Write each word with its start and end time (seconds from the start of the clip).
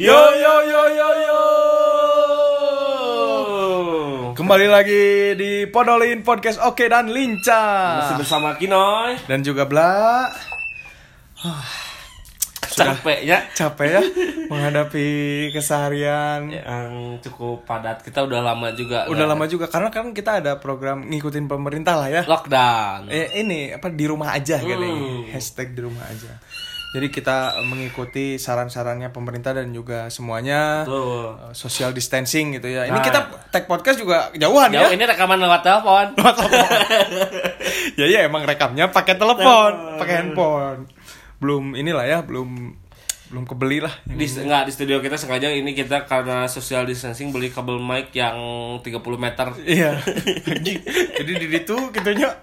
Yo 0.00 0.16
yo 0.16 0.54
yo 0.64 0.82
yo 0.90 1.08
yo. 1.20 1.40
Kembali 4.32 4.64
lagi 4.64 5.36
di 5.36 5.68
Podolin 5.68 6.24
Podcast 6.24 6.56
Oke 6.64 6.88
dan 6.88 7.12
Masih 7.12 7.36
Lincah 7.36 8.16
bersama 8.16 8.56
Kinoy. 8.56 9.20
Dan 9.28 9.44
juga 9.44 9.68
Bla 9.68 10.24
Capek 12.70 13.28
ya. 13.28 13.44
Capek 13.52 13.88
ya 13.92 14.02
menghadapi 14.48 15.08
keseharian 15.52 16.48
Yang 16.48 17.20
cukup 17.28 17.68
padat. 17.68 18.00
Kita 18.00 18.24
udah 18.24 18.40
lama 18.40 18.72
juga. 18.72 19.04
Udah 19.04 19.20
nggak 19.20 19.30
lama 19.36 19.44
juga 19.46 19.68
karena 19.68 19.92
kan 19.92 20.16
kita 20.16 20.40
ada 20.40 20.56
program 20.56 21.04
ngikutin 21.04 21.44
pemerintah 21.44 22.00
lah 22.00 22.08
ya 22.08 22.22
lockdown. 22.24 23.12
eh, 23.12 23.44
Ini 23.44 23.76
apa 23.76 23.92
di 23.92 24.08
rumah 24.08 24.32
aja 24.32 24.56
kali 24.56 24.80
Hmm. 24.80 25.28
Hashtag 25.28 25.76
di 25.76 25.84
rumah 25.84 26.08
aja 26.08 26.40
Jadi 26.90 27.06
kita 27.06 27.62
mengikuti 27.62 28.34
saran-sarannya 28.34 29.14
pemerintah 29.14 29.54
dan 29.54 29.70
juga 29.70 30.10
semuanya 30.10 30.82
Tuh. 30.82 31.38
eh, 31.38 31.54
social 31.54 31.94
distancing 31.94 32.58
gitu 32.58 32.66
ya. 32.66 32.82
Ini 32.82 32.98
Nah. 32.98 33.04
kita 33.04 33.20
tag 33.48 33.64
podcast 33.64 33.94
juga 33.94 34.26
jauhan 34.34 34.74
Jauh 34.74 34.90
ya. 34.90 34.98
ini 34.98 35.04
rekaman 35.06 35.38
lewat 35.38 35.62
telepon. 35.62 36.06
ya 38.00 38.06
ya 38.06 38.26
emang 38.26 38.42
rekamnya 38.42 38.90
pakai 38.90 39.14
telepon, 39.14 40.02
pakai 40.02 40.14
handphone. 40.18 40.90
Belum 41.38 41.78
inilah 41.78 42.04
ya, 42.04 42.18
belum 42.20 42.74
belum 43.30 43.46
kebeli 43.46 43.78
lah. 43.78 43.94
Di, 44.02 44.26
enggak 44.42 44.66
di 44.66 44.72
studio 44.74 44.98
kita 44.98 45.14
sengaja 45.14 45.46
ini 45.46 45.70
kita 45.70 46.02
karena 46.02 46.50
social 46.50 46.82
distancing 46.82 47.30
beli 47.30 47.54
kabel 47.54 47.78
mic 47.78 48.10
yang 48.10 48.34
30 48.82 48.90
meter. 49.14 49.46
Iya. 49.62 49.94
Jadi 51.22 51.32
di 51.38 51.46
itu 51.48 51.76
gitunya. 51.94 52.34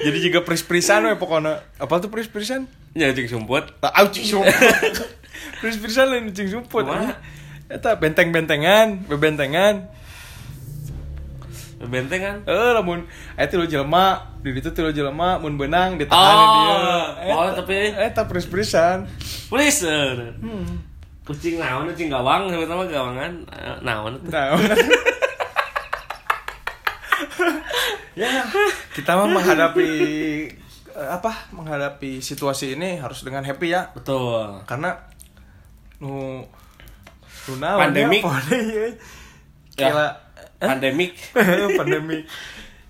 Jadi 0.00 0.18
juga 0.18 0.40
pris-prisan 0.40 1.04
we 1.04 1.14
pokoknya. 1.14 1.60
Apa 1.76 2.00
tuh 2.00 2.08
pris-prisan? 2.08 2.64
Ya 2.98 3.08
cing 3.10 3.24
sumput. 3.24 3.64
Cing 4.12 4.26
sumput. 4.26 4.52
pris-prisan 5.60 6.12
lain 6.12 6.28
cing 6.36 6.48
sumput. 6.48 6.84
Eta 7.72 7.96
benteng-bentengan, 7.96 9.08
bebentengan. 9.08 9.88
Benteng 11.82 12.22
kan? 12.22 12.36
Eh 12.46 12.70
lamun 12.78 13.10
aya 13.34 13.50
tilu 13.50 13.66
jelema, 13.66 14.38
di 14.38 14.54
ditu 14.54 14.70
tilu 14.70 14.94
jelema 14.94 15.42
mun 15.42 15.58
beunang 15.58 15.98
ditahan 15.98 16.36
dia. 16.38 16.76
Oh, 17.34 17.50
tapi 17.50 17.90
Eta 17.90 18.22
pris-prisan. 18.30 19.02
please. 19.50 19.82
Hmm. 19.82 20.78
Kucing 21.26 21.58
naon 21.58 21.90
kucing 21.90 22.06
gawang 22.06 22.54
sama 22.54 22.86
gawangan 22.86 23.32
Eh, 23.50 23.76
naon. 23.82 24.14
Nah, 24.30 24.54
ya 28.14 28.28
kita 28.92 29.16
mah 29.18 29.26
menghadapi 29.26 29.82
eh, 29.82 30.54
apa 30.94 31.48
menghadapi 31.50 32.18
situasi 32.18 32.74
ini 32.74 32.96
harus 32.96 33.20
dengan 33.20 33.42
happy 33.42 33.68
ya 33.68 33.88
Betul. 33.90 34.62
karena 34.64 34.94
nu 35.98 36.44
nu 37.42 37.52
Pandemik. 37.54 38.20
ya, 38.20 38.28
pandemi 38.28 38.88
Ya. 39.72 39.88
Kira, 39.88 40.06
Pandemik. 40.58 41.12
pandemik 41.78 42.22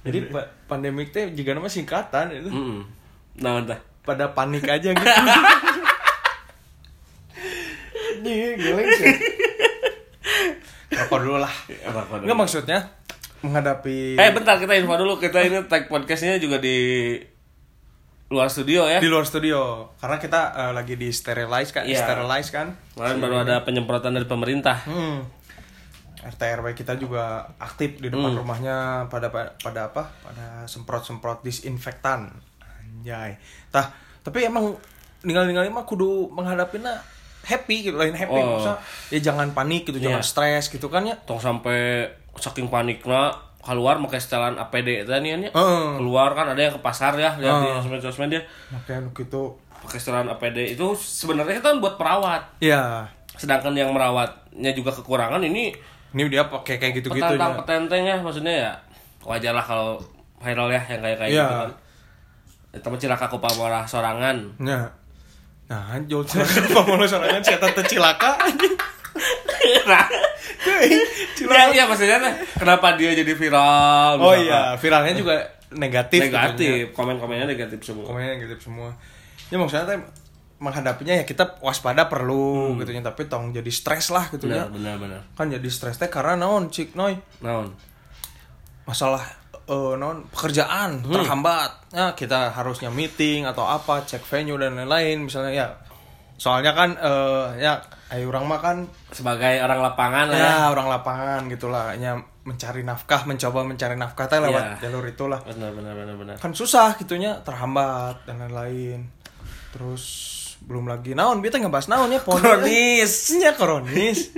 jadi 0.02 0.18
pa- 0.26 0.50
pandemik 0.66 1.08
teh 1.10 1.30
juga 1.30 1.54
nama 1.54 1.66
singkatan 1.66 2.30
itu 2.32 2.48
Mm. 2.48 2.80
Naon 3.38 3.64
tah? 3.64 3.78
pada 4.02 4.28
panik 4.28 4.66
aja 4.66 4.90
gitu 4.90 4.98
Nih, 8.22 8.54
geleng 8.54 8.86
sih. 8.92 9.14
Rokok 10.92 11.18
dulu 11.20 11.36
lah. 11.36 11.50
Dulu. 11.66 12.22
Enggak 12.22 12.38
maksudnya 12.38 12.78
menghadapi 13.42 14.14
Eh 14.14 14.30
bentar 14.30 14.54
kita 14.56 14.76
info 14.76 14.94
dulu 14.94 15.18
kita 15.18 15.42
ini 15.42 15.58
tag 15.66 15.88
podcastnya 15.88 16.38
juga 16.38 16.58
di 16.58 17.18
luar 18.32 18.48
studio 18.48 18.88
ya. 18.88 18.96
di 18.96 19.12
luar 19.12 19.28
studio 19.28 19.92
karena 20.00 20.16
kita 20.16 20.40
eh, 20.56 20.72
lagi 20.72 20.96
di 20.96 21.12
sterilize 21.12 21.68
kan, 21.70 21.84
Iya. 21.84 22.00
sterilize 22.00 22.48
kan. 22.48 22.72
Kemarin 22.96 23.18
baru 23.20 23.36
ada 23.44 23.60
penyemprotan 23.60 24.16
dari 24.16 24.24
pemerintah. 24.24 24.80
Hmm. 24.88 25.28
RT 26.22 26.38
RW 26.38 26.66
kita 26.72 26.94
juga 26.96 27.50
aktif 27.58 27.98
di 27.98 28.06
depan 28.06 28.30
rumahnya 28.32 29.10
pada 29.10 29.26
pada 29.34 29.90
apa? 29.90 30.06
Pada 30.22 30.64
semprot-semprot 30.64 31.42
disinfektan. 31.42 32.30
Anjay. 32.62 33.36
Tah, 33.68 33.90
tapi 34.22 34.46
emang 34.46 34.78
ninggal-ninggal 35.26 35.66
mah 35.68 35.82
kudu 35.82 36.30
menghadapinya 36.30 36.94
happy 37.42 37.90
gitu, 37.90 37.98
lain 37.98 38.14
happy 38.14 38.38
Oh. 38.38 38.54
Maksudnya, 38.54 38.78
ya 39.10 39.18
jangan 39.18 39.50
panik 39.50 39.82
gitu, 39.82 39.98
jangan 39.98 40.22
Iya. 40.22 40.30
stres 40.30 40.70
gitu 40.70 40.86
kan 40.86 41.02
ya. 41.02 41.18
Tong 41.26 41.42
sampai 41.42 42.06
saking 42.38 42.70
paniknya 42.70 43.34
keluar 43.62 43.94
pakai 44.02 44.18
setelan 44.18 44.58
APD 44.58 45.06
tadi 45.06 45.30
ya. 45.30 45.38
Heeh. 45.38 45.86
Keluar 45.96 46.34
kan 46.34 46.50
ada 46.50 46.58
yang 46.58 46.70
ke 46.70 46.80
pasar 46.80 47.14
ya, 47.14 47.30
lihat 47.34 47.56
di 47.62 47.68
Oh. 47.68 47.78
sosmed-sosmed 47.78 48.28
dia 48.28 48.42
Makanya 48.68 49.06
gitu. 49.12 49.54
pakai 49.78 49.98
setelan 49.98 50.26
APD 50.28 50.74
itu 50.74 50.86
sebenarnya 50.94 51.58
kan 51.58 51.78
buat 51.78 51.94
perawat. 51.94 52.42
Ya, 52.58 53.06
Sedangkan 53.32 53.72
yang 53.72 53.90
merawatnya 53.90 54.70
juga 54.70 54.90
kekurangan 54.90 55.40
ini 55.40 55.72
ini 56.12 56.22
dia 56.28 56.44
pakai 56.44 56.76
kayak 56.76 57.00
gitu-gitu 57.00 57.24
petantang 57.24 57.50
ya. 57.50 57.58
petenteng 57.58 58.02
ya 58.04 58.16
maksudnya 58.18 58.54
ya 58.60 58.72
wajar 59.22 59.50
lah 59.50 59.62
kalau 59.62 59.96
viral 60.36 60.68
ya 60.68 60.82
yang 60.84 61.00
kayak 61.00 61.16
kayak 61.16 61.30
Iya. 61.32 61.40
gitu 61.40 61.56
kan. 61.56 61.70
Itu 62.72 62.86
mah 62.88 62.98
cilaka 62.98 63.26
ku 63.26 63.38
pamorah 63.38 63.84
sorangan. 63.84 64.36
Ya. 64.58 64.84
Nah, 65.66 65.96
jol 66.04 66.20
cilaka 66.22 66.60
pamolo 66.68 67.06
sorangan 67.06 67.40
si 67.40 67.52
eta 67.52 67.64
teu 67.68 67.84
cilaka 67.86 68.36
anjing. 68.38 68.74
Nah, 69.88 70.04
ya, 71.52 71.64
iya 71.72 71.84
maksudnya 71.84 72.18
kenapa 72.56 72.96
dia 72.96 73.12
jadi 73.12 73.32
viral? 73.36 74.18
Oh 74.18 74.32
misalkan. 74.32 74.46
iya, 74.48 74.62
viralnya 74.80 75.14
juga 75.16 75.34
negatif. 75.72 76.20
negatif, 76.28 76.92
komen-komennya 76.96 77.46
negatif 77.48 77.80
semua. 77.84 78.04
Komennya 78.08 78.40
negatif 78.40 78.58
semua. 78.64 78.90
Ya 79.52 79.56
maksudnya 79.60 79.84
teh 79.88 80.00
menghadapinya 80.62 81.18
ya 81.18 81.24
kita 81.26 81.58
waspada 81.58 82.06
perlu 82.06 82.78
gitu 82.78 82.94
ya, 82.94 83.02
tapi 83.02 83.26
tong 83.26 83.50
jadi 83.50 83.70
stres 83.72 84.14
lah 84.14 84.30
gitu 84.30 84.46
ya. 84.46 84.70
Benar, 84.70 84.96
benar. 84.96 85.20
Kan 85.34 85.50
jadi 85.50 85.68
stres 85.68 85.98
teh 85.98 86.08
karena 86.08 86.46
naon 86.46 86.70
cik 86.70 86.94
noy 86.94 87.18
Naon? 87.42 87.74
masalah 88.82 89.22
eh 89.62 89.94
naon 89.98 90.26
pekerjaan 90.30 91.02
terhambat. 91.06 91.90
Ya 91.94 92.14
kita 92.14 92.54
harusnya 92.54 92.88
meeting 92.90 93.44
atau 93.46 93.66
apa, 93.66 94.06
cek 94.06 94.22
venue 94.26 94.58
dan 94.58 94.78
lain-lain 94.78 95.26
misalnya 95.26 95.52
ya. 95.52 95.68
Soalnya 96.42 96.72
kan 96.72 96.90
eh 96.96 97.62
ya 97.62 97.78
ayo 98.10 98.26
orang 98.28 98.44
mah 98.44 98.58
kan 98.58 98.76
Sebagai 99.08 99.62
orang 99.62 99.78
lapangan 99.80 100.26
lah 100.26 100.36
ya. 100.36 100.44
ya 100.44 100.58
orang 100.68 100.90
lapangan 100.90 101.40
gitulah 101.46 101.84
hanya 101.88 102.18
mencari 102.42 102.82
nafkah 102.82 103.22
mencoba 103.22 103.62
mencari 103.62 103.94
nafkah 103.94 104.26
teh 104.26 104.36
lewat 104.36 104.58
Iya. 104.74 104.76
jalur 104.82 105.06
itulah 105.06 105.38
Benar, 105.40 105.70
benar, 105.70 105.94
benar, 105.94 106.16
benar. 106.16 106.34
kan 106.36 106.50
susah 106.50 106.98
gitunya 106.98 107.38
terhambat 107.40 108.26
dan 108.26 108.42
lain-lain 108.42 109.06
terus 109.70 110.04
belum 110.60 110.84
lagi 110.84 111.14
naon 111.14 111.38
kita 111.38 111.56
ngebahas 111.56 111.86
naon 111.86 112.10
ya 112.10 112.18
Kronis. 112.18 113.14
nya 113.36 113.54
kronis 113.58 114.34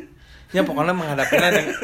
ya 0.51 0.61
pokoknya 0.63 0.93
menghadapinya 0.93 1.49
dengan 1.51 1.75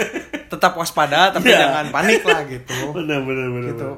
tetap 0.46 0.76
waspada 0.76 1.32
tapi 1.32 1.48
Iya. 1.48 1.64
jangan 1.64 1.86
panik 1.90 2.20
lah 2.22 2.44
gitu 2.44 2.76
Benar, 2.96 3.24
benar, 3.24 3.46
benar. 3.48 3.68
Gitu. 3.72 3.88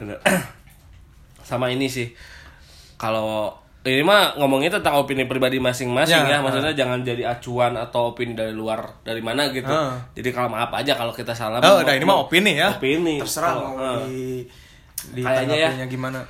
benar. 0.00 0.18
Benar. 0.18 0.40
Sama 1.48 1.68
ini 1.68 1.86
sih. 1.86 2.10
Kalau 2.96 3.54
ini 3.86 4.02
mah 4.02 4.34
ngomongnya 4.36 4.82
tentang 4.82 4.98
opini 4.98 5.24
pribadi 5.30 5.62
masing-masing 5.62 6.26
ya, 6.26 6.36
Ya, 6.36 6.38
maksudnya 6.42 6.74
jangan 6.74 7.06
jadi 7.06 7.22
acuan 7.30 7.78
atau 7.78 8.10
opini 8.10 8.34
dari 8.34 8.50
luar 8.50 9.00
dari 9.06 9.22
mana 9.22 9.48
gitu. 9.54 9.70
Ah. 9.70 9.94
Jadi 10.12 10.28
kalau 10.34 10.50
maaf 10.50 10.74
aja 10.74 10.98
kalau 10.98 11.14
kita 11.14 11.30
salah. 11.30 11.62
oh 11.62 11.80
udah 11.80 11.94
ini 11.94 12.04
mah 12.04 12.18
opini 12.26 12.58
ya 12.58 12.74
Opini. 12.74 13.22
terserah 13.22 13.52
Kalau, 13.54 13.62
mau 13.74 13.78
ah. 13.78 14.02
di 14.04 14.42
di 15.14 15.22
Kayaknya 15.22 15.84
ya. 15.84 15.86
gimana 15.86 16.20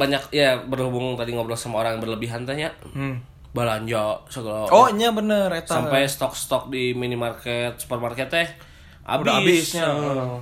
banyak 0.00 0.22
ya 0.32 0.56
berhubung 0.64 1.12
tadi 1.20 1.36
ngobrol 1.36 1.58
sama 1.58 1.84
orang 1.84 1.98
yang 1.98 2.02
berlebihan 2.08 2.48
tanya 2.48 2.72
hmm. 2.96 3.20
belanja 3.52 4.24
segala 4.32 4.64
oh 4.72 4.88
iya 4.88 5.12
bener 5.12 5.52
eta 5.52 5.76
sampai 5.76 6.08
stok-stok 6.08 6.72
di 6.72 6.96
minimarket 6.96 7.76
supermarket 7.76 8.32
teh 8.32 8.48
habis 9.04 9.20
udah 9.20 9.34
habisnya 9.36 9.86
Heeh. 9.92 10.36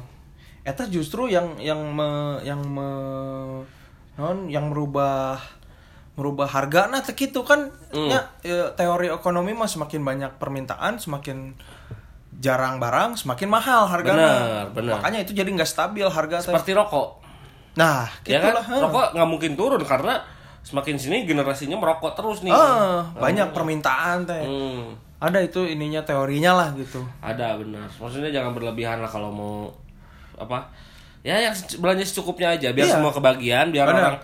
eta 0.63 0.87
justru 0.87 1.27
yang 1.27 1.59
yang 1.59 1.81
me, 1.91 2.39
yang 2.47 2.63
me, 2.63 2.91
non 4.15 4.47
yang 4.47 4.71
merubah 4.71 5.43
merubah 6.19 6.51
harga. 6.51 6.91
Nah 6.91 6.99
teh 6.99 7.15
gitu 7.15 7.47
kan. 7.47 7.71
Hmm. 7.95 8.11
ya, 8.43 8.75
teori 8.75 9.07
ekonomi 9.07 9.55
mah 9.55 9.71
semakin 9.71 10.03
banyak 10.03 10.33
permintaan 10.37 10.99
semakin 10.99 11.55
jarang 12.39 12.79
barang 12.79 13.15
semakin 13.19 13.49
mahal 13.49 13.87
harganya. 13.87 14.27
Benar, 14.27 14.67
benar. 14.75 14.93
makanya 14.99 15.19
itu 15.23 15.33
jadi 15.33 15.47
nggak 15.47 15.71
stabil 15.71 16.07
harga 16.07 16.43
teh. 16.43 16.51
Seperti 16.51 16.75
rokok. 16.75 17.23
Nah 17.79 18.11
ya 18.27 18.43
kan? 18.43 18.59
heh. 18.67 18.81
rokok 18.83 19.15
nggak 19.15 19.29
mungkin 19.31 19.53
turun 19.55 19.83
karena 19.87 20.19
semakin 20.67 20.99
sini 20.99 21.23
generasinya 21.25 21.79
merokok 21.79 22.19
terus 22.19 22.43
nih. 22.43 22.51
Ah, 22.51 23.07
banyak 23.15 23.55
permintaan 23.55 24.27
teh. 24.27 24.43
Hmm, 24.43 24.99
ada 25.23 25.39
itu 25.39 25.65
ininya 25.67 26.03
teorinya 26.03 26.55
lah 26.55 26.69
gitu. 26.75 27.03
Ada 27.23 27.59
benar. 27.59 27.87
Maksudnya 27.99 28.31
jangan 28.35 28.53
berlebihan 28.55 28.99
lah 28.99 29.11
kalau 29.11 29.31
mau 29.31 29.71
apa? 30.39 30.71
Ya 31.27 31.35
yang 31.43 31.55
belanja 31.83 32.07
secukupnya 32.07 32.55
aja 32.55 32.71
biar 32.71 32.87
Iya. 32.87 32.95
semua 32.95 33.11
kebagian 33.11 33.75
biar 33.75 33.91
Benar. 33.91 33.99
orang 33.99 34.17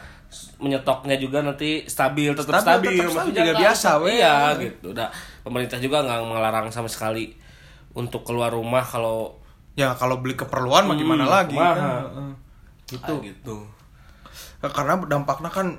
menyetoknya 0.57 1.17
juga 1.17 1.41
nanti 1.41 1.85
stabil 1.85 2.31
tetap 2.31 2.61
Stabil, 2.61 2.95
stabil, 2.95 2.97
tetap 3.01 3.13
stabil, 3.27 3.35
juga 3.37 3.53
biasa, 3.59 3.89
weh. 4.01 4.17
iya 4.17 4.35
gitu 4.57 4.87
udah 4.91 5.09
pemerintah 5.41 5.79
juga 5.79 6.01
nggak 6.01 6.21
melarang 6.25 6.67
sama 6.69 6.87
sekali 6.87 7.35
untuk 7.93 8.23
keluar 8.23 8.51
rumah 8.51 8.81
kalau 8.81 9.39
ya 9.75 9.95
kalau 9.95 10.19
beli 10.19 10.35
keperluan 10.35 10.87
mah 10.87 10.95
gimana 10.95 11.25
lagi 11.25 11.55
kan? 11.55 12.35
Gitu 12.87 13.15
gitu 13.23 13.57
Ya, 14.59 14.73
karena 14.73 14.97
dampaknya 15.05 15.53
kan 15.53 15.77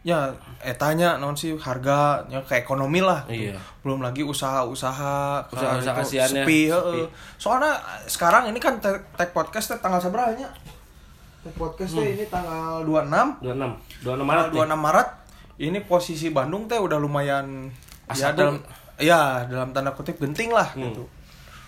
ya 0.00 0.32
etanya 0.64 1.20
non 1.20 1.36
sih 1.36 1.52
harganya 1.60 2.40
ke 2.40 2.56
ekonomi 2.56 3.04
lah 3.04 3.28
gitu. 3.28 3.52
Iya. 3.52 3.60
belum 3.84 4.00
lagi 4.00 4.24
usaha-usaha 4.24 5.44
ke 5.44 5.60
Usaha-usaha 5.60 5.92
kasihannya, 6.00 6.42
sepi, 6.48 6.72
sepi. 6.72 7.00
soalnya 7.36 7.76
sekarang 8.08 8.48
ini 8.48 8.56
kan 8.56 8.80
tag 8.80 9.04
podcast 9.36 9.76
tanggal 9.76 10.00
seberapa 10.00 10.32
tag 11.40 11.54
podcast 11.54 11.92
teh 11.94 12.08
ini 12.14 12.24
tanggal 12.26 12.84
26 12.84 13.40
26 13.40 14.04
26 14.04 14.20
Maret 14.20 14.44
tanggal 14.44 14.66
nih. 14.66 14.76
26 14.76 14.76
Maret 14.78 15.08
ini 15.58 15.78
posisi 15.82 16.26
Bandung 16.28 16.64
teh 16.66 16.76
udah 16.76 16.96
lumayan 16.96 17.72
ya 18.08 18.12
Asa 18.12 18.26
tuh. 18.30 18.36
dalam 18.36 18.56
ya 18.98 19.20
dalam 19.46 19.70
tanda 19.70 19.90
kutip 19.90 20.16
genting 20.16 20.50
lah 20.50 20.68
Hmm. 20.70 20.84
gitu 20.86 21.04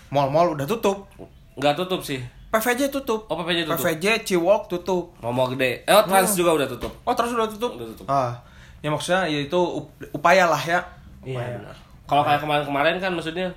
mall-mall 0.07 0.53
udah 0.53 0.65
tutup 0.65 1.09
nggak 1.55 1.73
tutup 1.75 2.01
sih 2.01 2.21
PVJ 2.49 2.89
tutup 2.89 3.25
oh 3.25 3.35
PPJ 3.35 3.65
tutup 3.65 3.81
PVJ 3.81 4.05
Ciwok 4.23 4.61
tutup 4.67 5.09
Ngomong 5.19 5.57
gede 5.57 5.81
eh 5.81 5.91
oh, 5.91 6.05
Trans 6.05 6.33
juga 6.33 6.53
udah 6.53 6.67
tutup 6.67 6.93
Oh 7.01 7.11
terus 7.11 7.33
udah 7.33 7.49
tutup? 7.49 7.73
Udah 7.73 7.87
tutup. 7.89 8.05
Ah, 8.05 8.37
ya 8.79 8.93
maksudnya 8.93 9.25
ya 9.25 9.41
itu 9.41 9.57
up- 9.57 9.89
upaya 10.13 10.45
lah 10.45 10.61
ya. 10.61 10.77
Iya 11.23 11.33
Upaya. 11.33 11.55
benar. 11.57 11.75
Kalau 12.03 12.21
kayak 12.21 12.39
kemarin-kemarin 12.39 12.95
kan 12.99 13.09
maksudnya 13.09 13.49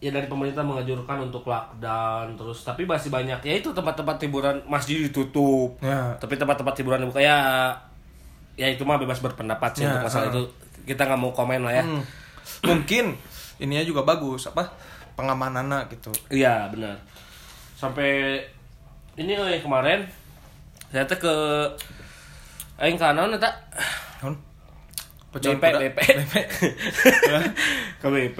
ya 0.00 0.08
dari 0.08 0.26
pemerintah 0.26 0.60
mengajurkan 0.60 1.22
untuk 1.22 1.44
lockdown 1.44 2.32
terus 2.32 2.62
tapi 2.62 2.82
masih 2.82 3.08
banyak 3.08 3.38
ya 3.38 3.54
itu 3.54 3.70
tempat-tempat 3.70 4.18
hiburan 4.18 4.54
masjid 4.64 5.02
ditutup 5.02 5.74
Ya. 5.78 6.10
tapi 6.16 6.34
tempat-tempat 6.34 6.74
hiburan 6.74 7.00
dibuka 7.00 7.18
ya 7.18 7.70
ya 8.54 8.66
itu 8.66 8.80
mah 8.80 8.96
bebas 8.96 9.18
berpendapat 9.18 9.68
sih 9.74 9.82
Ya, 9.82 9.94
untuk 9.94 10.06
masalah 10.06 10.26
uh. 10.26 10.30
itu 10.30 10.40
kita 10.86 11.02
nggak 11.04 11.16
mau 11.16 11.30
komen 11.30 11.62
lah 11.62 11.74
ya 11.74 11.82
Hmm. 11.82 12.02
Mungkin 12.62 13.14
ininya 13.56 13.82
juga 13.82 14.02
bagus 14.02 14.44
apa 14.44 14.68
pengamanannya 15.12 15.84
gitu. 15.90 16.08
iya 16.28 16.66
benar 16.66 16.94
sampai 17.74 18.38
ini 19.14 19.34
euy 19.34 19.58
kemarin 19.58 20.02
saya 20.88 21.04
teh 21.04 21.14
ke 21.14 21.30
aing 22.78 22.96
ka 22.96 23.12
naon 23.12 23.30
eta 23.30 23.48
Non? 24.20 24.34
BP 25.30 25.60
kuda? 25.60 25.78
BP 25.78 25.98
ke 28.00 28.06
BP 28.08 28.38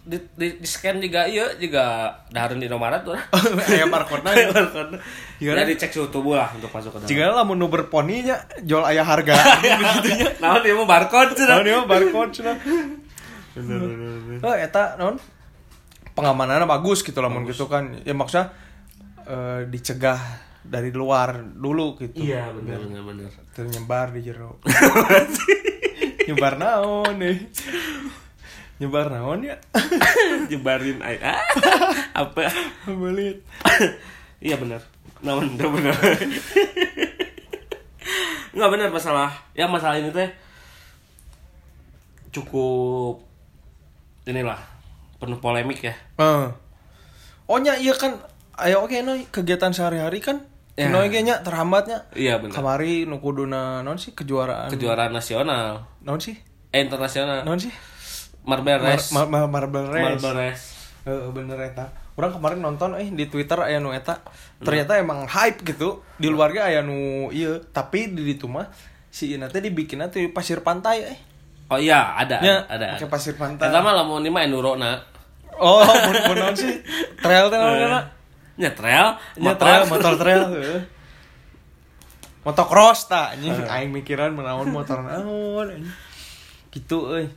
di, 0.00 0.16
di, 0.32 0.48
di 0.56 0.68
scan 0.68 0.96
juga 0.96 1.28
iya 1.28 1.52
juga 1.60 2.16
dahareun 2.32 2.56
di 2.56 2.66
Indomaret 2.66 3.04
tuh 3.04 3.12
Aya 3.68 3.84
barcode-na. 3.84 4.32
Aya 4.32 4.48
barcode. 4.48 4.96
Ya 5.40 5.52
dicek 5.64 5.92
suhu 5.92 6.08
tubuh 6.08 6.40
lah 6.40 6.48
untuk 6.56 6.72
masuk 6.72 6.96
ke 6.96 6.98
dalam. 7.04 7.08
Jika 7.08 7.36
lamun 7.36 7.56
nu 7.60 7.68
berponinya 7.68 8.40
jual 8.64 8.84
aya 8.84 9.04
harga. 9.04 9.36
Nah, 10.40 10.60
dia 10.64 10.72
mau 10.72 10.88
barcode 10.88 11.36
sih. 11.36 11.44
Nah, 11.44 11.60
dia 11.60 11.76
mah 11.80 11.86
barcode 11.88 12.32
cenah. 12.32 12.56
Oh, 14.40 14.54
eta 14.56 14.96
non 14.96 15.20
pengamanannya 16.16 16.64
bagus 16.64 17.04
gitu 17.04 17.20
lamun 17.20 17.44
gitu 17.44 17.68
kan. 17.68 18.00
Ya 18.04 18.16
maksudnya 18.16 18.56
eh, 19.28 19.68
dicegah 19.68 20.20
dari 20.64 20.92
luar 20.92 21.44
dulu 21.44 21.96
gitu. 22.00 22.20
Iya, 22.20 22.52
benar 22.56 22.84
benar 22.84 23.02
benar. 23.04 23.30
Ternyebar 23.52 24.16
di 24.16 24.20
jero. 24.24 24.60
Nyebar 26.28 26.62
naon 26.62 27.18
nih? 27.18 27.36
Nyebar 28.80 29.12
naon 29.12 29.44
ya? 29.44 29.60
Jebarin 30.50 31.04
air. 31.04 31.20
Ah, 31.20 31.44
apa? 32.24 32.48
Belit. 32.88 33.44
iya 34.40 34.56
benar. 34.56 34.80
Namun 35.20 35.52
udah 35.60 35.68
benar. 35.68 35.96
Enggak 38.56 38.70
benar 38.72 38.88
masalah. 38.88 39.30
Ya 39.52 39.68
masalah 39.68 40.00
ini 40.00 40.08
teh 40.10 40.32
cukup 42.30 43.20
inilah 44.24 44.56
penuh 45.20 45.36
polemik 45.42 45.84
ya. 45.84 45.94
Eh. 46.16 46.48
Oh 47.50 47.58
nya 47.58 47.74
iya 47.76 47.92
kan 47.92 48.16
ayo 48.62 48.86
oke 48.86 48.96
no 49.02 49.18
kegiatan 49.30 49.74
sehari-hari 49.74 50.22
kan 50.22 50.46
Ya. 50.78 50.86
Kino 50.88 51.02
ge 51.12 51.20
nya 51.20 51.44
terhambatnya. 51.44 52.08
Iya 52.16 52.40
benar. 52.40 52.56
Kamari 52.56 53.04
nu 53.04 53.20
kuduna 53.20 53.84
non 53.84 54.00
sih 54.00 54.16
kejuaraan. 54.16 54.72
Kejuaraan 54.72 55.12
nasional, 55.12 55.84
Non 56.00 56.16
sih? 56.16 56.32
eh 56.72 56.80
internasional. 56.80 57.44
Non 57.44 57.60
sih? 57.60 57.68
Marble 58.42 58.72
Mar 58.72 58.80
Race. 58.82 59.08
mar 59.10 59.26
mar- 59.26 59.48
Marble 59.48 59.86
Race. 59.86 60.04
Marble 60.16 60.32
Race. 60.34 60.64
Heeh, 61.04 61.28
bener 61.30 61.58
eta. 61.60 61.92
Orang 62.14 62.32
kemarin 62.32 62.60
nonton 62.60 62.92
eh 62.94 63.08
di 63.08 63.24
Twitter 63.26 63.56
aya 63.56 63.80
nu 63.80 63.90
eta. 63.90 64.20
Ternyata 64.60 64.96
emang 64.96 65.24
hype 65.24 65.64
gitu. 65.64 66.04
Di 66.16 66.28
luarga 66.28 66.68
aya 66.68 66.80
nu 66.80 67.28
ieu, 67.30 67.60
tapi 67.66 68.12
di 68.12 68.24
ditu 68.26 68.44
mah 68.44 68.68
si 69.08 69.28
ieu 69.28 69.40
teh 69.42 69.60
dibikinna 69.60 70.08
tuh 70.08 70.28
pasir 70.30 70.60
pantai 70.60 70.98
eh. 71.04 71.18
Oh 71.70 71.78
iya, 71.78 72.18
ada, 72.18 72.42
Ya, 72.42 72.66
ada. 72.66 72.98
pakai 72.98 73.06
pasir 73.06 73.34
pantai. 73.38 73.70
Eta 73.70 73.78
mah 73.78 73.94
lamun 73.94 74.20
ini 74.20 74.28
mah 74.28 74.42
enduro 74.42 74.74
na. 74.74 74.98
Oh, 75.54 75.86
mun 76.26 76.36
naon 76.36 76.52
sih? 76.52 76.82
Trail 77.16 77.46
teh 77.46 77.56
namanya. 77.56 78.10
Nya 78.58 78.74
trail, 78.74 79.06
Nya 79.38 79.54
trail, 79.54 79.86
motor 79.86 80.18
trail. 80.18 80.42
Motocross 82.44 83.04
ta 83.06 83.30
anjing 83.30 83.52
aing 83.54 83.92
mikiran 83.92 84.32
menaon 84.32 84.68
motor 84.68 85.04
naon. 85.04 85.84
Gitu 86.72 86.96
euy. 87.06 87.28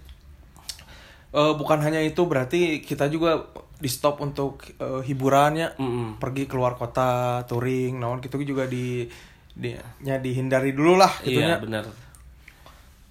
Eh 1.34 1.54
bukan 1.58 1.82
hanya 1.82 1.98
itu 2.00 2.22
berarti 2.30 2.78
kita 2.80 3.10
juga 3.10 3.50
di 3.82 3.90
stop 3.90 4.22
untuk 4.22 4.62
eh, 4.78 5.02
hiburannya 5.04 5.76
Mm-mm. 5.76 6.08
pergi 6.22 6.46
keluar 6.46 6.78
kota 6.78 7.42
touring 7.50 7.98
naon 7.98 8.22
gitu 8.22 8.38
juga 8.46 8.70
di 8.70 9.10
di 9.54 9.74
nya 10.02 10.18
dihindari 10.18 10.74
dulu 10.74 10.98
lah 10.98 11.10
gitu 11.22 11.42
Iya, 11.42 11.58
benar. 11.62 11.84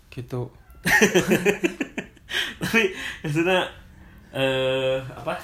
gitu 0.08 0.50
Tapi 2.62 2.82
maksudnya 3.22 3.60
eh 4.32 4.98
apa? 5.12 5.36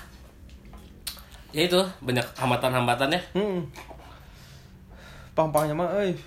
Ya 1.53 1.65
itu 1.67 1.81
banyak 2.01 2.27
hambatan-hambatannya. 2.37 3.21
hmm. 3.35 3.61
pang-pangnya 5.33 5.75
mah 5.75 5.89
euy 6.03 6.19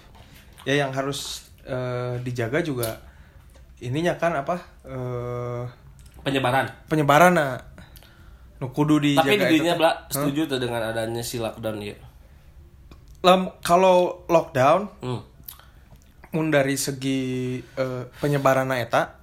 ya 0.63 0.85
yang 0.85 0.91
harus 0.95 1.51
eh, 1.67 2.15
dijaga 2.23 2.63
juga 2.63 2.95
ininya 3.81 4.15
kan 4.15 4.31
apa 4.37 4.55
eh 4.87 5.63
Penyebaran. 6.21 6.65
penyebaran 6.85 7.33
nah 7.33 7.57
nu 8.57 8.69
kudu 8.69 8.99
dijaga 8.99 9.25
Tapi 9.25 9.41
di 9.41 9.57
dunia. 9.57 9.73
Bla, 9.73 10.05
setuju 10.05 10.45
tuh 10.45 10.57
dengan 10.57 10.85
adanya 10.85 11.19
si 11.19 11.37
lockdown 11.37 11.81
ya. 11.81 11.97
Lam- 13.21 13.57
kalau 13.59 13.97
lockdown 14.27 14.85
Hmm. 14.99 15.21
mun 16.31 16.47
dari 16.47 16.73
segi 16.75 17.21
eh, 17.59 18.03
penyebaran 18.15 18.69
eta 18.71 19.17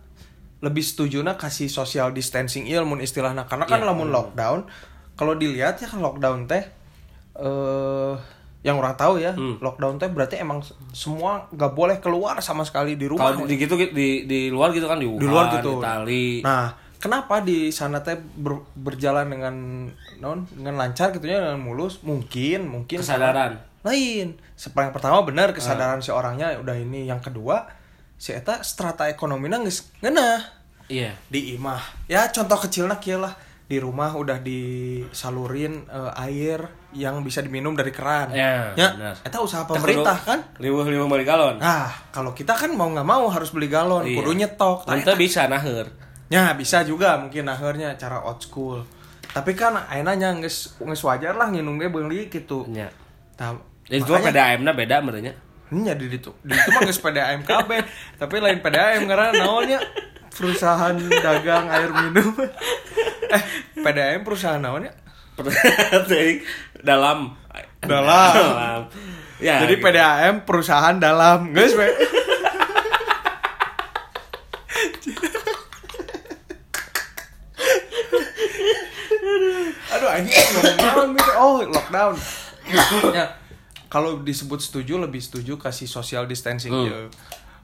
lebih 0.58 0.82
setuju 0.82 1.20
na 1.20 1.34
kasih 1.34 1.66
social 1.66 2.10
distancing 2.10 2.64
ieu 2.64 2.82
mun 2.82 2.98
istilahna 2.98 3.42
karena 3.44 3.64
kan 3.64 3.78
Iya, 3.78 3.86
lamun 3.86 4.10
lockdown 4.10 4.66
kalau 5.14 5.32
dilihat 5.32 5.78
ya 5.78 5.86
kan 5.86 5.98
lockdown 5.98 6.44
teh 6.44 6.66
eh 7.36 8.14
yang 8.60 8.74
orang 8.74 8.92
tahu 8.92 9.16
ya 9.16 9.32
Hmm. 9.32 9.56
lockdown 9.56 9.96
teh 9.96 10.06
berarti 10.06 10.34
emang 10.36 10.60
semua 10.90 11.46
nggak 11.48 11.72
boleh 11.72 11.96
keluar 11.96 12.34
sama 12.40 12.62
sekali 12.62 12.92
di 12.92 13.06
rumah 13.06 13.30
Kalau 13.32 13.46
di 13.46 13.54
gitu 13.56 13.78
di 13.78 14.08
di 14.24 14.40
luar 14.48 14.70
gitu 14.70 14.84
kan 14.84 14.98
di 14.98 15.06
Wuhan, 15.06 15.16
di 15.16 15.26
luar 15.26 15.46
gitu. 15.54 15.78
Itali. 15.78 16.42
Nah, 16.42 16.74
kenapa 16.98 17.40
di 17.40 17.70
sana 17.70 17.98
teh 17.98 18.14
ber- 18.14 18.66
berjalan 18.74 19.26
dengan 19.26 19.54
non 20.18 20.44
dengan 20.48 20.74
lancar 20.76 21.10
gitu 21.10 21.24
ya 21.24 21.40
dengan 21.40 21.58
mulus? 21.58 22.02
Mungkin, 22.02 22.66
mungkin 22.66 22.98
Kesadaran. 22.98 23.58
lain. 23.80 24.34
Seperti 24.52 24.84
yang 24.84 24.92
pertama 24.92 25.22
benar 25.22 25.50
kesadaran 25.50 25.98
si 25.98 26.10
orangnya 26.10 26.54
udah 26.56 26.74
ini. 26.74 27.04
Yang 27.04 27.30
kedua, 27.30 27.70
si 28.14 28.30
eta 28.30 28.60
strata 28.60 29.06
ekonominya 29.06 29.58
geus 29.60 29.86
ngeunah 29.98 30.58
Iya. 30.86 31.14
di 31.26 31.54
imah. 31.54 32.06
Ya 32.06 32.26
contoh 32.28 32.58
kecilnya 32.58 32.98
kieu 32.98 33.16
lah. 33.16 33.38
Di 33.64 33.76
rumah 33.76 34.10
udah 34.12 34.40
disalurin 34.40 35.84
eh, 35.86 36.12
air 36.18 36.64
yang 36.90 37.20
bisa 37.20 37.38
diminum 37.38 37.72
dari 37.72 37.92
keran. 37.92 38.32
Ya, 38.32 38.72
benar. 38.72 39.14
eta 39.20 39.38
usaha 39.38 39.62
pemerintah 39.62 40.16
kan? 40.18 40.40
Liwuh-liwuh 40.56 41.04
beli 41.04 41.22
galon. 41.22 41.60
Nah, 41.60 41.92
kalau 42.08 42.32
kita 42.32 42.56
kan 42.56 42.72
mau 42.72 42.88
nggak 42.88 43.04
mau 43.04 43.28
harus 43.28 43.52
beli 43.52 43.68
galon, 43.68 44.02
Iya. 44.02 44.16
kudu 44.16 44.32
nyetok. 44.34 44.88
Nanti 44.88 45.12
bisa 45.14 45.44
naheur. 45.46 45.92
Ya 46.28 46.52
bisa 46.52 46.84
juga 46.84 47.16
mungkin 47.16 47.48
akhirnya 47.48 47.96
cara 47.96 48.20
old 48.20 48.38
school. 48.38 48.84
Tapi 49.28 49.52
kan 49.52 49.76
ayeuna 49.88 50.12
geus 50.38 50.76
geus 50.76 51.02
wajar 51.02 51.32
lah 51.32 51.48
nginum 51.48 51.76
ge 51.76 51.88
beuli 51.88 52.28
gitu. 52.28 52.68
Nya. 52.68 52.88
Tah, 53.32 53.56
Ya 53.88 53.96
itu 53.96 54.08
makanya- 54.08 54.56
PDAM-na 54.60 54.72
beda 54.72 54.96
merenya. 55.00 55.32
Nya 55.68 55.92
di 55.92 56.08
ditu. 56.08 56.32
Di 56.40 56.52
ditu 56.52 56.68
mah 56.70 56.80
geus 56.82 57.00
PDAM 57.00 57.44
KB, 57.44 57.70
tapi 58.16 58.36
lain 58.38 58.60
PDAM 58.60 59.04
karena 59.04 59.32
naonnya 59.34 59.80
perusahaan 60.28 60.96
dagang 60.96 61.68
air 61.68 61.88
minum. 61.92 62.28
eh, 63.28 63.42
PDAM 63.76 64.20
perusahaan 64.20 64.60
naonnya? 64.60 64.92
Teuing 66.08 66.42
dalam 66.82 67.36
Dalam. 67.78 68.90
Ya. 69.38 69.62
Jadi 69.62 69.78
gitu. 69.78 69.84
PDAM 69.86 70.42
perusahaan 70.42 70.98
dalam. 70.98 71.54
Geus 71.54 71.72
anjing 80.18 80.46
ngomong 80.76 81.10
gitu. 81.12 81.30
Oh, 81.34 81.58
lockdown. 81.64 82.14
ya, 83.10 83.24
kalau 83.86 84.20
disebut 84.20 84.58
setuju 84.58 84.98
lebih 84.98 85.18
setuju 85.18 85.56
kasih 85.56 85.86
social 85.86 86.24
distancing 86.24 86.70
Hmm. 86.70 86.84
ya. 86.84 86.96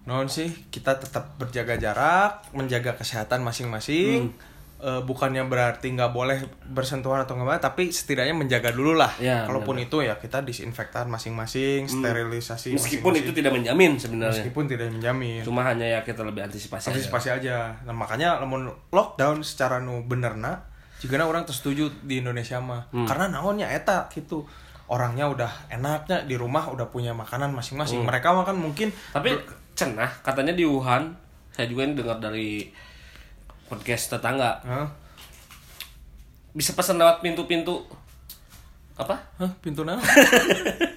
Non 0.04 0.26
sih 0.26 0.48
kita 0.68 0.96
tetap 0.96 1.34
berjaga 1.34 1.74
jarak, 1.74 2.32
menjaga 2.50 2.94
kesehatan 2.94 3.40
masing-masing. 3.40 4.30
Hmm. 4.30 4.52
eh, 4.76 5.00
bukannya 5.00 5.40
berarti 5.42 5.88
nggak 5.88 6.12
boleh 6.12 6.44
bersentuhan 6.66 7.16
atau 7.18 7.32
nggak 7.34 7.56
tapi 7.58 7.88
setidaknya 7.88 8.36
menjaga 8.36 8.68
dulu 8.68 8.92
lah 8.92 9.08
Ya, 9.16 9.40
kalaupun 9.42 9.80
itu 9.80 9.96
ya 9.98 10.12
kita 10.14 10.40
disinfektan 10.40 11.08
masing-masing 11.08 11.88
sterilisasi 11.88 12.68
Hmm. 12.68 12.76
Meskipun 12.76 13.12
itu 13.14 13.24
masing-masing. 13.24 13.32
tidak 13.34 13.52
menjamin 13.54 13.92
sebenarnya. 13.96 14.34
meskipun 14.36 14.64
tidak 14.66 14.86
menjamin 14.90 15.40
Cuma 15.40 15.64
hanya 15.64 15.86
ya 15.88 16.00
kita 16.02 16.20
lebih 16.20 16.44
antisipasi. 16.44 16.84
aja. 16.84 16.90
antisipasi 16.92 17.28
aja 17.32 17.56
nah 17.80 17.94
makanya 17.94 18.44
lockdown 18.90 19.40
secara 19.40 19.80
nu 19.80 20.04
bener 20.04 20.36
na 20.36 20.68
jika 20.98 21.20
orang 21.20 21.42
tersetuju 21.42 21.90
di 22.02 22.20
Indonesia 22.20 22.58
mah 22.58 22.86
Hmm. 22.90 23.04
karena 23.04 23.28
naonnya 23.28 23.68
eta 23.68 24.06
gitu 24.08 24.44
orangnya 24.86 25.26
udah 25.26 25.50
enaknya 25.68 26.22
di 26.22 26.36
rumah 26.36 26.68
udah 26.68 26.88
punya 26.88 27.10
makanan 27.10 27.50
masing-masing 27.50 28.04
mereka 28.04 28.30
makan 28.30 28.60
mungkin 28.60 28.92
Tapi 29.10 29.32
cenah 29.74 30.20
katanya 30.20 30.52
di 30.52 30.62
Wuhan, 30.62 31.16
saya 31.50 31.66
juga 31.66 31.82
ini 31.82 31.96
dengar 31.96 32.20
dari 32.20 32.68
podcast 33.64 34.12
tetangga 34.12 34.60
Hah? 34.60 34.86
bisa 36.52 36.70
pesan 36.72 37.00
lewat 37.00 37.18
pintu-pintu 37.18 37.82
apa? 38.94 39.18
Hah, 39.40 39.50
pintu 39.58 39.82
naon? 39.82 39.98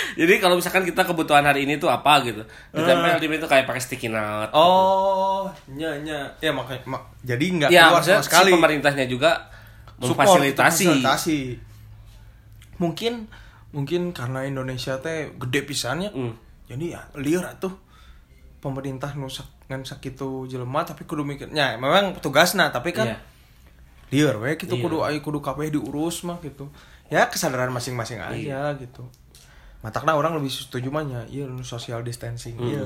Jadi 0.20 0.34
kalau 0.38 0.56
misalkan 0.56 0.82
kita 0.82 1.02
kebutuhan 1.02 1.42
hari 1.42 1.64
ini 1.64 1.76
tuh 1.76 1.86
apa 1.86 2.22
gitu, 2.22 2.42
ditempel 2.70 3.16
di 3.16 3.26
pintu 3.26 3.44
kayak 3.44 3.64
pakai 3.64 3.78
sticky 3.78 4.08
note. 4.08 4.50
Oh, 4.52 5.46
nya 5.68 5.96
nya. 5.98 6.32
Ya 6.38 6.50
makanya 6.50 6.80
mak- 6.86 7.08
jadi 7.20 7.44
nggak 7.44 7.70
ya, 7.70 7.88
keluar 7.88 8.02
sama 8.02 8.22
sekali. 8.22 8.50
si 8.50 8.54
pemerintahnya 8.54 9.04
juga 9.06 9.30
memfasilitasi. 9.98 10.84
memfasilitasi. 10.88 11.40
Mungkin 12.78 13.28
mungkin 13.72 14.12
karena 14.12 14.44
Indonesia 14.44 14.98
teh 14.98 15.32
gede 15.32 15.60
pisannya. 15.62 16.10
Hmm. 16.10 16.34
Jadi 16.66 16.92
ya 16.92 17.04
liar 17.14 17.56
tuh 17.56 17.72
pemerintah 18.58 19.12
nu 19.12 19.26
sak 19.26 19.48
ngan 19.66 19.82
sakitu 19.82 20.46
jelema 20.46 20.82
tapi 20.82 21.02
kudu 21.02 21.22
mikirnya 21.22 21.74
memang 21.76 22.14
tugasna 22.18 22.68
tapi 22.68 22.92
kan 22.92 23.08
Iya. 23.08 23.18
liar 24.12 24.36
we 24.36 24.54
gitu 24.54 24.76
Iya. 24.76 24.82
kudu 24.82 24.96
ai 25.00 25.18
kudu 25.18 25.40
kabeh 25.40 25.68
diurus 25.68 26.22
mah 26.22 26.38
gitu. 26.40 26.68
Ya 27.08 27.28
kesadaran 27.28 27.68
masing-masing 27.70 28.20
aja 28.20 28.72
gitu. 28.74 29.04
Matakna 29.82 30.14
orang 30.14 30.34
lebih 30.34 30.48
setuju 30.48 30.88
mah 30.88 31.02
nya 31.02 31.26
iya 31.26 31.44
social 31.60 32.00
distancing 32.00 32.54
Hmm. 32.54 32.68
iya. 32.68 32.82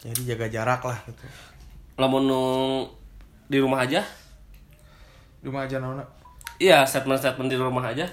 Jadi 0.00 0.24
jaga 0.26 0.46
jarak 0.48 0.80
lah 0.82 0.96
gitu. 1.04 1.20
Lamun 1.94 2.24
nu 2.24 2.42
di 3.44 3.56
rumah 3.56 3.80
aja, 3.80 4.00
Di 5.36 5.44
rumah 5.44 5.64
aja 5.64 5.76
naonna. 5.76 6.04
iya 6.56 6.82
statement-statement 6.82 7.46
di 7.46 7.56
rumah 7.56 7.84
aja. 7.86 8.08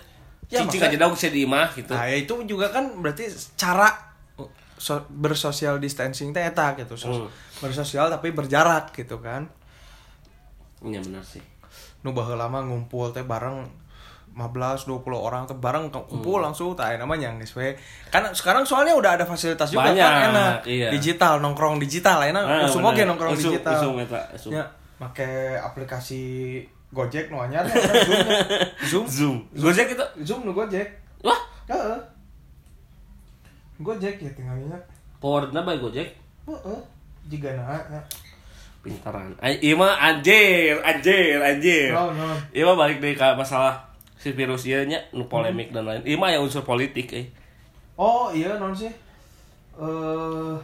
Ya, 0.47 0.63
Cicing 0.63 0.79
aja 0.81 0.97
daun 0.97 1.11
saya 1.11 1.31
di 1.31 1.43
imah 1.43 1.71
gitu. 1.73 1.91
Nah, 1.91 2.03
ya 2.03 2.15
itu 2.17 2.31
juga 2.45 2.67
kan 2.69 2.87
berarti 2.97 3.27
cara 3.53 3.91
so- 4.73 5.03
bersosial 5.09 5.75
distancing 5.77 6.31
teh 6.31 6.39
eta 6.41 6.71
gitu. 6.73 6.95
Sos- 6.95 7.23
Hmm. 7.23 7.31
Bersosial 7.59 8.07
tapi 8.07 8.31
berjarak 8.31 8.91
gitu 8.91 9.19
kan. 9.19 9.47
Iya 10.79 10.99
benar 11.01 11.23
sih. 11.23 11.43
Nu 11.99 12.11
baheula 12.11 12.45
lama 12.45 12.63
ngumpul 12.63 13.09
teh 13.09 13.23
bareng 13.23 13.67
15 14.37 14.85
20 14.85 15.01
orang 15.17 15.43
teh 15.43 15.57
bareng 15.57 15.89
kumpul 15.89 16.37
langsung 16.37 16.71
tah 16.71 16.87
aya 16.87 16.95
namanya 16.95 17.33
geus 17.35 17.57
we. 17.57 17.73
Kan 18.07 18.21
sekarang 18.29 18.61
soalnya 18.61 18.93
udah 18.93 19.17
ada 19.17 19.25
fasilitas 19.25 19.67
juga 19.67 19.89
Banyak, 19.89 19.97
kan 19.97 20.29
enak. 20.29 20.53
iya. 20.63 20.87
Digital 20.89 21.41
nongkrong 21.41 21.81
digital 21.81 22.21
enak. 22.21 22.39
Ah, 22.39 22.61
usum 22.63 22.79
oge 22.81 23.01
bener. 23.01 23.09
nongkrong 23.09 23.33
Usum- 23.33 23.51
digital. 23.51 23.73
usum 23.75 23.97
eta, 23.97 24.21
usum. 24.31 24.51
Ya, 24.53 24.63
make 24.97 25.25
aplikasi 25.57 26.21
Gojek 26.87 27.27
nu 27.27 27.41
anyar 27.41 27.65
ya, 27.65 27.73
Zoom. 27.73 28.15
nya. 28.15 28.29
Zoom. 28.85 29.05
Zoom. 29.09 29.37
Gojek 29.51 29.87
itu. 29.91 30.05
Zoom 30.23 30.45
nu 30.45 30.53
Gojek. 30.53 30.85
Wah, 31.19 31.35
Heeh. 31.65 31.97
Gojek 33.79 34.15
ya 34.17 34.31
tinggalnya. 34.31 34.77
powernya 35.17 35.61
by 35.61 35.77
Gojek. 35.77 36.13
Heeh. 36.45 36.79
Jika 37.27 37.49
na, 37.53 37.75
na. 37.89 37.99
Pintaran. 38.79 39.33
Ay, 39.37 39.57
Iya 39.59 39.75
mah 39.75 39.97
anjir, 39.97 40.77
anjir, 40.79 41.35
anjir. 41.37 41.91
No, 41.91 42.07
no. 42.09 42.31
Iya 42.49 42.63
mah 42.63 42.77
balik 42.77 42.97
deh 42.97 43.11
ke 43.11 43.27
masalah 43.35 43.83
si 44.17 44.33
virus 44.33 44.65
ieu 44.65 44.81
nya 44.83 44.99
nu 45.13 45.29
polemik 45.29 45.69
dan 45.69 45.85
lain. 45.85 46.01
Iya 46.01 46.17
mah 46.17 46.29
ya 46.33 46.41
unsur 46.41 46.65
politik 46.65 47.13
eh. 47.13 47.29
Oh 47.95 48.33
iya 48.33 48.57
non 48.57 48.73
sih. 48.73 48.89
Eh 49.77 50.55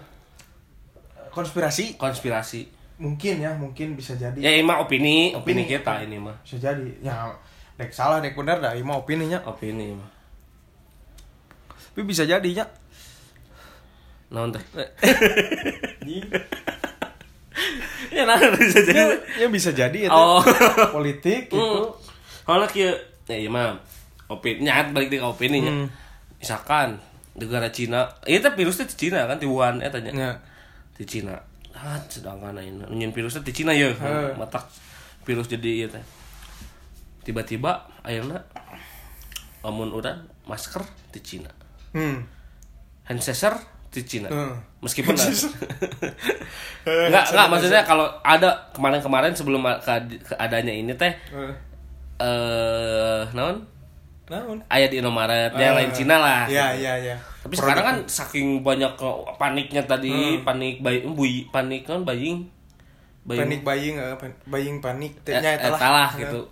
konspirasi 1.29 1.97
Konspirasi. 1.97 2.61
mungkin 2.93 3.41
ya 3.41 3.51
mungkin 3.57 3.97
bisa 3.97 4.13
jadi. 4.13 4.37
Ya 4.37 4.53
ini 4.53 4.61
mah 4.63 4.77
opini, 4.79 5.33
opini, 5.33 5.65
Opini. 5.65 5.69
kita 5.69 6.05
ini 6.05 6.17
mah. 6.21 6.37
Bisa 6.45 6.57
jadi. 6.61 6.89
Ya 7.01 7.29
dek 7.73 7.89
salah 7.89 8.21
dek 8.21 8.37
bener 8.37 8.61
dah 8.61 8.73
ini 8.77 8.85
mah 8.85 9.01
opininya. 9.01 9.41
Opini 9.45 9.97
mah. 9.97 10.09
Tapi 11.93 12.01
bisa 12.05 12.25
jadi 12.25 12.49
ya. 12.61 12.65
Naon 14.33 14.49
teh? 14.49 14.61
ya 18.13 18.23
nah 18.29 18.37
bisa 18.37 18.79
jadi. 18.81 18.97
ya, 18.97 19.05
ya 19.41 19.47
bisa 19.49 19.69
jadi 19.73 19.99
itu. 20.05 20.13
Oh. 20.13 20.41
Politik 20.93 21.49
gitu. 21.49 21.57
Hmm. 21.57 21.89
Kalau 22.45 22.65
kieu 22.69 22.93
ya 23.25 23.37
iya 23.37 23.47
mah 23.47 23.79
opini 24.25 24.63
nyat 24.63 24.91
balik 24.91 25.07
deh 25.07 25.17
ke 25.17 25.25
opini 25.25 25.59
nya. 25.59 25.71
Hmm. 25.71 25.87
Misalkan 26.37 26.99
negara 27.33 27.67
Cina, 27.67 28.05
iya 28.23 28.37
teh 28.37 28.51
virusnya 28.51 28.85
di 28.85 28.95
Cina 28.97 29.25
kan 29.25 29.35
di 29.35 29.45
Wuhan 29.45 29.79
eta 29.79 29.97
nya. 29.97 30.11
Ya. 30.11 30.31
di 30.93 31.03
Cina 31.03 31.33
ah 31.73 31.97
sedangkan 32.05 32.53
ini 32.55 32.85
nyen 32.87 33.09
virusnya 33.09 33.41
di 33.41 33.49
Cina 33.49 33.73
ya 33.73 33.89
Heuh. 33.89 34.37
matak 34.37 34.61
virus 35.23 35.47
jadi 35.47 35.69
ieu 35.75 35.89
teh 35.89 36.05
tiba-tiba 37.21 37.71
ayeuna 38.01 38.37
lamun 39.59 39.89
urang 39.89 40.21
masker 40.43 40.85
di 41.09 41.19
Cina 41.19 41.49
Hmm. 41.89 42.21
hand 43.03 43.19
sanitizer 43.19 43.57
di 43.89 44.01
Cina 44.03 44.29
Hmm. 44.29 44.53
meskipun 44.79 45.17
enggak 45.17 45.33
enggak 47.31 47.47
maksudnya 47.47 47.81
kalau 47.81 48.05
ada 48.21 48.69
kemarin-kemarin 48.69 49.31
sebelum 49.31 49.65
ke- 49.79 50.21
keadaannya 50.27 50.73
ini 50.75 50.93
teh 50.93 51.13
Eh, 52.23 52.29
eh 53.19 53.21
naon 53.31 53.57
Naon? 54.23 54.57
ayat 54.67 54.87
di 54.87 54.97
Indomaret 54.97 55.51
yang 55.53 55.75
lain 55.75 55.91
Cina 55.91 56.15
lah 56.15 56.47
Ya, 56.47 56.71
gitu. 56.71 56.87
ya, 56.87 56.93
ya. 57.03 57.15
tapi 57.43 57.53
sekarang 57.53 57.83
kan 57.83 57.97
saking 58.07 58.63
banyak 58.63 58.95
paniknya 59.35 59.83
tadi 59.83 60.39
panik 60.39 60.79
bayi 60.79 61.03
bui 61.03 61.45
panik 61.49 61.83
kan 61.83 62.01
buying 62.01 62.47
Panik 63.23 63.63
buying, 63.63 63.95
eh, 63.95 64.15
buying 64.45 64.79
panik 64.79 65.15
teh 65.21 65.31
Eh, 65.31 65.39
nya 65.39 65.55
eta 65.55 65.71
eta 65.71 65.87
lah 65.89 66.09
gitu 66.13 66.43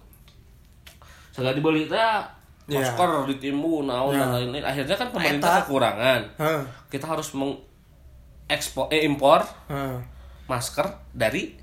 segala 1.32 1.52
dibeli 1.52 1.88
teh 1.88 2.20
Iya. 2.68 2.80
masker 2.84 3.28
ditimbun 3.28 3.84
naon 3.86 4.12
Ya. 4.14 4.20
dan 4.22 4.30
lain-lain 4.34 4.64
akhirnya 4.64 4.96
kan 4.96 5.08
pemerintah 5.10 5.50
Eta. 5.50 5.60
kekurangan 5.62 6.22
Heeh. 6.38 6.62
kita 6.88 7.06
harus 7.06 7.32
mengekspor 7.32 8.88
eh 8.90 9.04
impor 9.04 9.44
Heeh. 9.68 10.00
masker 10.46 10.88
dari 11.12 11.56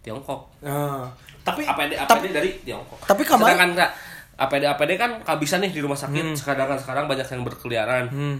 Tiongkok 0.00 0.50
Heeh. 0.60 1.02
Tapi 1.48 1.62
APD 1.64 1.92
APD 1.94 2.06
tapi- 2.06 2.30
dari 2.30 2.50
Tiongkok 2.60 2.98
tapi 3.02 3.22
kemarin- 3.22 3.46
sedangkan 3.48 3.70
enggak 3.72 3.90
APD 4.38 4.64
APD 4.64 4.90
kan 4.94 5.10
kehabisan 5.20 5.58
nih 5.60 5.70
di 5.70 5.80
rumah 5.80 5.96
sakit 5.96 6.24
sekarang 6.34 6.70
sekarang 6.76 7.04
banyak 7.04 7.26
yang 7.26 7.42
berkeliaran 7.42 8.04
Hmm. 8.06 8.36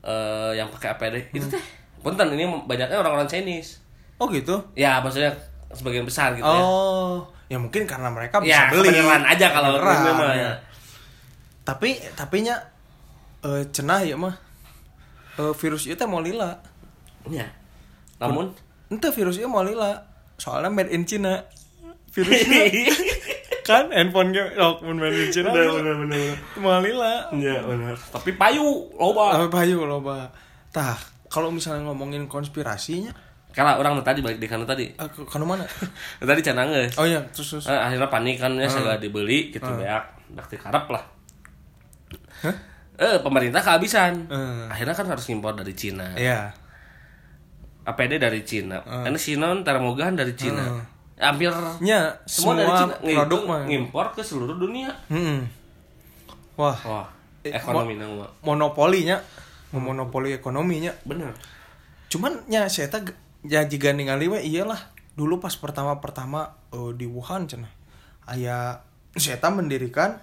eh, 0.00 0.52
yang 0.54 0.70
pakai 0.70 0.88
APD 0.90 1.16
itu 1.32 1.46
teh 1.46 1.62
punten 1.98 2.30
ini 2.30 2.44
banyaknya 2.64 2.96
orang-orang 2.96 3.26
Chinese 3.26 3.82
Oh 4.16 4.26
gitu. 4.26 4.60
ya 4.72 5.00
maksudnya 5.00 5.32
sebagian 5.70 6.02
besar 6.02 6.32
gitu 6.32 6.42
ya 6.42 6.60
Oh, 6.60 7.24
ya 7.46 7.56
mungkin 7.56 7.84
karena 7.84 8.08
mereka 8.08 8.38
ya 8.40 8.68
bisa 8.68 8.74
beli. 8.74 8.88
kebenaran 8.94 9.24
aja 9.24 9.46
kalau 9.48 9.70
mah 9.76 9.96
ya. 10.30 10.34
ya. 10.36 10.52
Tapi 11.62 11.90
tapi 12.12 12.36
nya 12.42 12.56
eh, 13.40 13.64
cenah 13.66 14.00
ya 14.02 14.14
mah. 14.14 14.34
Eh, 15.34 15.52
virus 15.54 15.86
itu 15.86 16.00
mau 16.04 16.20
lila. 16.20 16.58
Ya. 17.26 17.48
Namun 18.18 18.52
Ente 18.88 19.08
virus 19.10 19.36
itu 19.36 19.46
mau 19.46 19.62
lila. 19.62 19.94
Soalnya 20.36 20.68
made 20.68 20.90
in 20.90 21.04
China. 21.04 21.38
Virusnya 22.10 22.66
kan 23.70 23.86
handphone 23.94 24.34
gue 24.34 24.42
oh, 24.58 24.82
made 24.82 25.14
in 25.14 25.30
China. 25.30 25.54
benar 25.54 25.94
benar. 25.94 26.34
Mau 26.58 26.82
lila. 26.82 27.30
Ya 27.38 27.62
benar. 27.62 27.94
Tapi 27.94 28.34
payu 28.34 28.90
loba. 28.98 29.38
Apa 29.38 29.62
payu 29.62 29.86
loba. 29.86 30.26
Tah, 30.74 30.98
kalau 31.30 31.54
misalnya 31.54 31.86
ngomongin 31.86 32.26
konspirasinya, 32.26 33.14
Kalau 33.50 33.82
orang 33.82 33.98
tadi 34.06 34.22
balik 34.22 34.38
di 34.38 34.46
kana 34.46 34.62
tadi. 34.62 34.86
eh, 34.94 35.08
ke 35.10 35.26
kana 35.26 35.42
mana? 35.42 35.66
Tadi 36.22 36.38
geus. 36.38 36.94
Oh 36.94 37.02
iya, 37.02 37.18
terus 37.34 37.58
terus. 37.58 37.66
Eh, 37.66 37.74
akhirnya 37.74 38.06
panik 38.06 38.38
kan 38.38 38.54
ya 38.54 38.70
segala 38.70 38.94
dibeli 38.94 39.50
gitu 39.50 39.66
beak. 39.74 40.04
Dak 40.30 40.46
dikarep 40.46 40.86
lah. 40.86 41.02
Hah? 42.46 42.54
Eh 42.94 43.18
pemerintah 43.18 43.58
kehabisan. 43.58 44.30
Eh. 44.30 44.70
Akhirnya 44.70 44.94
kan 44.94 45.06
harus 45.10 45.26
impor 45.34 45.58
dari 45.58 45.74
Cina. 45.74 46.14
Iya. 46.14 46.54
APD 47.90 48.22
dari 48.22 48.46
Cina. 48.46 48.86
Ini 48.86 49.18
Sinon 49.18 49.66
termogan 49.66 50.14
dari 50.14 50.38
Cina. 50.38 50.62
Hampir 50.62 50.99
Nya 51.78 52.16
semua, 52.24 52.56
semua, 52.56 52.64
dari 52.64 52.74
Cina. 53.04 53.16
produk 53.20 53.40
mah. 53.44 53.62
ngimpor 53.68 54.06
ke 54.12 54.22
seluruh 54.22 54.56
dunia. 54.56 54.90
Hmm. 55.06 55.44
Wah, 56.56 56.76
Wah, 56.82 57.08
Eh, 57.40 57.52
ekonomi 57.52 57.96
nang 57.96 58.20
mah. 58.20 58.28
monopolinya, 58.40 59.16
monopoli 59.72 60.32
ekonominya. 60.32 60.92
Bener. 61.04 61.32
Cuman 62.08 62.44
nya 62.48 62.68
saya 62.68 62.88
tak 62.88 63.16
ya 63.40 63.64
jika 63.64 63.92
ningali 63.92 64.28
we 64.28 64.40
iyalah 64.42 64.76
dulu 65.12 65.40
pas 65.40 65.52
pertama-pertama 65.54 66.52
eh, 66.68 66.92
di 66.92 67.08
Wuhan 67.08 67.48
cenah. 67.48 67.72
Aya 68.28 68.84
saya 69.16 69.40
mendirikan 69.48 70.20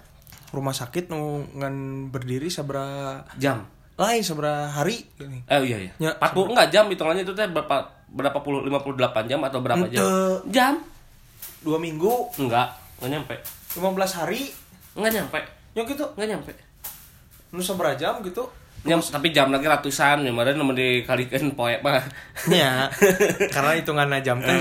rumah 0.48 0.72
sakit 0.72 1.10
ngan 1.10 1.74
berdiri 2.08 2.48
sabra 2.48 3.20
Jam. 3.36 3.66
lain 3.98 4.22
sabra 4.22 4.70
hari 4.70 5.02
gini. 5.18 5.42
Eh 5.44 5.58
iya 5.66 5.76
iya. 5.76 5.92
Ya, 5.98 6.10
40 6.16 6.54
enggak 6.54 6.70
jam 6.70 6.86
hitungannya 6.86 7.26
itu 7.26 7.34
teh 7.34 7.50
berapa 7.50 7.97
berapa 8.08 8.38
puluh 8.40 8.64
58 8.64 9.30
jam 9.30 9.40
atau 9.44 9.58
berapa 9.60 9.84
jam? 9.88 10.02
Ente. 10.02 10.52
Jam. 10.52 10.74
dua 11.58 11.76
minggu. 11.82 12.30
Enggak 12.38 12.70
enggak 13.02 13.10
nyampe. 13.18 13.34
15 13.74 14.18
hari. 14.18 14.50
Enggak 14.94 15.12
nyampe. 15.18 15.40
Ya 15.74 15.82
gitu. 15.84 16.04
Enggak 16.16 16.28
nyampe. 16.36 16.52
Nu 17.52 17.60
jam 17.96 18.14
gitu? 18.22 18.44
Ya, 18.86 18.94
tapi 18.94 19.34
jam 19.34 19.50
lagi 19.50 19.66
ratusan 19.66 20.22
ya 20.22 20.30
mana 20.30 20.54
nomor 20.54 20.70
dikalikan 20.70 21.50
poe 21.58 21.82
mah 21.82 21.98
ya 22.46 22.86
karena 23.50 23.74
hitungannya 23.74 24.22
jam 24.22 24.38
teh 24.38 24.54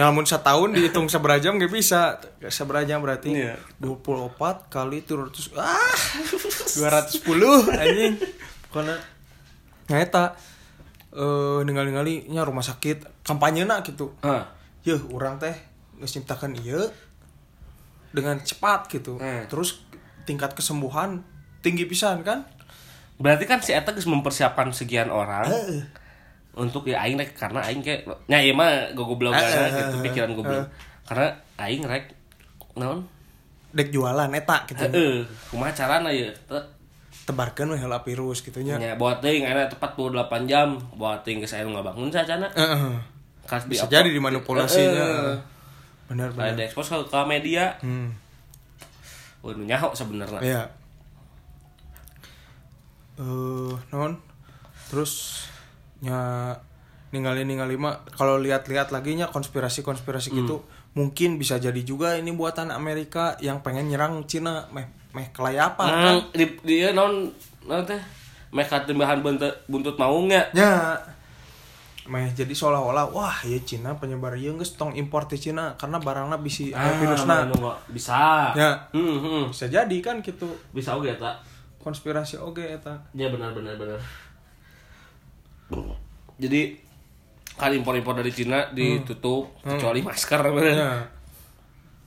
nyalamun 0.00 0.24
setahun 0.24 0.72
dihitung 0.72 1.12
seberapa 1.12 1.36
jam 1.36 1.60
gak 1.60 1.68
bisa. 1.68 2.16
Seberapa 2.48 2.88
jam 2.88 3.04
berarti? 3.04 3.36
Iya. 3.36 3.60
24 3.76 4.72
kali 4.72 5.04
300 5.04 5.60
ah! 5.60 5.76
210 7.20 7.84
anjing. 7.84 8.14
Karena 8.72 8.96
nyata 9.92 10.24
eh 11.10 11.58
ningali-ningali 11.62 12.30
nya 12.30 12.46
rumah 12.46 12.62
sakit 12.62 13.26
kampanye 13.26 13.66
nak 13.66 13.82
gitu 13.82 14.14
Hah. 14.22 14.46
ya 14.82 14.94
orang 15.10 15.36
teh 15.36 15.52
nyiptakeun 15.98 16.54
ieu 16.60 16.86
dengan 18.10 18.38
cepat 18.38 18.86
gitu 18.88 19.18
Hmm. 19.18 19.46
terus 19.46 19.82
tingkat 20.24 20.54
kesembuhan 20.54 21.22
tinggi 21.60 21.84
pisan 21.84 22.22
kan 22.22 22.46
berarti 23.18 23.44
kan 23.44 23.60
si 23.60 23.74
Eta 23.74 23.92
mempersiapkan 23.92 24.70
sekian 24.70 25.10
orang 25.10 25.46
Heeh. 25.46 25.82
untuk 26.56 26.86
ya 26.86 27.02
aing 27.04 27.18
rek 27.18 27.36
karena 27.36 27.60
aing 27.62 27.82
kayak 27.82 28.06
nya 28.26 28.40
ieu 28.40 28.54
mah 28.54 28.90
goblok 28.94 29.34
Eh, 29.34 29.44
eh, 29.44 29.68
gitu 29.76 29.96
eh, 29.98 30.02
pikiran 30.08 30.32
goblok 30.32 30.62
eh. 30.62 30.66
karena 31.04 31.26
aing 31.58 31.84
rek 31.84 32.06
naon 32.74 33.04
dek 33.70 33.90
jualan 33.90 34.30
eta 34.30 34.56
gitu 34.66 34.82
heeh 34.82 35.22
kumaha 35.50 35.70
carana 35.70 36.10
ya 36.10 36.30
tebarkan 37.28 37.72
we 37.72 37.78
heula 37.78 38.00
virus 38.02 38.40
gitu 38.40 38.60
nya. 38.64 38.80
Nya 38.80 38.96
buat 38.96 39.20
teuing 39.20 39.44
enak 39.44 39.76
tepat 39.76 39.94
28 39.96 40.50
jam 40.50 40.78
buat 40.96 41.22
teuing 41.22 41.44
geus 41.44 41.54
aya 41.54 41.64
nu 41.64 41.76
ngabangun 41.76 42.10
sacana 42.10 42.48
Heeh. 42.52 42.96
Kas 43.46 43.64
bisa 43.66 43.86
di- 43.86 43.92
jadi 43.96 44.08
dimanipulasinya. 44.10 45.04
Heeh. 45.04 45.36
benar 46.10 46.28
Kayak 46.34 46.38
benar. 46.38 46.58
Di 46.58 46.62
expose 46.66 46.88
ke, 46.90 46.98
ke 47.06 47.20
media. 47.28 47.64
Hmm. 47.80 48.10
nu 49.44 49.62
nyaho 49.64 49.94
sebenarnya. 49.94 50.40
Ya 50.42 50.62
eh 53.20 53.74
non. 53.92 54.12
Terus 54.88 55.44
nya 56.00 56.56
ningali 57.12 57.44
ningali 57.44 57.76
mah 57.76 58.06
kalau 58.16 58.40
lihat-lihat 58.40 58.94
lagi 58.94 59.18
nya 59.18 59.28
konspirasi-konspirasi 59.28 60.32
gitu 60.32 60.64
mungkin 60.94 61.38
bisa 61.38 61.58
jadi 61.58 61.78
juga 61.86 62.18
ini 62.18 62.34
buatan 62.34 62.70
Amerika 62.74 63.38
yang 63.38 63.62
pengen 63.62 63.90
nyerang 63.90 64.26
Cina 64.26 64.66
meh 64.74 64.99
meh 65.10 65.26
kelayapan 65.34 65.90
kan 65.90 66.16
nah, 66.22 66.22
di 66.30 66.46
dia 66.62 66.94
non 66.94 67.26
non 67.66 67.82
teh? 67.82 67.98
Mereka 68.50 68.82
tambahan 68.86 69.22
buntut 69.22 69.54
buntut 69.66 69.94
maungnya 69.98 70.46
nya? 70.54 70.94
Meh 72.10 72.30
jadi 72.34 72.50
seolah-olah 72.50 73.10
wah 73.14 73.38
ya 73.46 73.58
Cina 73.62 73.94
penyebar 73.98 74.34
ieu 74.38 74.54
geus 74.58 74.74
tong 74.74 74.94
impor 74.94 75.26
ti 75.30 75.38
Cina 75.38 75.74
karena 75.78 75.98
aya 76.02 76.92
virusna. 76.98 77.46
anu 77.46 77.54
nggak 77.58 77.78
bisa. 77.94 78.50
Ya. 78.54 78.70
hmm, 78.94 79.16
hmm. 79.22 79.42
bisa 79.54 79.66
jadi 79.70 79.96
kan 80.02 80.22
gitu 80.22 80.46
bisa 80.74 80.94
oke 80.98 81.10
tak 81.18 81.42
konspirasi 81.82 82.38
oge 82.38 82.66
eta. 82.66 82.94
Ya 83.14 83.30
benar 83.30 83.54
benar 83.54 83.74
benar. 83.78 83.98
Jadi 86.40 86.78
kan 87.54 87.70
impor 87.74 87.94
impor 87.98 88.16
dari 88.16 88.32
Cina 88.32 88.70
ditutup 88.72 89.58
kecuali 89.62 90.00
masker 90.06 90.40
bener. 90.54 90.74
Ya. 90.74 90.92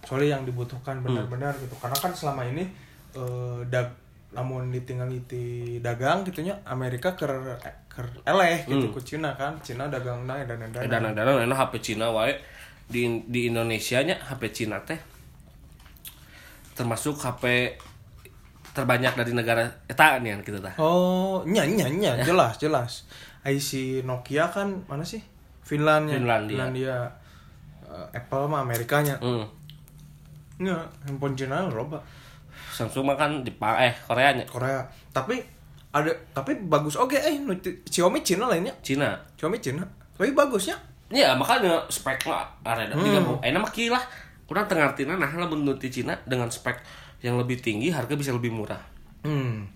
Soalnya 0.03 0.39
yang 0.39 0.43
dibutuhkan 0.43 1.00
benar-benar 1.00 1.55
gitu. 1.63 1.75
Karena 1.79 1.95
kan 1.95 2.12
selama 2.12 2.43
ini 2.43 2.82
eh, 3.13 3.60
dag 3.70 3.88
namun 4.34 4.74
ditinggal 4.74 5.13
di 5.29 5.77
dagang 5.77 6.25
gitunya 6.25 6.58
Amerika 6.65 7.13
ker 7.13 7.53
ker 7.86 8.08
eleh 8.25 8.65
gitu 8.65 8.89
ku 8.89 8.98
Cina 9.01 9.38
kan. 9.38 9.53
Cina 9.62 9.86
dagang 9.86 10.25
naik 10.25 10.50
dan 10.50 10.58
dan 10.74 10.89
dan 10.89 11.13
dan 11.13 11.46
enak 11.46 11.58
HP 11.70 11.74
Cina 11.93 12.10
wae 12.10 12.34
di 12.89 13.22
di 13.29 13.53
Indonesia 13.53 14.01
nya 14.01 14.17
HP 14.17 14.41
Cina 14.50 14.82
teh 14.82 14.98
termasuk 16.74 17.22
HP 17.22 17.77
terbanyak 18.74 19.13
dari 19.13 19.32
negara 19.38 19.70
eta 19.86 20.17
nih 20.17 20.41
kita 20.41 20.58
tah 20.58 20.74
Oh, 20.82 21.46
nya 21.46 21.62
nya 21.70 21.86
nya 21.86 22.17
jelas 22.25 22.58
jelas. 22.58 23.05
IC 23.46 24.01
Nokia 24.01 24.50
kan 24.50 24.82
mana 24.89 25.05
sih? 25.05 25.22
Finlandia. 25.62 26.17
Finlandia. 26.17 26.58
Finlandia. 26.58 26.98
Eh, 27.86 28.17
Apple 28.17 28.50
mah 28.50 28.65
Amerikanya. 28.65 29.22
hmm. 29.22 29.46
Handphone 31.05 31.38
Cina 31.38 31.70
loba. 31.70 32.01
Samsung 32.73 33.05
mah 33.05 33.15
kan 33.15 33.41
Jepang 33.41 33.77
eh 33.77 33.93
Korea 34.01 34.33
nya 34.33 34.43
Korea. 34.43 34.81
Tapi 35.09 35.38
ada 35.89 36.09
tapi 36.33 36.57
bagus 36.59 36.95
oke 36.95 37.13
eh 37.13 37.38
nu- 37.38 37.53
Xiaomi 37.86 38.19
Cina 38.19 38.45
lainnya. 38.45 38.73
Cina 38.81 39.13
Xiaomi 39.36 39.57
Cina. 39.59 39.86
Tapi 40.13 40.33
bagusnya. 40.33 40.73
ya 41.07 41.38
makanya 41.38 41.77
spek 41.88 42.25
mah 42.25 42.41
ada 42.65 42.89
hmm. 42.89 42.97
tiga 42.99 43.21
puluh 43.21 43.38
eh 43.39 43.53
nama 43.53 43.69
lah 43.69 44.01
kurang 44.43 44.65
tengartina 44.65 45.13
nah 45.13 45.29
lah 45.29 45.45
menurut 45.45 45.77
di 45.77 45.86
Cina 45.88 46.17
dengan 46.23 46.49
spek 46.49 46.81
yang 47.21 47.38
lebih 47.38 47.62
tinggi 47.62 47.93
harga 47.93 48.17
bisa 48.17 48.33
lebih 48.33 48.49
murah 48.49 48.81
Hmm. 49.21 49.69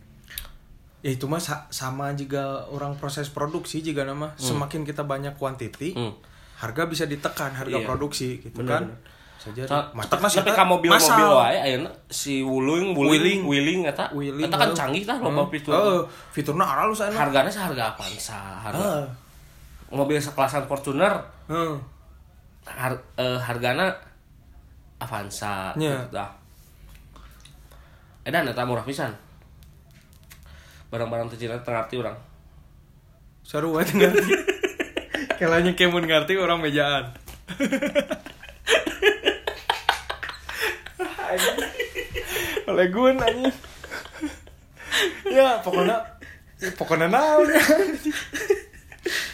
Ya 1.00 1.14
itu 1.14 1.24
mah 1.24 1.38
sa- 1.38 1.70
sama 1.70 2.10
juga 2.12 2.66
orang 2.68 2.98
proses 2.98 3.30
produksi 3.30 3.80
juga 3.80 4.02
nama 4.02 4.34
semakin 4.36 4.82
kita 4.82 5.06
banyak 5.06 5.38
kuantiti, 5.38 5.94
Hmm. 5.94 6.18
harga 6.58 6.84
bisa 6.84 7.06
ditekan 7.06 7.54
harga 7.54 7.80
Iya. 7.80 7.86
produksi 7.86 8.42
gitu 8.42 8.58
Bener, 8.58 8.72
kan. 8.74 8.84
bener. 8.90 8.98
Saja 9.48 9.64
Ta- 9.64 9.88
mantap 9.96 10.20
tapi 10.20 10.52
ka 10.52 10.64
mobil 10.64 10.92
mobil 10.92 11.28
wae 11.32 11.56
ayeuna 11.58 11.88
si 12.12 12.44
Wuling 12.44 12.92
Wuling 12.92 13.42
Wuling. 13.42 13.42
Wuling 13.48 13.80
eta 13.88 14.12
eta 14.12 14.58
kan 14.58 14.72
canggih 14.76 15.08
tah 15.08 15.16
loba 15.18 15.48
Hmm. 15.48 15.52
fitur. 15.52 15.72
Oh, 15.72 16.04
fiturna 16.30 16.68
aralus 16.68 17.00
anu. 17.00 17.16
Harganya 17.16 17.48
seharga 17.48 17.96
Avanza, 17.96 18.36
harga 18.60 18.84
Heeh. 18.84 19.06
mobil 19.90 20.20
sekelasan 20.20 20.68
Fortuner 20.68 21.16
Heeh. 21.48 21.80
har, 22.68 22.92
eh, 23.16 23.40
hargana 23.40 23.88
Avanza 25.00 25.72
Nya. 25.80 25.96
gitu 26.04 26.20
dah. 26.20 26.30
Edan 28.28 28.44
eta 28.44 28.68
murah 28.68 28.84
pisan. 28.84 29.16
Barang-barang 30.92 31.32
teu 31.32 31.48
ngarti 31.48 31.96
urang. 31.96 32.18
Seru 33.44 33.72
banget 33.72 33.96
ngerti. 33.96 34.36
Kelanya 35.40 35.72
kemun 35.72 36.04
ngerti 36.04 36.36
orang 36.36 36.60
mejaan. 36.60 37.16
Oleh 42.68 42.88
gue 42.88 43.10
nanya. 43.14 43.52
ya 45.28 45.60
pokoknya 45.60 45.98
pokoknya 46.74 47.08
naon 47.08 47.48
ya. 47.48 47.64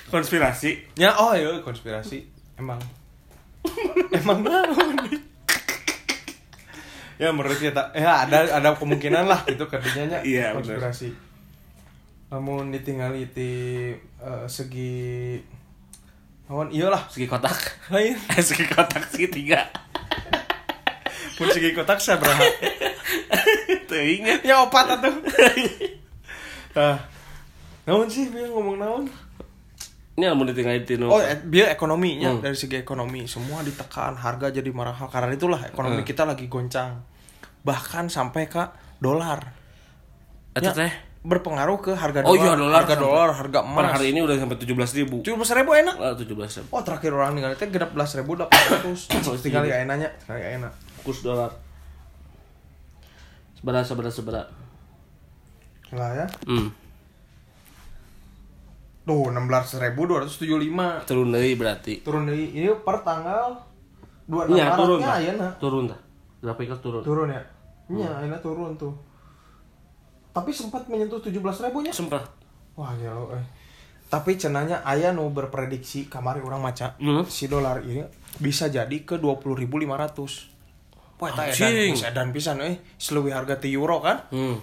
Konspirasi. 0.07 0.93
Ya 0.93 1.13
oh 1.15 1.33
ya 1.33 1.57
konspirasi 1.59 2.21
emang 2.53 2.77
emang 4.11 4.45
naon 4.45 5.09
ya 7.15 7.29
menurut 7.29 7.57
kita 7.57 7.93
ya 7.93 8.25
ada 8.25 8.45
ada 8.51 8.69
kemungkinan 8.75 9.25
lah 9.25 9.41
gitu 9.47 9.65
kerjanya 9.65 10.19
Iya, 10.21 10.53
bener. 10.53 10.77
konspirasi 10.77 11.09
namun 12.29 12.69
ditinggali 12.69 13.29
di 13.29 13.53
eh, 14.19 14.45
segi 14.45 15.37
naon 16.45 16.69
iya 16.69 16.89
lah 16.89 17.05
Segi 17.07 17.25
kotak. 17.25 17.53
lain 17.89 18.17
Eh, 18.33 18.43
segi 18.49 18.65
kotak 18.67 19.05
segitiga. 19.07 19.69
pun 19.69 19.92
segi 21.35 21.69
kotak 21.71 21.97
saya 21.97 22.17
berhak 22.17 22.45
Teuing 23.89 24.21
ya 24.41 24.61
opat 24.61 24.95
atuh 24.95 25.13
ah 26.79 26.97
naon 27.83 28.07
sih 28.07 28.29
dia 28.29 28.47
ngomong 28.47 28.77
naon 28.77 29.05
Ini 30.13 30.29
mau 30.29 30.45
ditinggalin 30.45 30.85
tinu. 30.85 31.09
Oh, 31.09 31.17
eh, 31.17 31.41
biar 31.41 31.73
ekonominya 31.73 32.37
Hmm. 32.37 32.45
dari 32.45 32.53
segi 32.53 32.77
ekonomi 32.77 33.25
semua 33.25 33.65
ditekan, 33.65 34.13
harga 34.13 34.53
jadi 34.53 34.69
mahal 34.69 35.09
karena 35.09 35.33
itulah 35.33 35.57
ekonomi 35.65 36.05
Hmm. 36.05 36.05
kita 36.05 36.21
lagi 36.21 36.45
goncang. 36.45 37.01
Bahkan 37.65 38.13
sampai 38.13 38.45
ke 38.45 38.61
dolar. 39.01 39.41
Ya, 40.53 40.69
teh. 40.69 40.93
berpengaruh 41.25 41.81
ke 41.81 41.91
harga 41.97 42.21
dolar. 42.21 42.29
Oh 42.29 42.37
iya 42.37 42.53
dolar. 42.53 42.85
harga 42.85 42.93
dolar, 42.93 43.29
harga 43.33 43.59
Per 43.65 43.73
emas. 43.73 43.89
hari 43.89 44.13
ini 44.13 44.21
udah 44.21 44.37
sampai 44.37 44.57
tujuh 44.61 44.75
belas 44.77 44.93
ribu. 44.93 45.25
Tujuh 45.25 45.33
ribu 45.33 45.71
enak. 45.73 45.95
tujuh 46.21 46.35
belas 46.37 46.51
ribu. 46.61 46.69
Oh 46.69 46.81
terakhir 46.85 47.09
orang 47.09 47.33
ningali 47.33 47.57
teh 47.57 47.65
genap 47.65 47.89
belas 47.89 48.13
ribu 48.13 48.37
delapan 48.37 48.53
ratus. 48.69 49.09
Tinggal 49.41 49.65
ya 49.65 49.81
enaknya, 49.81 50.13
tinggal 50.21 50.37
ya 50.37 50.49
enak. 50.61 50.73
Kurs 51.03 51.19
dolar. 51.21 51.51
Seberat 53.55 53.83
seberat 53.83 54.11
seberat. 54.11 54.47
Lah 55.91 56.11
ya. 56.15 56.27
Hmm. 56.45 56.71
Tuh 59.03 59.27
enam 59.29 59.45
belas 59.45 59.67
ribu 59.75 60.07
dua 60.07 60.23
ratus 60.23 60.39
tujuh 60.39 60.55
lima. 60.55 61.03
Turun 61.03 61.29
dari 61.29 61.53
berarti. 61.53 61.99
Turun 62.01 62.23
dari 62.23 62.51
ini 62.51 62.71
per 62.73 63.03
tanggal 63.03 63.51
dua 64.23 64.47
Iya 64.47 64.73
turun 64.73 64.97
Maretnya 64.97 65.05
tah. 65.05 65.19
ayeuna. 65.19 65.49
Turun 65.59 65.83
tah. 65.85 65.99
Grafiknya 66.39 66.77
turun. 66.79 67.03
Turun 67.03 67.27
ya. 67.27 67.43
Iya, 67.91 68.09
ayeuna 68.17 68.39
turun 68.39 68.71
tuh. 68.73 68.95
Tapi 70.31 70.49
sempat 70.49 70.87
menyentuh 70.87 71.19
tujuh 71.19 71.43
belas 71.43 71.59
ribunya. 71.59 71.91
Sempat. 71.91 72.23
Wah 72.73 72.95
gelo 72.95 73.35
eh. 73.35 73.43
Tapi 74.07 74.33
cenanya 74.33 74.81
aya 74.83 75.09
nu 75.09 75.29
berprediksi 75.29 76.05
kamari 76.05 76.37
orang 76.37 76.61
maca 76.61 76.93
Hmm. 76.95 77.25
si 77.25 77.45
dolar 77.45 77.81
ini 77.81 78.05
bisa 78.37 78.65
jadi 78.65 78.97
ke 78.99 79.17
20.500. 79.17 79.51
Wah, 79.59 79.89
eta 79.89 79.99
edan, 80.23 80.52
Anjing. 81.19 81.93
geus 81.93 82.03
edan 82.03 82.29
pisan 82.29 82.57
euy. 82.59 82.75
Seleuwih 82.95 83.31
harga 83.31 83.55
ti 83.55 83.71
euro 83.71 83.99
kan? 83.99 84.27
Hmm. 84.29 84.57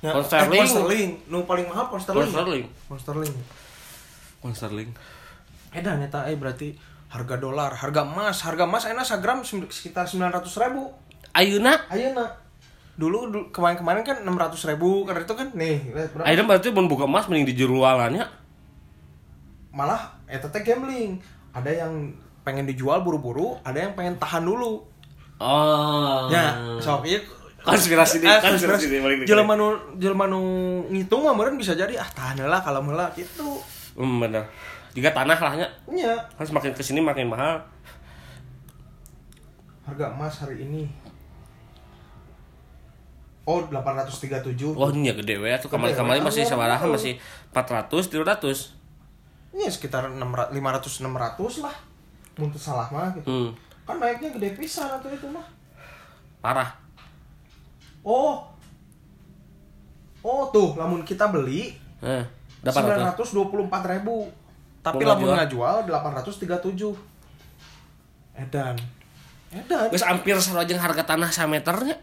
Ya, 0.00 0.10
Pound 0.12 0.24
eh, 0.24 0.28
sterling. 0.28 0.58
pound 0.58 0.68
sterling. 0.68 1.10
Nu 1.28 1.38
paling 1.44 1.66
mahal 1.66 1.86
pound 1.86 2.02
sterling. 2.02 2.26
Pound 2.26 2.34
sterling. 2.34 2.64
Pound 2.88 3.00
sterling. 3.00 3.34
Pound 4.40 4.56
sterling. 4.56 4.90
Edan 5.70 6.02
eta 6.02 6.26
eh 6.26 6.34
berarti 6.34 6.74
harga 7.08 7.36
dolar 7.36 7.70
harga 7.72 8.02
emas 8.02 8.40
harga 8.40 8.64
emas 8.64 8.84
enak 8.84 9.04
segram 9.04 9.40
sem- 9.40 9.68
sekitar 9.68 10.04
900 10.04 10.48
ribu 10.62 10.88
Ayeuna 11.32 11.76
ayo 11.88 12.12
nak 12.12 12.40
dulu, 12.92 13.48
kemarin-kemarin 13.48 14.00
kan 14.02 14.16
600 14.20 14.68
ribu 14.68 15.04
karena 15.04 15.20
itu 15.22 15.32
kan 15.32 15.48
nih 15.50 15.92
Ayeuna 16.22 16.44
berarti 16.46 16.68
mun 16.68 16.84
buka 16.86 17.04
emas 17.04 17.24
mending 17.26 17.48
dijualannya. 17.48 18.24
malah 19.70 20.20
eta 20.26 20.48
teh 20.48 20.60
gambling 20.60 21.16
ada 21.50 21.68
yang 21.70 22.12
pengen 22.42 22.64
dijual 22.64 23.00
buru-buru 23.00 23.56
ada 23.62 23.76
yang 23.78 23.92
pengen 23.92 24.16
tahan 24.16 24.44
dulu 24.44 24.84
Oh. 25.42 26.30
ya 26.30 26.54
sok 26.78 27.02
ieu 27.04 27.18
konspirasi 27.60 28.22
Ah, 28.22 28.38
nih, 28.38 28.46
konspirasi 28.48 28.86
nih 28.88 28.98
balik 28.98 29.16
jelema 29.22 29.54
nu 29.54 29.66
jelema 29.94 30.26
nu 30.26 30.40
ngitung 30.86 31.22
mah 31.22 31.30
meureun 31.30 31.54
bisa 31.54 31.74
jadi 31.74 31.94
ah 31.94 32.06
tahan 32.08 32.38
heula 32.38 32.58
kalau 32.58 32.78
heula 32.80 33.10
gitu 33.12 33.58
Hmm, 33.92 34.16
bener. 34.18 34.40
Jika 34.92 35.10
tanah 35.10 35.36
lahnya 35.36 35.66
nya 35.86 36.16
kan 36.32 36.42
semakin 36.42 36.72
ke 36.72 36.80
sini 36.80 36.98
makin 36.98 37.26
mahal. 37.26 37.60
harga 39.82 40.08
emas 40.08 40.38
hari 40.38 40.62
ini 40.62 40.86
oh 43.42 43.60
837 43.66 44.72
Wah 44.72 44.88
ini 44.88 45.10
ya 45.10 45.14
gede 45.14 45.34
we 45.36 45.50
tuh 45.58 45.66
kemarin 45.66 45.92
kemarin 45.92 46.22
masih 46.22 46.46
sabaraha 46.46 46.86
masih 46.86 47.18
400 47.50 47.90
300. 47.90 48.78
Ini 49.52 49.68
sekitar 49.68 50.06
600 50.08 50.54
500 50.54 51.02
600 51.02 51.60
lah. 51.60 51.74
Mun 52.38 52.48
salah 52.54 52.88
mah 52.88 53.12
gitu. 53.12 53.26
Hmm, 53.28 53.50
Kan 53.82 53.96
naiknya 53.98 54.30
gede 54.30 54.54
pisan 54.54 54.88
atau 54.88 55.08
itu 55.08 55.26
mah. 55.26 55.46
parah. 56.38 56.70
Oh. 58.02 58.42
Oh 60.20 60.46
tuh, 60.50 60.74
lamun 60.74 61.02
kita 61.02 61.26
beli 61.26 61.74
Eh, 61.98 62.22
dapat 62.60 62.82
apa? 62.88 63.14
924 63.14 63.62
ribu. 63.88 64.26
Tapi 64.80 65.02
lamun 65.02 65.30
ngajual? 65.30 65.86
ngajual 65.86 66.10
837. 66.10 66.98
Edan. 68.34 68.74
Edan. 69.50 69.86
Geus 69.90 70.02
hampir 70.02 70.34
sarojeng 70.34 70.78
harga 70.78 71.02
tanah 71.04 71.30
sameternya. 71.30 71.94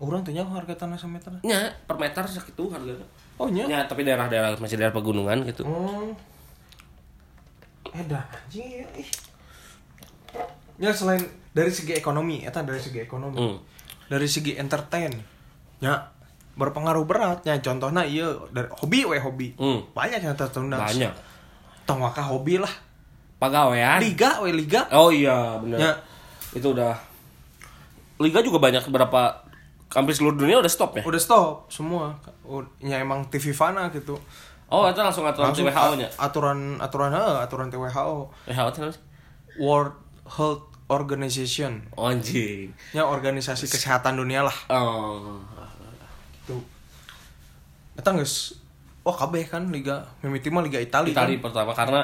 Orang 0.00 0.24
tanya 0.24 0.42
harga 0.42 0.74
tanah 0.74 0.96
semeter. 0.96 1.28
Nya 1.44 1.70
per 1.84 1.94
meter 1.94 2.24
segitu 2.24 2.72
harganya. 2.72 3.04
Oh 3.36 3.46
nya. 3.46 3.68
Ya, 3.68 3.84
tapi 3.84 4.02
daerah-daerah 4.02 4.56
masih 4.56 4.80
daerah 4.80 4.90
pegunungan 4.90 5.44
gitu. 5.44 5.62
Oh. 5.62 6.10
Edan 7.92 8.24
anjing 8.24 8.80
ya. 8.80 8.86
ih. 8.96 9.10
Ya 10.80 10.90
selain 10.90 11.20
dari 11.50 11.68
segi 11.68 11.92
ekonomi, 11.92 12.40
eta 12.40 12.62
dari 12.62 12.80
segi 12.80 12.98
ekonomi. 12.98 13.36
Hmm. 13.36 13.58
dari 14.08 14.26
segi 14.26 14.56
entertain 14.56 15.14
ya 15.78 15.94
berpengaruh 16.52 17.06
berat 17.06 17.40
ya 17.40 17.54
contohnya 17.56 18.02
iya 18.02 18.26
dari 18.50 18.66
hobi 18.74 19.06
we 19.06 19.16
hobi 19.16 19.54
Hmm. 19.54 19.86
banyak 19.90 20.18
yang 20.18 20.34
tertunda 20.34 20.82
Banyak. 20.82 21.14
tong 21.84 22.02
hobi 22.02 22.58
lah 22.58 22.74
Pagawean. 23.38 24.02
liga 24.02 24.42
we 24.42 24.50
liga 24.50 24.84
Oh 24.90 25.08
iya, 25.08 25.56
benar. 25.56 25.78
ya 25.78 25.92
Itu 26.50 26.74
udah 26.74 26.92
Liga 28.18 28.42
juga 28.42 28.58
banyak 28.58 28.82
beberapa 28.84 29.46
hampir 29.90 30.12
seluruh 30.12 30.36
dunia 30.36 30.58
udah 30.58 30.68
stop 30.68 30.98
ya. 30.98 31.02
udah 31.02 31.16
stop 31.18 31.66
semua 31.66 32.18
ya 32.78 32.98
emang 32.98 33.24
TV 33.26 33.50
Fana 33.50 33.88
gitu 33.88 34.18
Oh, 34.68 34.86
itu 34.86 34.98
langsung 34.98 35.22
aturan 35.24 35.50
Langsung 35.50 35.66
WHO-nya. 35.66 36.08
aturan 36.14 36.58
aturan 36.78 37.10
eh, 37.10 37.36
aturan 37.40 37.66
WHO 37.68 38.14
WHO 38.46 38.66
itu? 38.68 38.98
World 39.56 39.94
Health 40.28 40.69
Organization 40.90 41.86
Oh, 41.94 42.06
anjing. 42.06 42.74
ya 42.90 43.06
organisasi 43.06 43.64
kesehatan 43.64 44.14
dunia 44.16 44.42
lah 44.42 44.56
Oh. 44.66 45.38
gitu 46.36 46.58
Eta 47.94 48.10
geus 48.12 48.58
wah 49.00 49.14
kabeh 49.14 49.44
kan 49.44 49.70
liga 49.70 50.02
mimiti 50.20 50.48
mah 50.48 50.60
liga 50.60 50.76
Itali, 50.76 51.10
Itali 51.10 51.34
kan 51.34 51.42
pertama 51.46 51.72
karena 51.72 52.00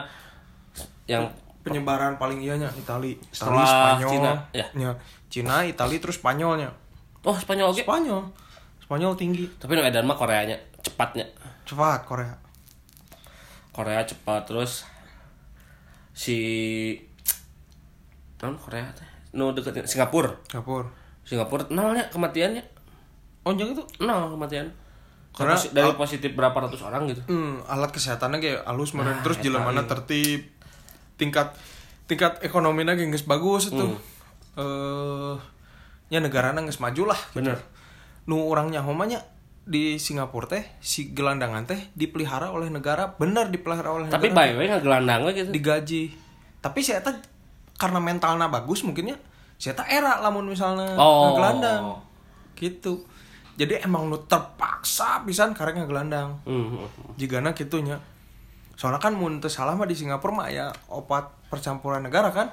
yang 1.05 1.27
penyebaran 1.61 2.15
paling 2.15 2.39
ianya 2.39 2.71
Itali 2.73 3.19
Setelah 3.29 3.61
Itali 3.61 3.75
Spanyol 3.99 4.11
Cina, 4.13 4.33
ya. 4.53 4.67
ya. 4.73 4.91
Cina 5.27 5.55
Itali 5.63 5.97
terus 5.99 6.17
Spanyolnya 6.17 6.71
Oh, 7.21 7.35
Spanyol 7.35 7.75
oke. 7.75 7.83
Spanyol 7.83 8.23
Spanyol 8.79 9.13
tinggi 9.15 9.51
Tapi 9.53 9.75
no 9.75 9.83
edan 9.83 10.07
mah 10.07 10.15
Koreanya 10.15 10.55
cepatnya. 10.79 11.27
cepat 11.67 12.07
Korea 12.07 12.39
Korea 13.71 14.01
cepat 14.01 14.47
terus 14.47 14.87
si 16.13 16.39
non 18.43 18.57
Korea 18.61 18.89
teh. 18.93 19.09
No 19.37 19.53
deket 19.53 19.87
Singapura. 19.89 20.33
Singapura. 20.49 20.89
Singapura 21.25 21.65
nolnya 21.73 22.09
kematiannya. 22.13 22.65
Jangan 23.47 23.73
itu? 23.79 23.85
Nol 24.03 24.35
kematian. 24.35 24.67
Karena 25.37 25.53
dari 25.53 25.93
positif 26.01 26.33
berapa 26.33 26.57
ratus 26.57 26.81
orang 26.81 27.13
gitu. 27.13 27.21
Hmm, 27.29 27.61
alat 27.69 27.93
kesehatannya 27.93 28.41
kayak 28.41 28.61
halus 28.65 28.97
meren. 28.97 29.21
Nah, 29.21 29.23
terus 29.23 29.37
jalan 29.45 29.69
mana 29.69 29.85
tertib. 29.85 30.49
Tingkat 31.21 31.53
tingkat 32.09 32.41
ekonominya 32.41 32.97
geus 32.97 33.29
bagus 33.29 33.69
itu. 33.69 33.85
Hmm. 33.85 34.01
eh 34.57 35.37
ya 36.09 36.25
negara 36.25 36.57
geus 36.57 36.81
maju 36.81 37.13
lah 37.13 37.21
gitu. 37.37 37.45
bener. 37.45 37.61
Nu 38.25 38.49
orangnya 38.49 38.81
homanya 38.81 39.21
di 39.69 40.01
Singapura 40.01 40.49
teh 40.49 40.65
si 40.81 41.13
gelandangan 41.13 41.69
teh 41.69 41.93
dipelihara 41.93 42.55
oleh 42.55 42.73
negara 42.73 43.19
bener 43.21 43.51
dipelihara 43.53 43.91
oleh 43.93 44.07
tapi 44.09 44.31
negara. 44.31 44.41
by 44.41 44.51
way 44.57 44.67
nggak 44.73 44.85
gelandang 44.89 45.21
gitu. 45.37 45.51
Digaji. 45.53 46.03
Tapi 46.65 46.81
saya 46.81 47.05
teh 47.05 47.13
karena 47.77 48.01
mentalnya 48.01 48.49
bagus 48.49 48.83
mungkinnya 48.83 49.17
saya 49.57 49.73
teh 49.73 49.89
era 49.89 50.21
lamun 50.21 50.49
misalnya 50.49 50.97
Oh. 50.97 51.33
ngegelandang. 51.33 51.97
Gitu. 52.57 53.05
Jadi 53.57 53.81
emang 53.85 54.13
lu 54.13 54.21
terpaksa 54.29 55.25
pisan 55.25 55.57
karena 55.57 55.85
ngegelandang. 55.85 56.41
Hmm. 56.45 56.85
jigana 57.17 57.53
gitunya 57.53 57.97
soalnya 58.77 59.01
kan 59.01 59.17
mun 59.17 59.41
salah 59.49 59.73
mah 59.73 59.89
di 59.89 59.97
Singapura 59.97 60.33
mah 60.37 60.49
ya 60.53 60.69
opat 60.93 61.33
percampuran 61.49 62.05
negara 62.05 62.29
kan? 62.29 62.53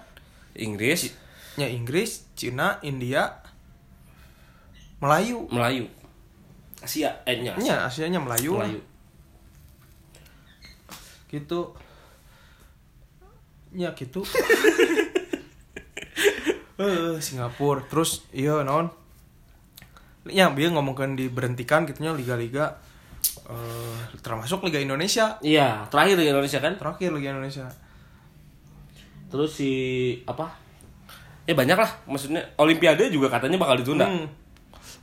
Inggris. 0.55 1.11
Nya 1.59 1.67
Inggris 1.67 2.23
Cina 2.33 2.79
India 2.79 3.27
Melayu. 5.03 5.43
Melayu. 5.51 5.83
Asia 6.79 7.19
eh 7.27 7.43
nya. 7.43 7.51
Asia. 7.55 7.63
nya 7.63 7.75
Asianya 7.83 8.19
Melayu. 8.23 8.55
Melayu. 8.55 8.79
Gitu. 11.27 11.61
Ya 13.73 13.91
gitu 13.91 14.21
eh 16.79 17.17
Singapura. 17.21 17.85
Terus 17.85 18.25
iya 18.33 18.61
non 18.65 18.89
ya 20.23 20.47
dia 20.55 20.71
ngomongkan 20.71 21.19
diberhentikan 21.19 21.83
gitunya 21.83 22.15
liga-liga. 22.15 22.79
Eh 23.49 23.99
termasuk 24.23 24.63
Liga 24.63 24.79
Indonesia. 24.79 25.37
Iya 25.43 25.87
terakhir 25.91 26.15
di 26.19 26.31
Indonesia 26.31 26.59
kan? 26.63 26.73
Terakhir 26.79 27.09
Liga 27.11 27.35
Indonesia. 27.35 27.67
Terus 29.29 29.51
si 29.51 29.71
apa? 30.29 30.53
Eh 31.43 31.51
banyak 31.51 31.75
lah. 31.75 31.91
Maksudnya 32.07 32.41
Olimpiade 32.55 33.11
juga 33.11 33.27
katanya 33.27 33.59
bakal 33.59 33.81
ditunda. 33.83 34.07
Hmm. 34.07 34.27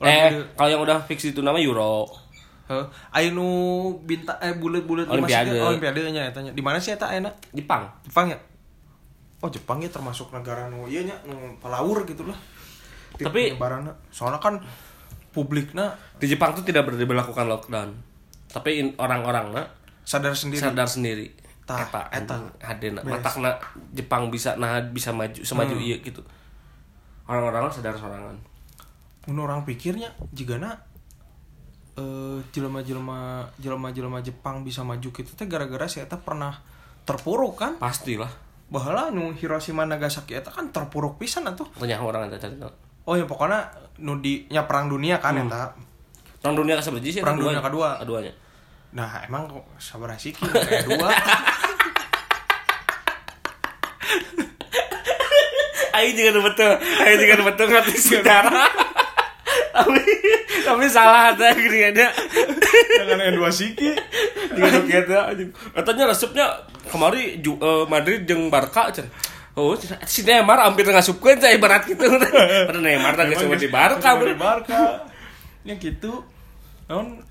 eh 0.01 0.33
kalau 0.57 0.71
yang 0.73 0.81
udah 0.81 1.05
fix 1.05 1.29
ditunda 1.29 1.53
mah 1.53 1.61
Euro. 1.61 2.09
Heh, 2.71 2.87
aya 3.11 3.35
nu 3.35 3.51
bintang 4.07 4.39
eh 4.39 4.55
bulat-bulat 4.55 5.11
Olimpiade. 5.11 5.51
masjid, 5.51 5.67
Olimpiade. 5.67 6.01
nya 6.15 6.23
ya 6.31 6.33
tanya. 6.33 6.51
Di 6.55 6.63
mana 6.63 6.79
sih 6.79 6.95
eta 6.95 7.11
enak? 7.11 7.51
Jepang. 7.51 7.91
Jepang 8.07 8.31
ya? 8.31 8.39
Oh, 9.40 9.48
Jepang 9.48 9.81
ya 9.81 9.88
termasuk 9.88 10.29
negara 10.31 10.68
nu 10.68 10.85
ieu 10.85 11.00
nya 11.00 11.16
nu 11.24 11.35
palaur 11.57 12.05
gitu 12.05 12.24
lah. 12.24 12.37
Tip 13.12 13.26
Tapi- 13.26 13.53
penyebaranna. 13.53 13.92
soalnya 14.09 14.37
kan 14.37 14.61
publiknya 15.31 15.90
di 16.16 16.26
Jepang 16.26 16.53
tuh 16.53 16.62
tidak 16.62 16.90
diberlakukan 16.90 17.46
lockdown 17.46 17.90
tapi 18.48 18.83
orang-orang 18.96 19.50
nah 19.53 19.66
sadar 20.03 20.35
sendiri. 20.35 20.59
sadar 20.61 20.85
sendiri 20.85 21.31
Tah, 21.62 21.87
eta 21.87 22.11
eta. 22.11 22.35
hadena 22.61 22.98
matakna 23.00 23.55
Jepang 23.90 24.26
bisa 24.26 24.55
nah 24.57 24.83
bisa 24.83 25.11
maju 25.11 25.38
semaju 25.40 25.70
Hmm. 25.72 25.87
iya 25.87 25.96
gitu 25.98 26.18
orang-orang 27.24 27.70
sadar 27.70 27.94
sorangan 27.94 28.35
Mun 29.26 29.38
orang 29.40 29.62
pikirnya 29.62 30.11
jigana 30.29 30.74
eh 31.94 32.42
jelema-jelema 32.50 33.18
jelema-jelema 33.57 34.18
Jepang 34.20 34.62
bisa 34.62 34.83
maju 34.83 35.09
gitu 35.09 35.31
teh 35.31 35.46
gara-gara 35.46 35.87
si 35.87 35.98
eta 35.98 36.16
pernah 36.16 36.59
terpuruk 37.03 37.55
kan? 37.57 37.72
pastilah 37.76 38.31
Bahala 38.71 39.11
nu 39.11 39.35
Hiroshima 39.35 39.83
Nagasaki 39.83 40.33
eta 40.33 40.49
kan 40.49 40.71
terpuruk 40.71 41.19
pisan 41.19 41.43
atuh. 41.45 41.67
tanya 41.75 41.99
orang 41.99 42.31
ada 42.31 42.39
cari 42.39 42.55
tahu 42.55 42.71
Oh 43.03 43.15
ya 43.15 43.27
pokoknya 43.27 43.67
nu 43.99 44.17
di 44.17 44.47
nya 44.47 44.63
perang 44.63 44.87
dunia 44.87 45.19
kan 45.19 45.35
Hmm. 45.35 45.47
eta. 45.47 45.75
perang 46.39 46.55
dunia 46.55 46.79
seberapa 46.79 47.03
sih 47.05 47.19
Perang 47.19 47.37
dunia 47.37 47.59
kedua. 47.61 47.99
keduanya 47.99 48.31
Nah, 48.91 49.23
emang 49.23 49.47
kok 49.47 49.63
sabar 49.77 50.15
sih 50.15 50.31
kayak 50.31 50.83
dua. 50.85 51.11
Aing 55.93 56.15
juga 56.17 56.41
betul 56.45 56.71
Aing 56.79 57.19
juga 57.19 57.35
betul 57.45 57.67
ngerti 57.69 57.95
sejarah 58.09 58.71
tapi 59.71 60.03
tapi 60.61 60.85
salah 60.87 61.31
ada 61.31 61.51
gini 61.53 61.79
ada 61.87 62.11
Jangan 63.01 63.17
yang 63.19 63.35
dua 63.35 63.49
siki. 63.49 63.91
Kieu 64.53 65.03
anjing. 65.17 65.51
Katanya 65.73 66.05
resepnya 66.07 66.47
kemari 66.90 67.38
ju, 67.38 67.55
eh, 67.57 67.85
Madrid 67.87 68.26
jeung 68.26 68.50
Barca 68.50 68.90
can. 68.90 69.07
Oh, 69.55 69.74
si 70.07 70.22
Neymar 70.22 70.62
hampir 70.62 70.87
ngasupkeun 70.87 71.38
saya 71.38 71.55
ibarat 71.55 71.83
gitu. 71.85 72.07
Padahal 72.66 72.79
Neymar 72.79 73.14
teh 73.14 73.24
geus 73.31 73.42
di 73.57 73.66
Barca, 73.66 74.14
Di. 74.14 74.35
Barca. 74.35 75.07
Ya 75.62 75.74
gitu. 75.74 76.22
Non 76.87 77.22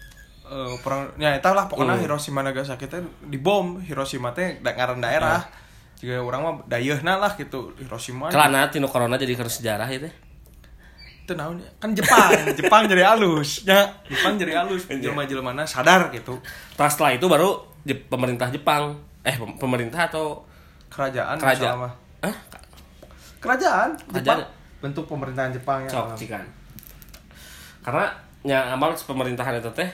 eh 0.50 0.76
perang 0.82 1.14
ya 1.16 1.32
eta 1.32 1.54
lah 1.54 1.70
pokoknya 1.70 1.96
Hmm. 1.96 2.04
Hiroshima 2.04 2.42
Nagasaki 2.42 2.86
teh 2.86 3.00
dibom. 3.24 3.80
Hiroshima 3.80 4.32
teh 4.32 4.60
ngaran 4.60 5.00
daerah. 5.00 5.48
Jika 5.96 6.20
orang 6.20 6.40
mah 6.42 6.54
dayeuna 6.66 7.16
lah 7.16 7.36
gitu 7.36 7.72
Hiroshima. 7.76 8.28
Kelana 8.30 8.68
tino 8.68 8.88
corona 8.88 9.16
jadi 9.16 9.36
harus 9.36 9.58
sejarah 9.58 9.88
itu. 9.88 10.08
Itu 11.24 11.34
naon 11.34 11.60
ya? 11.60 11.70
Kan 11.78 11.94
Jepang, 11.94 12.30
Jepang 12.60 12.84
jadi 12.86 13.04
halus. 13.06 13.64
Ya, 13.64 13.96
Jepang 14.06 14.36
jadi 14.36 14.60
halus. 14.60 14.88
Jelema-jelemana 14.88 15.64
sadar 15.64 16.10
gitu. 16.10 16.40
Nah, 16.76 16.90
setelah 16.90 17.14
itu 17.14 17.26
baru 17.26 17.50
Jep- 17.82 18.08
pemerintah 18.08 18.50
Jepang 18.50 18.98
eh 19.24 19.36
pem- 19.36 19.58
pemerintah 19.60 20.08
atau 20.08 20.46
Kerajaan 20.90 21.38
kerajaan. 21.38 21.86
Hah? 22.26 22.36
Kerajaan 23.40 23.90
Jepang. 23.94 24.42
Kerajaan. 24.42 24.42
Bentuk 24.82 25.06
pemerintahan 25.06 25.54
Jepang 25.54 25.86
ya. 25.86 25.92
Cok 25.94 26.18
cikan. 26.18 26.46
Karena 27.86 28.10
nya 28.42 28.74
amal 28.74 28.96
pemerintahan 28.96 29.60
itu 29.60 29.70
teh 29.76 29.90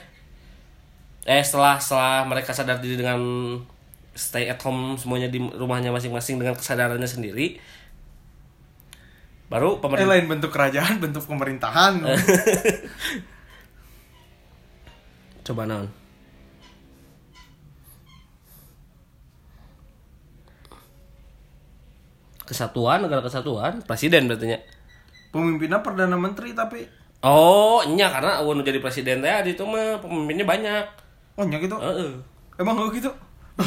eh 1.26 1.42
setelah 1.42 1.74
setelah 1.82 2.22
mereka 2.22 2.54
sadar 2.54 2.78
diri 2.78 2.94
dengan 2.94 3.18
stay 4.14 4.46
at 4.46 4.62
home 4.62 4.94
semuanya 4.94 5.26
di 5.26 5.42
rumahnya 5.42 5.90
masing-masing 5.90 6.38
dengan 6.38 6.54
kesadarannya 6.54 7.10
sendiri 7.10 7.58
baru 9.50 9.78
Eh 9.78 9.82
pemerintah 9.82 10.10
lain 10.14 10.26
bentuk 10.30 10.50
kerajaan, 10.54 10.98
bentuk 11.04 11.26
pemerintahan. 11.26 12.02
coba 15.46 15.62
naon 15.66 15.86
kesatuan 22.46 23.02
negara 23.02 23.20
kesatuan 23.20 23.82
presiden 23.82 24.24
berarti 24.26 24.46
nya 24.48 24.58
Pemimpinnya 25.28 25.82
perdana 25.82 26.14
menteri 26.14 26.54
tapi 26.54 26.86
oh 27.20 27.82
nya 27.84 28.08
karena 28.08 28.38
awal 28.38 28.62
jadi 28.62 28.78
presiden 28.78 29.20
teh 29.20 29.34
di 29.42 29.52
itu 29.52 29.62
mah 29.62 29.98
pemimpinnya 29.98 30.46
banyak 30.46 30.84
oh 31.34 31.44
nya 31.44 31.58
gitu. 31.58 31.76
Heeh. 31.76 32.12
Emang 32.56 32.78
gue 32.78 32.96
gitu? 32.96 33.12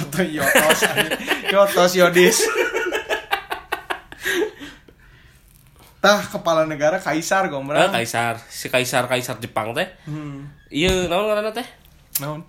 Tuh 0.09 0.25
yotos. 0.25 0.79
Yotos 1.47 1.93
yodis. 1.93 2.41
Tah 5.99 6.23
kepala 6.23 6.63
negara 6.63 6.95
kaisar 6.95 7.51
gombrang. 7.51 7.91
kaisar 7.91 8.39
si 8.47 8.65
kaisar 8.65 9.03
kaisar 9.05 9.35
Jepang 9.37 9.75
teh 9.75 9.83
Hmm. 10.07 10.47
iya 10.71 10.89
naon 11.05 11.27
ngaranna 11.27 11.51
teh 11.51 11.67
Naon? 12.17 12.39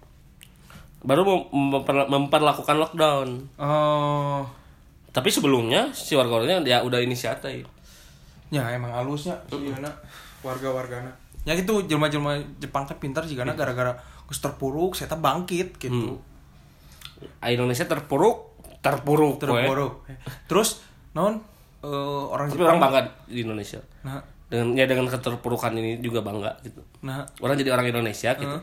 baru 1.00 1.24
mem- 1.24 1.48
memper- 1.50 2.06
memperlakukan 2.06 2.76
lockdown 2.78 3.28
Oh. 3.58 4.46
Tapi 5.10 5.28
sebelumnya 5.30 5.90
si 5.94 6.14
warga-warganya 6.14 6.62
dia 6.62 6.78
udah 6.82 7.02
inisiatif 7.02 7.66
Ya 8.50 8.66
emang 8.74 8.90
halusnya 8.90 9.38
sih 9.46 9.70
warga-wargana. 10.42 11.14
Ya 11.46 11.54
gitu 11.54 11.86
jelma-jelma 11.86 12.42
Jepang 12.58 12.82
teh 12.82 12.98
pintar 12.98 13.22
jika 13.22 13.46
gara-gara 13.46 13.94
geus 14.26 14.42
terpuruk 14.42 14.98
saya 14.98 15.14
bangkit 15.14 15.78
gitu. 15.78 16.18
Ah, 17.38 17.54
Indonesia 17.54 17.86
terpuruk 17.86 18.58
terpuruk. 18.82 19.38
Terpuruk. 19.38 20.02
Terus 20.50 20.82
naon 21.14 21.38
eh, 21.86 22.24
orang 22.26 22.50
tapi 22.50 22.58
Jepang 22.58 22.78
orang 22.78 22.80
bangga 22.82 23.00
di 23.30 23.40
Indonesia 23.46 23.80
Nah, 24.02 24.18
dengan 24.50 24.74
ya 24.74 24.84
dengan 24.90 25.06
keterpurukan 25.06 25.70
ini 25.78 26.02
juga 26.02 26.26
bangga 26.26 26.58
gitu 26.66 26.82
nah 27.06 27.22
orang 27.38 27.54
jadi 27.54 27.70
orang 27.70 27.86
Indonesia 27.94 28.34
gitu. 28.34 28.58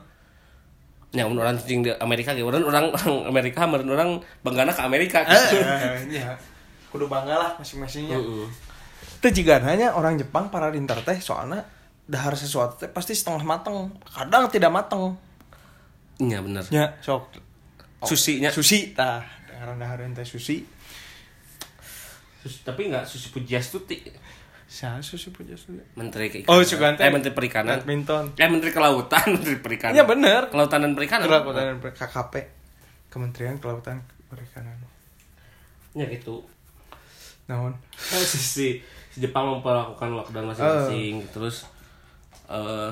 Ya 1.17 1.25
orang 1.25 1.57
cing 1.57 1.81
di 1.81 1.89
Amerika 1.97 2.37
gitu 2.37 2.45
orang 2.45 2.61
orang 2.61 2.85
orang 2.93 3.25
Amerika 3.25 3.65
meureun 3.65 3.89
orang 3.89 4.09
banggana 4.45 4.69
ke 4.69 4.81
Amerika 4.85 5.25
eh, 5.25 5.33
gitu 5.33 5.57
ya. 6.21 6.37
Kudu 6.87 7.09
bangga 7.09 7.35
lah 7.35 7.51
masing-masingnya. 7.57 8.15
Heeh. 8.15 8.47
Itu 9.17 9.27
jika 9.33 9.57
hanya 9.65 9.91
orang 9.91 10.15
Jepang 10.15 10.47
para 10.47 10.69
dinter 10.69 10.95
teh 11.01 11.17
soalnya 11.17 11.65
dahar 12.05 12.37
sesuatu 12.37 12.79
teh 12.79 12.87
pasti 12.87 13.11
setengah 13.11 13.43
mateng, 13.43 13.89
kadang 14.05 14.47
tidak 14.47 14.71
mateng. 14.71 15.17
iya 16.17 16.39
bener 16.39 16.63
Ya, 16.71 16.95
sok. 17.03 17.33
susinya 18.01 18.47
Sushi 18.53 18.93
tah, 18.95 19.25
dahar-dahar 19.49 20.05
teh 20.15 20.23
sushi. 20.23 20.63
Sus- 22.39 22.61
tapi 22.63 22.87
nggak 22.87 23.03
susi 23.03 23.33
pujiastuti 23.33 23.97
Saya 24.67 24.99
sushi 24.99 25.31
punya 25.31 25.55
menteri 25.93 26.27
keikanan 26.27 26.51
Oh, 26.51 26.61
Sugante. 26.61 26.99
eh 26.99 27.07
menteri 27.07 27.31
perikanan 27.31 27.79
Badminton. 27.79 28.35
eh 28.35 28.47
menteri 28.47 28.69
kelautan 28.69 29.23
menteri 29.33 29.55
perikanan 29.57 29.95
Iya 29.95 30.03
bener. 30.03 30.41
kelautan 30.47 30.79
dan 30.81 30.91
perikanan 30.91 31.25
Kelautan 31.25 31.63
dan 31.65 31.77
Per- 31.79 31.95
KKP. 31.95 32.33
Kementerian 33.07 33.55
Kelautan 33.57 34.03
Perikanan. 34.25 34.75
ya 35.93 36.03
gitu 36.05 36.43
Naon? 37.45 37.71
Kan 37.89 38.19
si, 38.21 38.37
si, 38.37 38.67
si 39.09 39.17
Jepang 39.17 39.47
memperlakukan 39.49 40.11
lockdown 40.13 40.51
masing-masing 40.51 41.23
terus 41.29 41.63
eh 42.45 42.91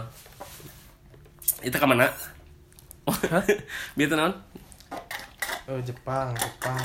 itu 1.62 1.72
ke 1.72 1.86
mana 1.86 2.08
biar 3.96 4.10
naon 4.12 4.34
Oh, 5.66 5.82
Jepang, 5.82 6.30
Jepang. 6.32 6.78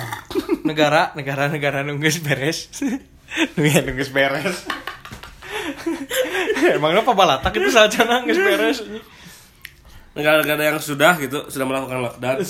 negara, 0.65 1.13
negara, 1.13 1.47
negara 1.47 1.85
nunggus 1.85 2.17
beres. 2.19 2.73
Nunggu 3.55 3.81
nunggus 3.87 4.11
beres. 4.11 4.67
Emangnya 6.75 7.03
apa 7.03 7.13
balatak 7.15 7.53
itu 7.57 7.71
saja 7.71 8.03
nunggus 8.03 8.39
beres. 8.39 8.79
negara-negara 10.11 10.75
yang 10.75 10.83
sudah 10.83 11.15
gitu 11.23 11.47
sudah 11.47 11.63
melakukan 11.63 12.03
lockdown 12.03 12.43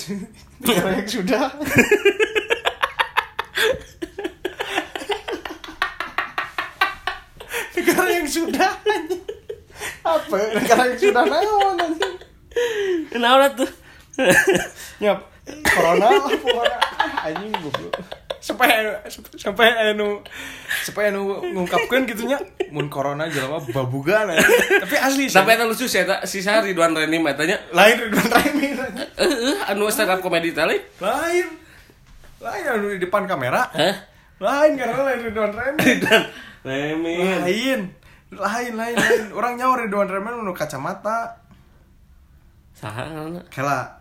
Negara 0.64 0.96
yang 0.96 1.04
sudah. 1.04 1.44
negara 7.76 8.08
yang 8.10 8.28
sudah. 8.28 8.70
Apa? 10.00 10.36
Negara 10.56 10.82
yang 10.88 10.98
sudah 10.98 11.22
naon 11.24 11.76
anjing? 11.78 12.16
kenapa 13.12 13.46
tuh 13.54 13.70
Nyap. 15.00 15.18
Corona 15.64 16.06
lah, 16.12 16.28
corona. 16.40 16.76
Anjing 17.24 17.52
goblok. 17.60 17.94
Sampai 18.40 18.68
sampai 19.36 19.68
anu 19.92 20.20
sampai 20.80 21.12
anu 21.12 21.38
ngungkapkeun 21.40 22.08
gitu 22.08 22.24
nya 22.24 22.40
mun 22.72 22.88
corona 22.88 23.28
jelema 23.28 23.60
babugan 23.72 24.32
anjing. 24.32 24.80
Tapi 24.80 24.96
asli 24.96 25.24
sih. 25.28 25.36
sampai 25.36 25.60
itu 25.60 25.64
lucu 25.68 25.84
sih 25.84 26.00
eta 26.00 26.24
si 26.24 26.40
sa 26.40 26.64
Ridwan 26.64 26.96
Reni 26.96 27.20
matanya 27.20 27.60
lain 27.76 28.08
Ridwan 28.08 28.28
Ramil. 28.32 28.78
anjing. 28.80 29.08
eh 29.20 29.34
eh, 29.52 29.56
anu 29.68 29.90
stand 29.92 30.10
up 30.10 30.24
comedy 30.24 30.56
tadi 30.56 30.80
Lain. 31.02 31.48
Lain 32.40 32.64
anu 32.64 32.86
di 32.94 32.98
depan 32.98 33.28
kamera. 33.28 33.68
Hah? 33.76 33.96
Lain 34.40 34.72
karena 34.80 35.00
lain 35.04 35.20
Ridwan 35.28 35.52
Ramil. 35.52 35.84
Ridwan 35.84 36.22
Remi 36.64 37.14
Lain. 37.20 37.80
Lain 38.30 38.72
lain 38.78 38.94
lain. 38.96 39.22
Orang 39.36 39.58
nyawa 39.60 39.84
Ridwan 39.84 40.08
Ramil 40.08 40.40
nu 40.40 40.56
kacamata. 40.56 41.36
saha 42.80 43.04
Kela. 43.52 44.00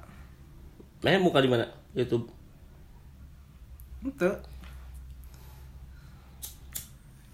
Nah, 1.00 1.16
muka 1.20 1.40
di 1.40 1.48
mana? 1.52 1.68
YouTube. 1.96 2.28
Itu. 4.04 4.32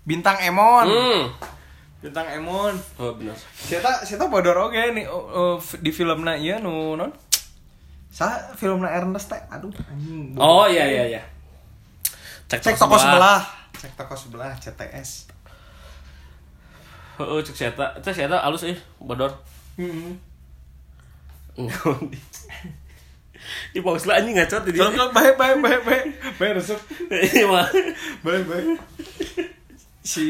Bintang 0.06 0.38
Emon. 0.38 0.86
Hmm. 0.86 1.22
Bintang 2.00 2.30
Emon. 2.30 2.78
Oh, 3.02 3.18
benar. 3.18 3.34
Sieta 3.58 4.06
sieta 4.06 4.30
bodor 4.30 4.70
oge 4.70 4.94
nih 4.94 5.10
oh, 5.10 5.26
oh, 5.34 5.56
di 5.82 5.90
filmna 5.90 6.38
ieu 6.38 6.62
nu 6.62 6.94
non. 6.94 7.10
Sa 8.14 8.54
filmna 8.54 8.94
Ernest 8.94 9.34
teh 9.34 9.42
aduh 9.50 9.74
anjing. 9.90 10.38
Oh, 10.38 10.70
iya 10.70 10.86
iya 10.86 11.04
iya. 11.18 11.22
Cek 12.46 12.78
toko 12.78 12.96
sebelah. 13.02 13.42
Cek 13.82 13.98
toko 13.98 14.14
sebelah 14.14 14.54
CTS. 14.62 15.34
Heeh, 17.18 17.40
cek 17.42 17.56
seta. 17.58 17.98
Teh 18.06 18.14
seta 18.14 18.46
alus 18.46 18.70
euy, 18.70 18.78
bodor. 19.02 19.34
Heeh. 19.82 20.14
Di 23.74 23.80
pause 23.82 24.06
lah 24.10 24.22
anjing 24.22 24.38
ngacot 24.38 24.62
di 24.70 24.74
dia. 24.74 24.90
kalau 24.90 25.14
baik 25.14 25.38
baik 25.38 25.58
baik 25.62 25.82
baik 25.86 26.06
baik 26.42 26.52
resep 26.58 26.80
Iya 27.14 27.46
mah. 27.46 27.68
baik 28.26 28.44
baik. 28.50 28.78
Si 30.06 30.28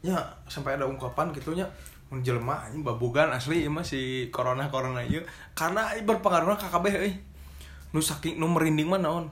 ya 0.00 0.16
sampai 0.48 0.80
ada 0.80 0.88
ungkapan 0.88 1.28
gitunya 1.36 1.68
mun 2.08 2.22
jelema 2.24 2.64
anjing 2.64 2.86
babogan 2.86 3.28
asli 3.34 3.66
mah 3.68 3.82
si 3.82 4.30
corona 4.30 4.70
corona 4.70 5.02
ieu 5.02 5.20
karena 5.58 5.92
ieu 5.92 6.08
berpengaruh 6.08 6.56
ka 6.56 6.72
kabeh 6.72 6.92
euy. 6.96 7.12
Nu 7.92 8.00
saking 8.00 8.40
nu 8.40 8.48
merinding 8.48 8.88
mah 8.88 8.98
naon? 8.98 9.28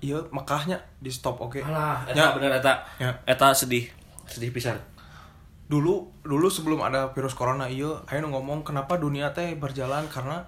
Ieu 0.00 0.24
Mekahnya 0.32 0.80
di 1.04 1.12
stop 1.12 1.40
oke. 1.40 1.60
Alah, 1.60 2.08
eta 2.08 2.16
Ya. 2.16 2.32
bener 2.32 2.52
eta. 2.56 2.80
Ya. 2.96 3.12
Eta 3.28 3.52
sedih. 3.52 3.92
Sedih 4.24 4.48
pisan. 4.50 4.80
dulu 5.64 6.12
dulu 6.20 6.52
sebelum 6.52 6.84
ada 6.84 7.08
virus 7.16 7.32
corona 7.32 7.64
iya 7.72 7.96
ayo 8.12 8.28
ngomong 8.28 8.68
kenapa 8.68 9.00
dunia 9.00 9.32
teh 9.32 9.56
berjalan 9.56 10.04
karena 10.12 10.44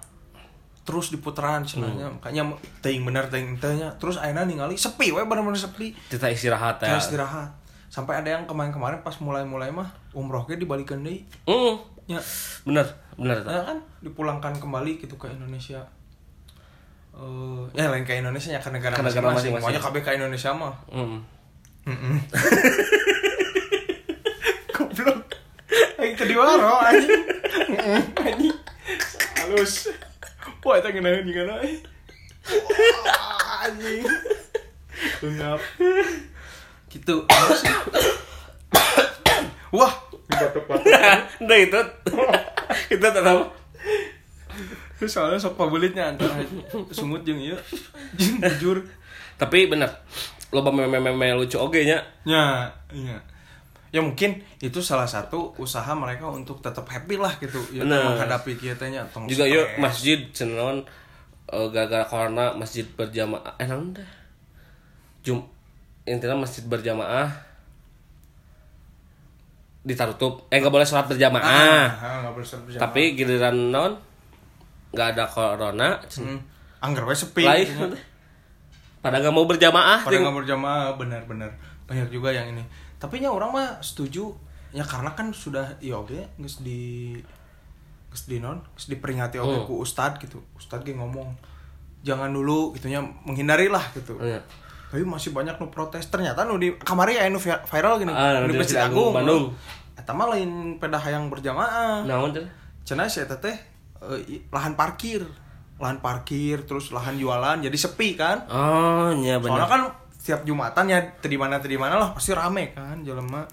terus 0.87 1.11
di 1.11 1.19
putaran 1.19 1.61
sebenarnya 1.61 2.07
makanya 2.09 2.47
ting 2.79 3.03
bener 3.03 3.27
ting 3.27 3.59
tehnya 3.59 3.91
terus 3.97 4.15
akhirnya 4.15 4.47
ningali 4.47 4.73
sepi 4.73 5.11
we 5.11 5.19
bener-bener 5.19 5.59
sepi 5.59 5.91
Kita 6.07 6.25
istirahat 6.25 6.79
ya. 6.79 6.95
istirahat 6.95 7.51
sampai 7.87 8.17
ada 8.17 8.29
yang 8.31 8.43
kemarin-kemarin 8.43 8.99
pas 9.01 9.11
mulai-mulai 9.17 9.67
mah 9.67 9.85
umroh 10.11 10.43
ge 10.43 10.55
dibalikan 10.55 11.03
deui 11.03 11.27
Hmm. 11.43 11.75
nya 12.05 12.23
Bener, 12.63 12.87
bener 13.13 13.43
ya 13.43 13.61
kan 13.65 13.77
dipulangkan 13.99 14.55
kembali 14.55 14.95
gitu 14.97 15.15
ke 15.15 15.27
Indonesia 15.27 15.83
Eh, 17.11 17.63
ya 17.73 17.89
lain 17.89 18.05
ke 18.05 18.13
Indonesia 18.15 18.53
ya 18.53 18.61
ke 18.61 18.69
negara 18.69 18.93
Ke 18.93 19.01
negara 19.01 19.33
masing-masing. 19.33 19.57
Pokoknya 19.57 19.81
kabeh 19.81 20.01
ke 20.01 20.11
Indonesia 20.13 20.53
mah. 20.53 20.69
Hmm. 20.87 21.17
Heeh. 21.83 22.17
Goblok. 24.69 25.25
Aing 25.97 26.13
tadi 26.13 26.33
waro 26.33 26.77
anjing. 26.79 27.21
Heeh, 27.73 28.01
anjing. 28.21 28.53
Halus. 29.35 29.89
Wah, 30.65 30.75
eta 30.79 30.89
ngeunaheun 30.89 31.27
juga 31.27 31.59
eh. 31.63 31.77
Wah, 33.05 33.67
anjing. 33.67 34.03
Uyap. 35.23 35.61
gitu 36.87 37.15
wah 39.75 39.93
Nah 41.43 41.57
itu 41.59 41.81
itu 42.89 43.07
kenapa? 43.07 43.45
soalnya 45.05 45.37
sok 45.37 45.53
pabulitnya 45.59 46.09
antara 46.09 46.41
sungut 46.89 47.21
jeung 47.21 47.37
ieu 47.37 47.57
jeung 48.17 48.41
jujur 48.41 48.81
Tapi 49.37 49.69
bener 49.69 49.93
loba 50.49 50.73
meme-meme 50.73 51.37
lucu 51.37 51.61
oge 51.61 51.85
nya. 51.85 52.01
ya 52.25 52.73
iya 52.89 53.17
ya 53.91 54.03
mungkin 54.03 54.43
itu 54.59 54.83
salah 54.83 55.07
satu 55.07 55.55
usaha 55.55 55.87
mereka 55.95 56.27
untuk 56.27 56.59
tetap 56.59 56.83
happy 56.83 57.15
lah 57.15 57.31
gitu 57.39 57.59
ya 57.71 57.87
Bener. 57.87 58.03
menghadapi 58.03 58.59
kitanya 58.59 59.01
tong 59.09 59.27
Juga 59.31 59.47
yuk 59.47 59.79
masjid 59.79 60.19
cenon 60.35 60.83
eh, 61.47 61.67
gara-gara 61.71 62.03
corona 62.03 62.51
masjid 62.55 62.83
berjamaah 62.83 63.55
eh 63.55 63.67
dah. 63.67 64.09
Jum 65.23 65.39
intinya 66.07 66.39
masjid 66.39 66.63
berjamaah 66.63 67.47
ditarutup 69.87 70.51
eh 70.51 70.59
nggak 70.59 70.71
boleh 70.71 70.83
sholat 70.83 71.07
berjamaah 71.07 71.43
ah 71.47 71.87
nggak 72.27 72.33
boleh 72.35 72.47
berjamaah. 72.47 72.83
tapi 72.83 73.01
giliran 73.15 73.55
non 73.71 73.95
nggak 74.91 75.07
ada 75.15 75.25
corona 75.31 75.95
hmm. 76.03 76.39
anggar 76.83 77.07
sepi 77.15 77.47
lain 77.47 77.67
gitu. 77.67 77.95
pada 78.99 79.23
nggak 79.23 79.31
mau 79.31 79.47
berjamaah 79.47 80.03
pada 80.03 80.19
nggak 80.19 80.35
berjamaah 80.43 80.87
benar-benar 80.99 81.51
banyak 81.87 82.07
juga 82.11 82.35
yang 82.35 82.51
ini 82.51 82.63
tapi 82.97 83.19
nya 83.19 83.29
orang 83.29 83.49
mah 83.49 83.69
setuju. 83.79 84.33
Ya 84.69 84.83
karena 84.83 85.11
kan 85.11 85.31
sudah 85.31 85.79
ya 85.79 85.95
oke 85.95 86.17
geus 86.35 86.59
di 86.59 87.13
geus 88.07 88.23
di 88.25 88.37
non 88.37 88.59
geus 88.71 88.87
diperingati 88.87 89.37
oke 89.37 89.55
Hmm. 89.55 89.65
ku 89.65 89.79
ustad 89.79 90.17
gitu. 90.17 90.37
Ustad 90.53 90.81
ge 90.81 90.91
ngomong 90.91 91.33
jangan 91.99 92.29
dulu 92.29 92.71
gitunya 92.71 92.99
menghindari 93.23 93.67
lah 93.67 93.83
gitu. 93.93 94.17
Iya. 94.17 94.41
tapi 94.87 95.03
masih 95.03 95.31
banyak 95.31 95.55
nu 95.57 95.67
protes. 95.67 96.07
Ternyata 96.07 96.43
nu 96.43 96.55
di 96.55 96.71
kamari 96.73 97.15
ya 97.15 97.27
nu 97.27 97.35
vi- 97.37 97.59
viral 97.61 97.97
gini. 97.97 98.07
Ah, 98.09 98.39
nu 98.39 98.47
di 98.47 98.55
Masjid 98.55 98.79
Agung, 98.79 99.11
Bandung. 99.11 99.51
eta 99.93 100.11
mah 100.11 100.29
lain 100.29 100.51
peda 100.77 100.95
hayang 100.95 101.27
berjamaah. 101.27 102.07
Naon 102.07 102.31
teh? 102.31 102.47
Cenah 102.85 103.03
si 103.05 103.19
eta 103.19 103.35
teh 103.35 103.51
eh, 104.01 104.47
lahan 104.47 104.73
parkir. 104.73 105.27
Lahan 105.77 105.99
parkir 105.99 106.63
terus 106.63 106.89
lahan 106.89 107.13
jualan 107.13 107.59
jadi 107.59 107.75
sepi 107.75 108.15
kan. 108.15 108.47
Oh 108.47 109.11
iya 109.13 109.37
benar. 109.37 109.59
Soalnya 109.59 109.67
kan 109.67 109.81
setiap 110.27 110.43
Jumatan 110.43 110.91
ya 110.91 110.99
di 111.23 111.39
mana 111.39 111.55
di 111.57 111.79
mana 111.79 111.95
lah 111.95 112.09
pasti 112.11 112.35
rame 112.35 112.75
kan 112.75 112.99
jelema 112.99 113.47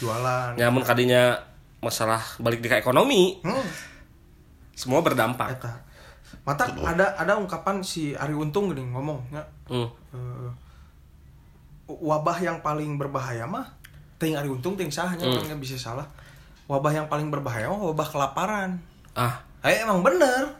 jualan. 0.00 0.56
nyamun 0.56 0.80
kadinya 0.80 1.36
masalah 1.84 2.24
balik 2.40 2.64
di 2.64 2.72
ke 2.72 2.80
ekonomi 2.80 3.44
Hmm, 3.44 3.60
semua 4.72 5.04
berdampak 5.04 5.60
eta. 5.60 5.84
Mata 6.48 6.64
ada 6.64 7.12
ada 7.12 7.36
ungkapan 7.36 7.84
si 7.84 8.16
Ari 8.16 8.32
Untung 8.32 8.72
gini 8.72 8.88
ngomong 8.88 9.20
ya, 9.28 9.44
hmm. 9.68 9.88
eh, 10.16 10.50
wabah 11.88 12.40
yang 12.40 12.60
paling 12.60 12.96
berbahaya 12.96 13.44
mah 13.44 13.68
ting 14.16 14.32
Ari 14.32 14.48
Untung 14.48 14.80
ting 14.80 14.88
sahnya 14.88 15.28
Hmm. 15.28 15.36
kan 15.36 15.52
nggak 15.52 15.60
bisa 15.60 15.76
salah. 15.76 16.08
Wabah 16.64 16.92
yang 16.96 17.06
paling 17.12 17.28
berbahaya 17.28 17.68
mah 17.68 17.84
wabah 17.84 18.08
kelaparan. 18.08 18.80
ah 19.12 19.44
Eh 19.60 19.84
emang 19.84 20.00
bener. 20.00 20.56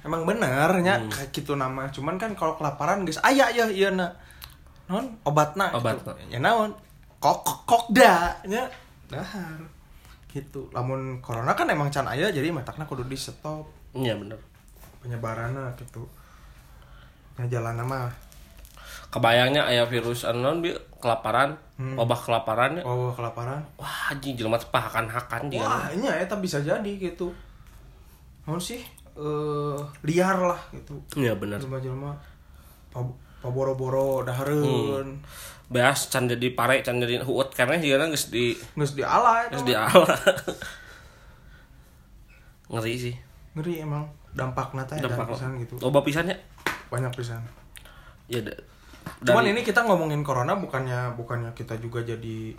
Emang 0.00 0.24
bener 0.24 0.68
nya 0.80 0.96
Hmm. 0.96 1.12
kayak 1.12 1.28
gitu 1.32 1.52
nama. 1.52 1.92
Cuman 1.92 2.16
kan 2.16 2.32
kalau 2.32 2.56
kelaparan 2.56 3.04
guys 3.04 3.20
aya 3.20 3.52
ya 3.52 3.68
iya 3.68 3.92
na. 3.92 4.16
Non 4.90 5.06
obatna. 5.22 5.70
Obatna. 5.70 6.12
Gitu. 6.12 6.34
Ya 6.34 6.38
naon? 6.38 6.74
Kok 7.16 7.38
kok 7.40 7.58
kokda 7.64 8.34
nya 8.44 8.66
dahar. 9.06 9.60
Gitu. 10.26 10.66
Lamun 10.70 11.18
corona 11.20 11.54
kan 11.54 11.66
emang 11.66 11.88
can 11.88 12.04
aya 12.04 12.28
jadi 12.28 12.50
matakna 12.50 12.84
kudu 12.84 13.02
di 13.02 13.14
stop 13.14 13.66
iya 13.90 14.14
bener 14.14 14.38
penyebaranna 15.00 15.74
gitu. 15.74 16.06
Nah 17.34 17.46
jalan 17.46 17.80
mah 17.80 18.10
kebayangnya 19.08 19.66
ayah 19.66 19.86
virus 19.86 20.22
anon 20.22 20.60
bi 20.60 20.70
kelaparan 20.98 21.58
Hmm. 21.74 21.96
wabah 21.96 22.20
kelaparan 22.20 22.76
ya. 22.76 22.82
oh 22.84 23.08
kelaparan. 23.10 23.64
wah 23.74 24.12
anjing 24.12 24.36
jelema 24.36 24.60
pahakan 24.60 25.08
hakan 25.08 25.48
dia 25.48 25.64
Wah, 25.64 25.88
ini 25.88 26.04
eta 26.06 26.36
bisa 26.36 26.60
jadi 26.60 26.92
gitu. 26.92 27.32
Naon 28.44 28.60
sih? 28.60 28.84
Eh 29.16 29.78
liar 30.04 30.36
lah 30.36 30.60
gitu. 30.70 31.00
iya 31.16 31.32
bener 31.32 31.56
Jelema-jelema 31.56 32.12
pab- 32.92 33.16
paboro-boro 33.40 34.22
dahareun. 34.22 35.20
beas 35.66 36.06
can 36.06 36.26
jadi 36.26 36.50
pare 36.50 36.80
can 36.80 36.98
jadi 36.98 37.20
huut 37.20 37.50
karena 37.50 37.76
dia 37.76 37.94
geus 37.96 38.28
di 38.28 38.52
Nges 38.74 38.92
di 38.92 39.02
ala 39.02 39.46
geus 39.48 39.62
di 39.62 39.70
ala 39.70 40.02
ngeri 42.68 42.94
sih 42.96 43.14
Ngeri 43.52 43.78
emang 43.80 44.06
dampak 44.30 44.70
nata 44.72 44.94
ya 44.94 45.02
dampak 45.04 45.30
pisan 45.30 45.58
gitu. 45.58 45.74
loba 45.78 46.00
pisannya 46.00 46.36
Banyak 46.86 47.12
pisan. 47.12 47.38
ya 48.26 48.38
da- 48.40 48.58
Cuman 49.22 49.42
dari- 49.42 49.50
ini 49.52 49.62
kita 49.62 49.82
ngomongin 49.82 50.20
corona 50.20 50.54
bukannya 50.54 51.14
bukannya 51.14 51.50
kita 51.52 51.78
juga 51.78 52.02
jadi 52.02 52.54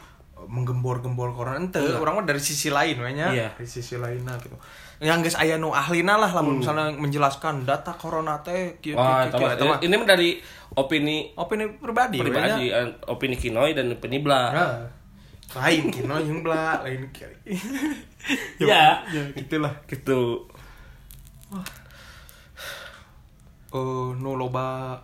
menggembor-gembor 0.48 1.34
corona 1.34 1.58
ente 1.58 1.78
orang 1.78 2.22
mah 2.22 2.26
dari 2.26 2.40
sisi 2.40 2.70
lain 2.70 2.98
we 2.98 3.12
nya 3.12 3.28
Iya. 3.30 3.48
dari 3.54 3.68
sisi 3.68 3.98
lainnya 3.98 4.34
gitu. 4.40 4.56
Yang 5.02 5.34
guys 5.34 5.38
aya 5.38 5.58
nu 5.58 5.70
ahlina 5.72 6.16
lah 6.16 6.30
lamun 6.30 6.62
misalnya 6.62 6.94
menjelaskan 6.94 7.66
data 7.66 7.94
corona 7.94 8.40
teh 8.40 8.78
mah- 8.94 9.30
mah 9.34 9.80
ini 9.82 9.94
mah 9.94 10.06
dari 10.06 10.38
opini 10.72 11.34
opini 11.34 11.66
pribadi 11.74 12.18
pribadi 12.18 12.70
eh, 12.70 12.86
opini 13.06 13.34
kinoi 13.36 13.74
dan 13.74 13.92
opini 13.92 14.22
bla. 14.22 14.42
Nah, 14.54 14.70
lain 15.52 15.90
kino 15.90 16.16
yang 16.16 16.40
bela 16.42 16.80
lain 16.82 17.10
kiri. 17.12 17.36
Ya. 18.62 19.02
ya 19.10 19.22
gitulah. 19.34 19.74
Gitu. 19.90 20.46
Eh 23.72 24.10
nu 24.14 24.36
loba 24.36 25.00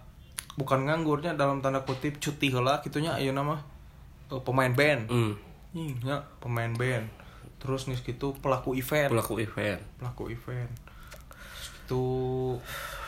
bukan 0.53 0.85
nganggurnya 0.85 1.33
dalam 1.33 1.61
tanda 1.61 1.81
kutip 1.81 2.17
cuti 2.17 2.49
heula 2.49 2.81
kitunya 2.81 3.13
ayeuna 3.13 3.41
mah 3.41 3.59
eh, 4.31 4.41
pemain 4.43 4.71
band. 4.71 5.01
Hmm. 5.09 5.33
Ih, 5.75 5.93
nya 6.03 6.23
pemain 6.39 6.71
band. 6.71 7.05
Terus 7.57 7.89
nih 7.89 7.99
gitu 8.01 8.37
pelaku 8.37 8.77
event. 8.77 9.11
Pelaku 9.11 9.41
event. 9.41 9.81
Pelaku 9.97 10.23
event. 10.31 10.71
Gitu 11.87 12.05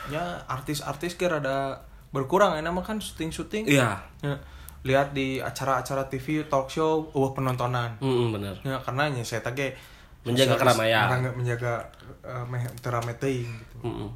ya 0.08 0.42
artis-artis 0.48 1.14
kira 1.14 1.38
ada 1.38 1.84
berkurang 2.10 2.56
ya 2.58 2.62
nama 2.64 2.80
kan 2.82 2.98
syuting-syuting. 2.98 3.70
Iya. 3.70 4.00
Ya, 4.24 4.34
lihat 4.82 5.12
di 5.12 5.38
acara-acara 5.38 6.08
TV 6.08 6.48
talk 6.48 6.72
show 6.72 7.12
uh 7.12 7.30
penontonan. 7.36 8.00
Hmm, 8.00 8.32
bener. 8.34 8.56
Ya 8.64 8.80
karena 8.80 9.12
nya 9.12 9.22
saya 9.22 9.44
tage 9.44 9.76
Menjaga 10.20 10.60
keramaian. 10.60 11.08
menjaga, 11.08 11.30
menjaga 11.32 11.72
uh, 12.20 12.44
meh 12.44 12.64
terame 12.84 13.16
teuing 13.16 13.48
gitu. 13.48 13.76
Mm-mm. 13.88 14.10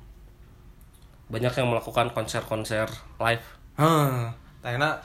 banyak 1.24 1.56
yang 1.56 1.72
melakukan 1.72 2.12
konser-konser 2.12 2.84
live. 3.16 3.46
Hah, 3.80 4.28
tayana 4.60 5.00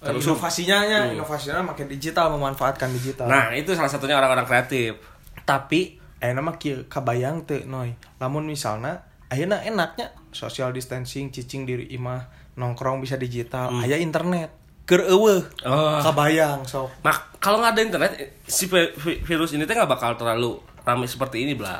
Terus- 0.00 0.24
inovasinya 0.24 0.78
nya 0.88 1.00
inovasinya 1.12 1.60
makin 1.62 1.84
digital 1.86 2.32
memanfaatkan 2.32 2.88
digital. 2.90 3.28
Nah 3.28 3.52
itu 3.52 3.76
salah 3.76 3.92
satunya 3.92 4.16
orang-orang 4.16 4.48
kreatif. 4.48 4.96
Tapi 5.44 6.00
eh 6.20 6.32
nama 6.32 6.56
kieu 6.56 6.84
kabayang 6.84 7.44
teu 7.44 7.64
noy 7.64 7.96
lamun 8.16 8.44
misalna 8.44 9.04
ayeuna 9.28 9.64
enaknya 9.64 10.12
social 10.32 10.68
distancing 10.70 11.32
cicing 11.32 11.64
diri 11.64 11.88
imah 11.92 12.28
nongkrong 12.56 13.00
bisa 13.00 13.16
digital 13.16 13.72
aya 13.76 13.96
internet. 13.96 14.52
Keur 14.84 15.06
eueuh. 15.06 15.44
Oh. 15.62 16.00
Kabayang 16.02 16.66
sok. 16.66 16.90
Nah 17.04 17.14
kalau 17.38 17.60
nggak 17.60 17.72
ada 17.76 17.82
internet 17.84 18.12
si 18.42 18.66
vi- 18.66 18.90
vi- 18.96 19.20
virus 19.20 19.52
ini 19.52 19.62
tuh 19.62 19.76
nggak 19.76 19.86
bakal 19.86 20.16
terlalu 20.16 20.58
ramai 20.82 21.06
seperti 21.06 21.44
ini 21.44 21.54
bla. 21.54 21.78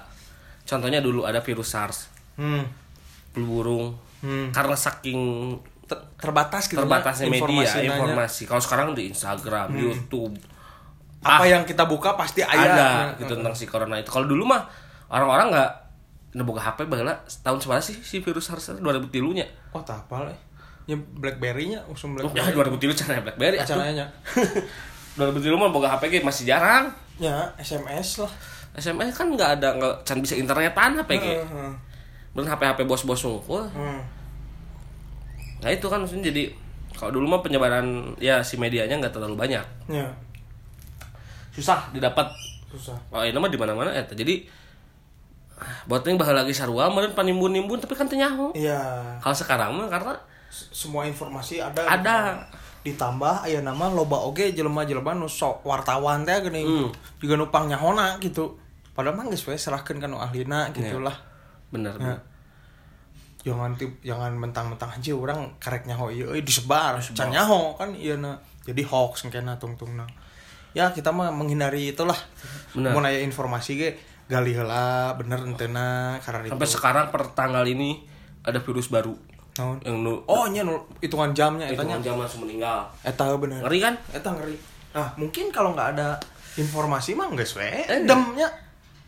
Contohnya 0.62 1.00
dulu 1.00 1.24
ada 1.24 1.40
virus 1.40 1.72
SARS. 1.72 1.98
Hmm. 2.36 2.64
flu 3.30 3.46
burung. 3.46 3.94
Hmm. 4.20 4.52
karena 4.52 4.76
saking 4.76 5.16
Ter- 5.90 6.06
terbatas 6.16 6.62
gitu 6.64 6.78
terbatasnya 6.78 7.26
media 7.26 7.42
informasi 7.42 7.78
informasi. 7.84 8.42
Kalau 8.46 8.62
sekarang 8.62 8.88
di 8.92 9.10
Instagram 9.10 9.74
YouTube 9.74 10.38
apa 11.20 11.42
Ah, 11.42 11.48
yang 11.50 11.66
kita 11.66 11.84
buka 11.84 12.14
pasti 12.14 12.40
aya 12.40 12.62
ada 12.64 12.72
Nah, 12.72 13.06
gitu 13.18 13.28
uh, 13.28 13.36
tentang 13.36 13.52
si 13.52 13.66
corona 13.66 13.98
itu. 13.98 14.08
Kalau 14.08 14.24
dulu 14.24 14.46
mah 14.46 14.62
orang-orang 15.08 15.50
nggak 15.50 15.70
neboga 16.32 16.62
HP 16.62 16.86
baheula 16.86 17.12
tahun 17.42 17.58
seberapa 17.58 17.82
sih 17.82 17.98
si 17.98 18.16
virus 18.18 18.46
SARS 18.46 18.78
2003 18.78 19.10
nya 19.34 19.46
oh 19.68 19.82
tak 19.82 19.98
apa 20.00 20.24
lah 20.24 20.36
ya 20.86 20.94
Blackberry-nya 20.94 21.82
usum 21.86 22.14
Oh, 22.14 22.30
ya 22.30 22.46
Blackberry 22.46 22.70
2003 22.78 22.94
cara 22.96 23.20
BlackBerry 23.20 23.56
atuh. 23.58 23.74
acaranya 23.74 24.06
2003 25.18 25.50
mah 25.60 25.68
boga 25.68 25.90
HP 25.90 26.02
ge 26.08 26.18
masih 26.20 26.46
jarang. 26.46 26.86
Ya 27.18 27.50
SMS 27.58 28.16
lah. 28.18 28.32
SMS 28.72 29.10
kan 29.12 29.26
nggak 29.28 29.50
ada 29.58 29.68
nggak 29.74 29.94
can 30.06 30.22
bisa 30.22 30.38
internetan 30.38 30.94
HP 30.96 31.10
ge 31.16 31.34
Heeh. 31.36 31.72
belum 32.32 32.46
HP 32.46 32.62
HP 32.64 32.80
bos-bos 32.84 33.20
wah 33.44 33.66
Hmm. 33.68 34.00
Nah 35.60 35.68
itu 35.68 35.86
kan 35.86 36.00
maksudnya 36.00 36.28
jadi 36.28 36.48
kalau 36.90 37.12
dulu 37.12 37.26
mah 37.28 37.40
penyebaran 37.40 37.86
ya 38.16 38.40
si 38.40 38.56
medianya 38.56 38.96
nggak 38.96 39.12
terlalu 39.12 39.36
banyak. 39.36 39.64
Ya. 39.88 40.08
Susah 41.50 41.90
didapat. 41.90 42.28
Susah. 42.68 42.96
Oh 43.10 43.20
ini 43.20 43.34
mah 43.34 43.48
di 43.48 43.58
mana 43.58 43.72
mana 43.72 43.90
ya 43.90 44.02
jadi 44.06 44.44
buat 45.84 46.00
yang 46.02 46.16
bahal 46.16 46.32
lagi 46.34 46.56
sarua 46.56 46.88
meureun 46.88 47.12
panimbun 47.12 47.52
nimbun 47.52 47.76
tapi 47.76 47.92
kan 47.92 48.04
teu 48.04 48.16
nyaho. 48.16 48.52
Iya. 48.56 48.80
Kalau 49.20 49.36
sekarang 49.36 49.76
mah 49.76 49.88
karena 49.88 50.14
semua 50.50 51.04
informasi 51.04 51.60
ada. 51.60 51.84
Ada. 51.86 52.18
ditambah 52.80 53.44
aya 53.44 53.60
nama 53.60 53.92
loba 53.92 54.16
oge 54.24 54.56
jelema-jelema 54.56 55.12
nu 55.12 55.28
sok 55.28 55.68
wartawan 55.68 56.24
teh 56.24 56.32
geuning 56.40 56.64
Hmm. 56.64 56.88
juga 57.20 57.36
numpang 57.36 57.68
nyahona 57.68 58.16
gitu. 58.24 58.56
Padahal 58.96 59.20
mah 59.20 59.28
geus 59.28 59.44
we 59.44 59.52
serahkeun 59.52 60.00
ka 60.00 60.08
nu 60.08 60.16
ahlina 60.16 60.72
gitulah. 60.72 61.12
Bener 61.68 61.92
Ya. 62.00 62.16
Jangan 63.40 63.72
tip 63.76 63.88
jangan 64.04 64.36
mentang-mentang 64.36 64.92
aja 64.92 65.12
orang 65.16 65.48
karek 65.56 65.88
nyaho 65.88 66.12
ieu 66.12 66.28
euy 66.28 66.44
disebar 66.44 67.00
can 67.00 67.32
nyaho 67.32 67.72
kan 67.74 67.92
iya 67.96 68.16
na 68.20 68.36
jadi 68.68 68.84
hoax 68.84 69.24
kena 69.32 69.56
tungtungna 69.56 70.04
ya 70.70 70.92
kita 70.94 71.10
mah 71.10 71.34
menghindari 71.34 71.90
itulah. 71.90 72.14
Bener. 72.70 72.94
mau 72.94 73.02
nanya 73.02 73.18
informasi 73.18 73.70
ge 73.74 73.90
gali 74.30 74.54
heula 74.54 75.18
bener 75.18 75.42
entena 75.42 76.14
karena 76.22 76.46
sampai 76.46 76.68
itu. 76.68 76.74
sekarang 76.78 77.10
per 77.10 77.34
tanggal 77.34 77.66
ini 77.66 78.06
ada 78.46 78.62
virus 78.62 78.86
baru. 78.86 79.10
Naon? 79.58 79.82
yang 79.82 79.98
nu 80.06 80.22
oh 80.30 80.46
nya 80.46 80.62
nu- 80.62 80.86
hitungan 81.02 81.34
jamnya 81.34 81.66
itu 81.66 81.74
etanya 81.74 81.98
jam 81.98 82.14
langsung 82.14 82.46
meninggal. 82.46 82.86
Eta 83.02 83.34
bener. 83.34 83.66
Ngeri 83.66 83.78
kan? 83.82 83.94
Eta 84.14 84.30
ngeri. 84.30 84.54
Nah 84.94 85.10
mungkin 85.18 85.50
kalau 85.50 85.74
nggak 85.74 85.98
ada 85.98 86.14
informasi 86.54 87.18
mah 87.18 87.26
nggak 87.34 87.50
we 87.58 87.66
Eh. 87.90 88.06
demnya. 88.06 88.46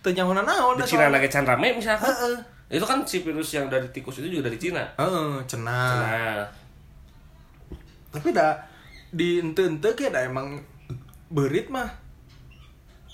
Teu 0.03 0.11
nyaho 0.11 0.35
naon 0.35 0.75
di 0.75 0.83
Cina 0.83 1.07
lagi 1.15 1.31
can 1.31 1.47
rame 1.47 1.79
misalkan. 1.79 2.11
Heeh. 2.11 2.37
Itu 2.73 2.85
kan 2.89 3.05
si 3.05 3.21
virus 3.21 3.53
yang 3.53 3.69
dari 3.69 3.85
tikus 3.93 4.17
itu 4.25 4.33
juga 4.33 4.49
dari 4.49 4.57
Cina. 4.57 4.97
Cenah. 5.45 5.93
nah 6.01 6.49
Tapi 8.09 8.33
dah 8.33 8.57
di 9.13 9.45
ente-ente 9.45 9.93
kayak 9.93 10.17
dah 10.17 10.23
emang 10.25 10.57
berit 11.29 11.69
mah. 11.69 11.93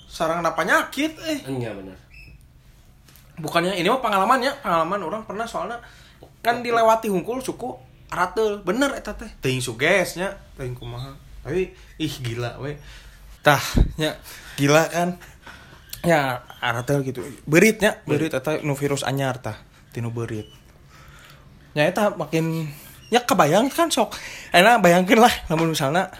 Sarang 0.06 0.46
ada 0.46 0.54
penyakit 0.54 1.18
eh. 1.26 1.42
iya 1.50 1.74
benar. 1.74 1.98
Bukannya 3.42 3.74
ini 3.74 3.90
mah 3.90 3.98
pengalamannya, 3.98 4.62
pengalaman 4.62 5.02
orang 5.02 5.22
pernah 5.26 5.46
soalnya 5.50 5.82
kan 6.38 6.62
dilewati 6.62 7.10
hungkul 7.10 7.42
suku 7.42 7.74
aratel. 8.14 8.62
Bener 8.62 8.94
eta 8.94 9.18
teh. 9.18 9.28
Teuing 9.42 9.58
sugesnya 9.58 10.38
teuing 10.54 10.78
kumaha. 10.78 11.18
Tapi 11.42 11.74
ih 11.98 12.14
gila 12.22 12.62
we. 12.62 12.78
Tah 13.42 13.62
nya 13.98 14.14
gila 14.54 14.86
kan 14.86 15.18
ya 16.06 16.46
aratel 16.62 17.02
gitu. 17.02 17.26
Beritnya 17.48 17.98
berit 18.06 18.34
eta 18.34 18.62
nu 18.62 18.78
virus 18.78 19.02
anyar 19.02 19.42
tah 19.42 19.58
tinu 19.90 20.14
berit 20.14 20.46
nya 21.74 21.86
eta 21.86 22.14
makin 22.14 22.70
ya 23.10 23.24
kebayang 23.24 23.70
kan 23.72 23.90
sok. 23.90 24.14
Enak 24.54 24.82
bayangkeun 24.82 25.20
lah 25.22 25.34
namun 25.50 25.74
misalnya 25.74 26.10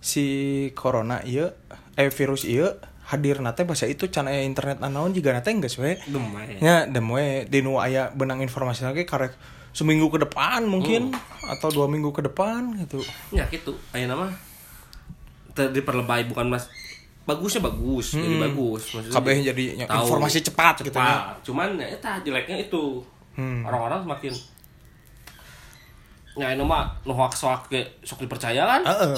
si 0.00 0.68
corona 0.76 1.24
iya 1.24 1.56
eh 1.96 2.12
virus 2.12 2.44
iya 2.44 2.76
hadir 3.06 3.38
nate 3.38 3.62
bahasa 3.62 3.86
itu 3.86 4.10
can 4.10 4.26
aya 4.26 4.42
internet 4.42 4.82
anaon 4.82 5.14
juga 5.14 5.32
nate 5.32 5.54
we. 5.54 5.96
Demai 6.10 6.58
nya 6.60 6.84
dem 6.84 7.08
we 7.08 7.46
di 7.48 7.62
nu 7.62 7.78
aya 7.78 8.10
benang 8.12 8.42
informasi 8.42 8.84
lagi 8.84 9.06
karek 9.06 9.32
seminggu 9.76 10.08
ke 10.08 10.24
depan 10.24 10.64
mungkin 10.64 11.12
atau 11.44 11.68
dua 11.68 11.84
minggu 11.84 12.12
ke 12.12 12.24
depan 12.24 12.80
gitu. 12.80 13.04
Ya 13.32 13.44
gitu. 13.52 13.76
Ayo 13.92 14.08
nama 14.08 14.32
diperlebay 15.56 16.28
bukan 16.28 16.52
mas 16.52 16.68
bagusnya 17.26 17.60
bagus 17.60 18.14
jadi 18.14 18.36
bagus. 18.38 18.82
Maksudnya 18.94 19.14
kabeh 19.18 19.34
jadi 19.42 19.64
tahu 19.84 20.06
informasi 20.06 20.38
cepat, 20.40 20.74
gitu 20.80 20.94
ya. 20.94 21.02
Cepat 21.02 21.34
cuman 21.42 21.68
ya 21.76 21.86
eta 21.90 22.12
jeleknya 22.22 22.56
itu. 22.62 23.02
Hmm. 23.36 23.68
orang-orang 23.68 24.00
semakin 24.00 24.32
ya 26.40 26.56
ini 26.56 26.64
mah 26.64 26.88
nu 27.04 27.12
hoax 27.12 27.44
hoax 27.44 27.68
ge 27.68 27.84
sok 28.00 28.24
dipercaya 28.24 28.64
kan? 28.64 28.80
Heeh. 28.84 29.12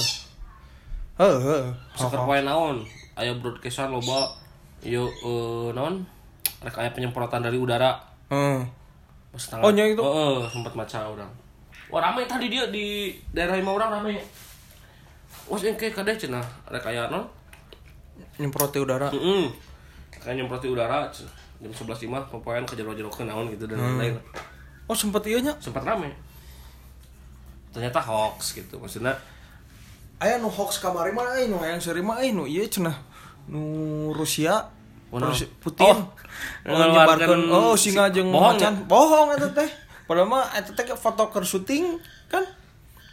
Heeh 1.19 1.39
heeh. 1.39 1.65
Seker 1.95 2.23
poe 2.23 2.39
naon? 2.43 2.83
Aya 3.19 3.35
broadcastan 3.39 3.91
loba. 3.91 4.31
Ieu 4.83 5.07
eh, 5.07 5.69
naon? 5.75 6.03
Rek 6.63 6.79
aya 6.79 6.91
penyemprotan 6.91 7.43
dari 7.43 7.59
udara. 7.59 7.95
Heeh. 8.31 8.63
Tanggal- 9.39 9.67
Oh, 9.67 9.71
itu? 9.71 10.03
Heeh, 10.03 10.39
sempat 10.51 10.75
maca 10.75 10.99
orang. 11.07 11.31
Wah, 11.95 12.01
ramai 12.03 12.27
tadi 12.27 12.51
dia 12.51 12.67
di 12.71 13.15
daerah 13.31 13.55
lima 13.55 13.71
orang 13.75 13.99
ramai. 14.03 14.19
Wah, 15.47 15.59
yang 15.63 15.79
kayak 15.79 15.95
kadeh 15.95 16.15
cenah. 16.19 16.43
Rek 16.71 16.87
aya 16.87 17.07
naon? 17.07 17.23
Nyemproti 18.39 18.79
udara. 18.79 19.11
Heeh. 19.11 19.51
Kayak 20.15 20.35
nyemproti 20.43 20.67
udara 20.71 21.11
jam 21.59 21.75
11.05 21.75 22.31
pokoknya 22.31 22.63
ke 22.63 22.79
jero-jero 22.79 23.11
ke 23.11 23.27
naon 23.27 23.51
gitu 23.51 23.67
dan 23.67 23.83
lain-lain. 23.83 24.15
oh 24.87 24.95
sempet 24.95 25.27
iya 25.27 25.43
nya 25.43 25.55
Sempat 25.59 25.83
ramai. 25.83 26.15
Ternyata 27.75 27.99
hoax 27.99 28.55
gitu. 28.55 28.79
Maksudnya 28.79 29.19
aya 30.23 30.39
nu 30.39 30.47
hoax 30.47 30.79
kamari 30.79 31.11
mah 31.11 31.35
euy 31.35 31.51
nu 31.51 31.59
hayang 31.59 31.83
seri 31.83 31.99
mah 31.99 32.23
euy 32.23 32.31
nu 32.31 32.47
ieu 32.47 32.63
cenah. 32.71 32.95
Nu 33.51 34.15
Rusia 34.15 34.71
Putin 35.09 36.05
Oh, 36.69 36.77
menyebarkan 36.77 37.41
oh 37.49 37.75
singa 37.75 38.13
jeung 38.13 38.31
bohong 38.31 38.55
macan. 38.55 38.75
Bohong 38.87 39.29
eta 39.35 39.49
teh. 39.51 39.71
Padahal 40.07 40.29
mah 40.31 40.45
eta 40.55 40.71
teh 40.77 40.85
foto 40.95 41.27
keur 41.33 41.43
syuting 41.43 41.99
kan? 42.31 42.45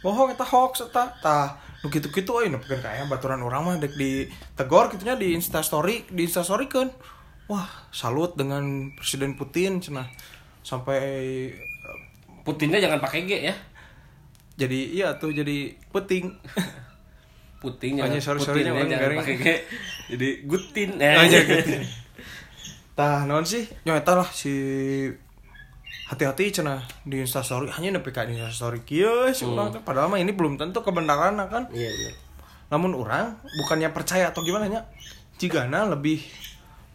Bohong 0.06 0.30
eta 0.30 0.46
hoax 0.46 0.86
eta. 0.86 1.18
Tah 1.18 1.65
nu 1.84 1.92
kitu-kitu 1.92 2.30
euy 2.32 2.48
nu 2.48 2.60
pikeun 2.62 2.80
kaya 2.80 3.04
baturan 3.10 3.42
urang 3.44 3.68
mah 3.68 3.76
dek 3.76 3.96
di 3.96 4.28
tegor 4.56 4.88
kitunya 4.88 5.18
di 5.18 5.36
Insta 5.36 5.60
story 5.60 6.08
di 6.08 6.24
Insta 6.24 6.40
story 6.40 6.70
kan 6.70 6.88
wah 7.50 7.68
salut 7.92 8.34
dengan 8.34 8.92
Presiden 8.96 9.36
Putin 9.36 9.80
cenah 9.80 10.08
sampai 10.64 11.02
Putinnya 12.46 12.78
jangan 12.78 13.02
pakai 13.02 13.26
G 13.26 13.50
ya. 13.50 13.54
jadi 14.54 14.78
iya 14.94 15.08
tuh 15.18 15.34
jadi 15.34 15.74
puting 15.90 16.30
Putin 17.62 17.98
Oh, 17.98 18.06
jangan 18.06 18.14
iya, 18.14 18.22
sorry, 18.22 18.40
sorry, 18.40 18.62
Putinnya 18.62 18.72
orang 18.76 18.88
jangan 18.92 19.02
garing. 19.02 19.20
Jadi 20.12 20.28
Gutin. 20.46 20.90
Oh, 21.02 21.24
iya, 21.24 21.40
gitu. 21.42 21.72
Tah, 22.96 23.28
naon 23.28 23.44
sih? 23.44 23.66
Nya 23.84 23.98
eta 23.98 24.14
lah 24.16 24.28
si 24.30 24.54
hati-hati 26.06 26.54
cenah 26.54 26.86
di 27.02 27.22
instastory. 27.22 27.66
Hanya 27.74 27.98
nepi 27.98 28.14
ka 28.14 28.22
di 28.22 28.38
instastory. 28.38 28.86
Kieu 28.86 29.30
si 29.34 29.42
urang 29.42 29.74
teh 29.74 29.82
padahal 29.82 30.06
mah 30.10 30.22
ini 30.22 30.30
belum 30.30 30.54
tentu 30.54 30.82
kebenaran 30.86 31.34
kan? 31.50 31.66
Iya, 31.74 31.90
iya. 31.90 32.12
namun 32.66 32.98
orang 32.98 33.38
bukannya 33.62 33.94
percaya 33.94 34.30
atau 34.30 34.42
gimana 34.42 34.66
nya? 34.66 34.86
Jigana 35.38 35.86
lebih 35.86 36.22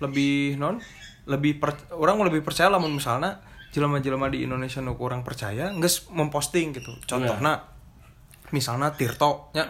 lebih 0.04 0.60
non 0.60 0.84
lebih 1.30 1.62
per, 1.62 1.78
orang 1.96 2.20
lebih 2.28 2.44
percaya 2.44 2.68
lamun 2.68 2.92
misalnya 2.92 3.40
jelema-jelema 3.72 4.28
di 4.28 4.44
Indonesia 4.44 4.84
nu 4.84 5.00
kurang 5.00 5.24
percaya 5.24 5.72
geus 5.80 6.12
memposting 6.12 6.76
gitu. 6.76 6.92
Contohnya 7.08 7.68
misalnya 8.52 8.92
Tirto 8.96 9.52
nya. 9.56 9.68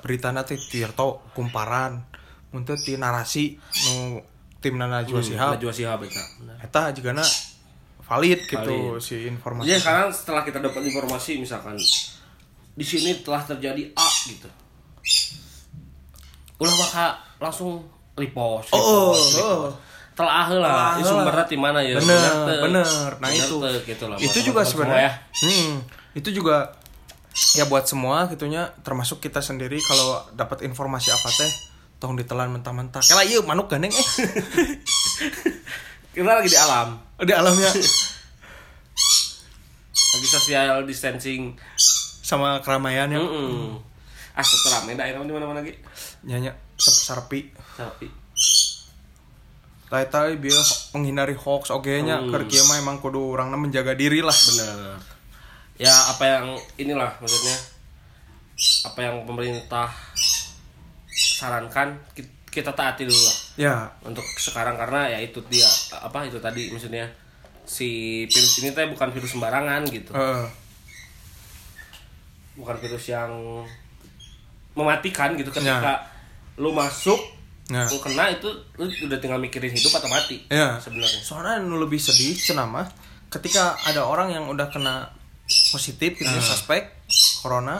Berita 0.00 0.32
nanti 0.32 0.56
Tirto 0.56 1.32
kumparan. 1.36 2.00
Untuk 2.50 2.80
ti 2.82 2.98
narasi 2.98 3.54
nu 3.86 4.18
tim 4.58 4.74
Najwa 4.76 5.20
Shihab 5.20 5.56
Najwa 5.56 5.72
Shihab 5.72 6.00
eta. 6.02 6.24
Benar. 6.40 6.56
eta 6.60 6.82
jigana 6.96 7.24
valid 8.10 8.40
gitu 8.42 8.58
Valid. 8.58 8.98
si 8.98 9.30
informasi 9.30 9.70
Jadi 9.70 9.80
sekarang 9.80 10.10
setelah 10.10 10.42
kita 10.42 10.58
dapat 10.58 10.82
informasi 10.82 11.38
misalkan 11.38 11.78
di 12.74 12.82
sini 12.82 13.22
telah 13.22 13.38
terjadi 13.46 13.94
A 13.94 14.08
gitu. 14.26 14.50
Ulah 16.58 16.74
maka 16.74 17.06
langsung 17.38 17.86
repost. 18.18 18.74
Oh, 18.74 19.14
repost, 19.14 19.38
oh. 19.38 19.70
repost. 19.70 19.76
Telah 20.10 20.44
lah, 20.52 20.68
Telah 20.68 20.90
ini 20.90 21.00
heula. 21.00 21.08
sumbernya 21.08 21.44
di 21.48 21.56
mana 21.56 21.78
ya? 21.80 21.96
bener 21.96 22.32
bener 22.60 22.84
nah 23.22 23.28
Bener 23.30 23.40
itu 23.40 23.56
gitu 23.88 24.04
lah. 24.04 24.18
itu 24.20 24.38
juga 24.44 24.60
sebenarnya 24.68 25.16
hmm, 25.40 25.72
itu 26.12 26.28
juga 26.28 26.76
ya 27.56 27.64
buat 27.64 27.88
semua 27.88 28.28
gitunya 28.28 28.68
termasuk 28.84 29.22
kita 29.24 29.40
sendiri 29.40 29.80
kalau 29.80 30.20
dapat 30.36 30.66
informasi 30.66 31.08
apa 31.08 31.30
teh 31.30 31.48
tong 31.96 32.20
ditelan 32.20 32.52
mentah-mentah 32.52 33.00
kela 33.00 33.24
iya 33.24 33.40
manuk 33.40 33.72
gandeng 33.72 33.94
eh 33.94 34.04
Kita 36.10 36.26
lagi 36.26 36.48
di 36.48 36.58
alam, 36.58 36.88
di 37.16 37.30
alamnya 37.30 37.70
lagi 40.10 40.26
social 40.26 40.82
distancing. 40.82 41.54
sama 42.20 42.58
keramaian 42.60 43.06
ya 43.06 43.18
Heeh. 43.18 43.74
Ah, 44.32 44.42
setelah 44.42 44.80
rame 44.80 44.94
daerah 44.94 45.18
di 45.20 45.30
mana-mana 45.30 45.58
lagi. 45.58 45.74
nyanyi 46.22 46.46
sep- 46.76 47.02
sarpi 47.04 47.50
Tapi 47.74 48.06
tai 50.06 50.34
biar 50.36 50.62
menghindari 50.92 51.34
hoax 51.34 51.68
oke 51.68 51.90
nya 52.00 52.22
Hmm. 52.22 52.30
kieu 52.44 52.62
mah 52.64 52.78
emang 52.78 52.98
kudu 52.98 53.34
urangna 53.34 53.54
menjaga 53.54 53.90
diri 53.92 54.22
lah 54.22 54.30
bener. 54.30 55.02
Ya 55.76 55.90
apa 56.06 56.22
yang 56.22 56.46
inilah 56.76 57.18
maksudnya 57.18 57.56
apa 58.84 58.98
yang 59.00 59.16
pemerintah 59.24 59.90
sarankan 61.10 61.98
ki- 62.12 62.30
kita 62.48 62.70
taati 62.70 63.02
dulu 63.02 63.18
lah 63.18 63.36
ya 63.60 63.84
untuk 64.00 64.24
sekarang 64.40 64.72
karena 64.74 65.04
ya 65.06 65.18
itu 65.20 65.36
dia 65.46 65.68
apa 65.92 66.24
itu 66.24 66.40
tadi 66.40 66.72
maksudnya 66.72 67.04
si 67.62 67.88
virus 68.24 68.64
ini 68.64 68.72
teh 68.72 68.88
bukan 68.88 69.12
virus 69.12 69.36
sembarangan 69.36 69.84
gitu 69.86 70.10
eh, 70.10 70.48
bukan 72.56 72.76
virus 72.76 73.04
yang 73.06 73.30
mematikan 74.72 75.36
gitu 75.36 75.50
Ya. 75.52 75.76
ketika 75.76 75.94
lu 76.56 76.72
masuk 76.72 77.20
Nah. 77.70 77.86
lu 77.86 78.02
kena 78.02 78.26
itu 78.26 78.50
lu 78.74 78.90
udah 79.06 79.18
tinggal 79.22 79.38
mikirin 79.38 79.70
hidup 79.70 79.94
atau 79.94 80.10
mati 80.10 80.42
Ya. 80.50 80.74
sebenarnya 80.82 81.22
soalnya 81.22 81.62
nu 81.62 81.78
lebih 81.78 82.02
sedih 82.02 82.34
cenah 82.34 82.66
mah 82.66 82.88
ketika 83.30 83.78
ada 83.86 84.02
orang 84.02 84.34
yang 84.34 84.50
udah 84.50 84.66
kena 84.66 85.06
positif 85.70 86.18
gitu 86.18 86.26
ya, 86.26 86.42
suspek 86.42 86.90
corona 87.38 87.78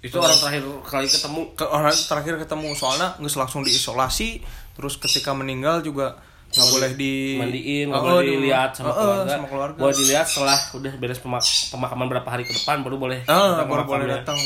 itu 0.00 0.16
orang 0.16 0.32
terakhir 0.32 0.64
kali 0.80 1.04
ketemu 1.04 1.40
ke 1.52 1.64
orang 1.68 1.92
terakhir 1.92 2.40
ketemu 2.40 2.72
soalnya 2.72 3.12
nggak 3.20 3.36
langsung 3.36 3.60
diisolasi 3.60 4.40
terus 4.80 4.96
ketika 4.96 5.30
meninggal 5.30 5.80
juga 5.80 6.16
nggak 6.48 6.66
boleh 6.66 6.90
di 6.94 7.36
mandiin 7.36 7.86
nggak 7.86 8.00
Oh, 8.00 8.06
boleh 8.10 8.24
di- 8.24 8.32
dilihat 8.34 8.70
sama 8.72 8.88
Oh, 8.88 8.90
oh, 8.90 8.98
keluarga. 8.98 9.30
sama 9.30 9.46
keluarga. 9.46 9.78
Boleh 9.78 9.94
dilihat 9.94 10.26
setelah 10.26 10.58
udah 10.72 10.92
beres 10.96 11.20
pemak- 11.20 11.46
pemakaman 11.68 12.06
berapa 12.08 12.26
hari 12.26 12.42
ke 12.42 12.52
depan 12.54 12.80
baru 12.80 12.96
boleh 12.96 13.20
datang 13.22 13.68
baru 13.68 13.84
boleh 13.84 14.06
datang 14.08 14.38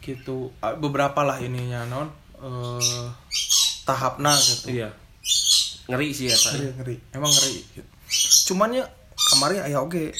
gitu. 0.00 0.48
Ah, 0.58 0.72
beberapa 0.74 1.20
lah 1.20 1.36
ininya 1.38 1.84
non 1.84 2.08
eh 2.36 3.06
tahapna 3.82 4.32
gitu. 4.32 4.72
Iya. 4.72 4.88
Ngeri 5.86 6.08
sih 6.10 6.26
ya 6.26 6.36
Pak. 6.36 6.52
ngeri 6.54 6.66
ngeri. 6.74 6.96
Emang 7.12 7.30
ngeri. 7.30 7.52
Gitu. 7.68 7.88
cuman 8.46 8.74
ya 8.74 8.82
kamari 9.28 9.60
aya 9.60 9.78
oge 9.78 10.10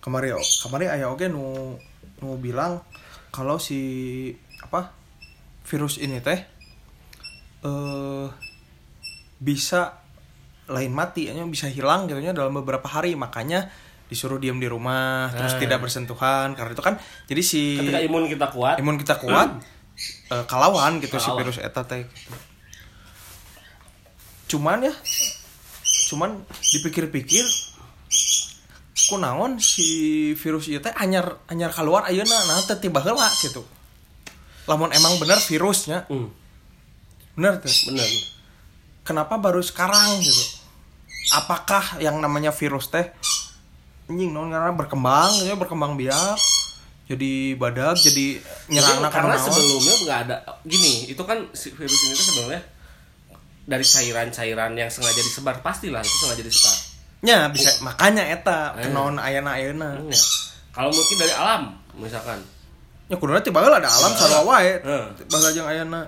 kamari 0.00 0.34
kamari 0.58 0.86
aya 0.88 1.06
oge 1.06 1.28
nu 1.28 1.78
nu 2.18 2.34
bilang 2.36 2.82
kalau 3.28 3.54
si 3.56 3.78
apa 4.58 4.90
virus 5.62 5.94
ini 5.96 6.18
teh 6.18 6.42
eh 7.60 8.26
bisa 9.38 10.00
lain 10.66 10.92
mati 10.92 11.26
hanya 11.26 11.42
bisa 11.44 11.66
hilang 11.66 12.04
gitu 12.04 12.18
nya 12.18 12.30
dalam 12.30 12.54
beberapa 12.54 12.86
hari 12.86 13.12
makanya 13.14 13.68
disuruh 14.06 14.36
diam 14.36 14.56
di 14.56 14.66
rumah 14.66 15.30
terus 15.30 15.54
Ah. 15.54 15.60
tidak 15.60 15.78
bersentuhan 15.80 16.54
karena 16.54 16.70
itu 16.70 16.80
kan 16.80 16.94
jadi 17.24 17.42
si 17.42 17.76
ketika 17.76 18.00
imun 18.00 18.26
kita 18.26 18.46
kuat 18.48 18.76
imun 18.76 18.96
kita 18.96 19.14
kuat 19.16 19.48
eh, 20.28 20.44
kalawan 20.46 20.98
gitu 20.98 21.14
si 21.14 21.26
Kalawan. 21.26 21.40
virus 21.42 21.58
eta 21.58 21.82
teh 21.84 22.04
gitu. 22.04 22.34
cuman 24.48 24.82
ya 24.82 24.94
cuman 26.08 26.42
dipikir-pikir 26.74 27.46
kunaon 29.06 29.58
si 29.58 29.86
virus 30.34 30.66
ieu 30.66 30.78
teh 30.78 30.90
anyar 30.94 31.38
anyar 31.46 31.70
keluar 31.70 32.06
ayeuna 32.06 32.34
nah 32.46 32.58
teh 32.60 32.78
tiba 32.78 32.98
heula 33.00 33.30
gitu 33.36 33.62
lamun 34.66 34.90
emang 34.90 35.18
bener 35.18 35.38
virusnya 35.38 36.06
Hmm, 36.06 36.30
bener 37.34 37.58
tuh. 37.58 37.70
Bener 37.88 38.06
kenapa 39.02 39.36
baru 39.36 39.60
sekarang 39.60 40.20
gitu? 40.20 40.44
Apakah 41.32 41.98
yang 41.98 42.18
namanya 42.18 42.50
virus 42.50 42.88
teh 42.88 43.06
anjing 44.06 44.30
non 44.30 44.50
karena 44.50 44.70
berkembang 44.70 45.30
ya 45.40 45.54
berkembang 45.54 45.94
biak 45.94 46.34
jadi 47.06 47.54
badak 47.54 47.94
jadi 47.96 48.42
nyerang 48.66 48.98
anak 49.00 49.12
karena 49.12 49.34
sebelumnya 49.36 49.94
nggak 50.00 50.18
ada 50.26 50.36
gini 50.62 51.06
itu 51.06 51.22
kan 51.22 51.46
virus 51.54 51.98
ini 52.00 52.12
tuh 52.12 52.24
sebenarnya 52.24 52.62
dari 53.62 53.82
cairan-cairan 53.82 54.74
yang 54.74 54.90
sengaja 54.90 55.20
disebar 55.20 55.58
pastilah 55.60 56.02
itu 56.02 56.16
sengaja 56.16 56.42
disebar. 56.42 56.76
Nya 57.20 57.38
bisa 57.48 57.70
makanya 57.80 58.24
eta 58.26 58.74
Eh. 58.74 58.88
kenaon 58.88 59.20
ayana 59.20 59.54
ayana 59.54 59.94
Ya. 60.02 60.18
kalau 60.72 60.90
mungkin 60.90 61.16
dari 61.16 61.30
alam 61.30 61.62
misalkan. 61.94 62.42
Nya 63.06 63.14
kuduna 63.14 63.38
tiba 63.38 63.62
heula 63.62 63.78
ada 63.78 63.86
alam 63.86 64.10
sarua 64.14 64.42
wae 64.42 64.74
Eh. 64.74 65.04
tiba 65.18 65.36
lajeng 65.38 65.66
ayana 65.66 66.02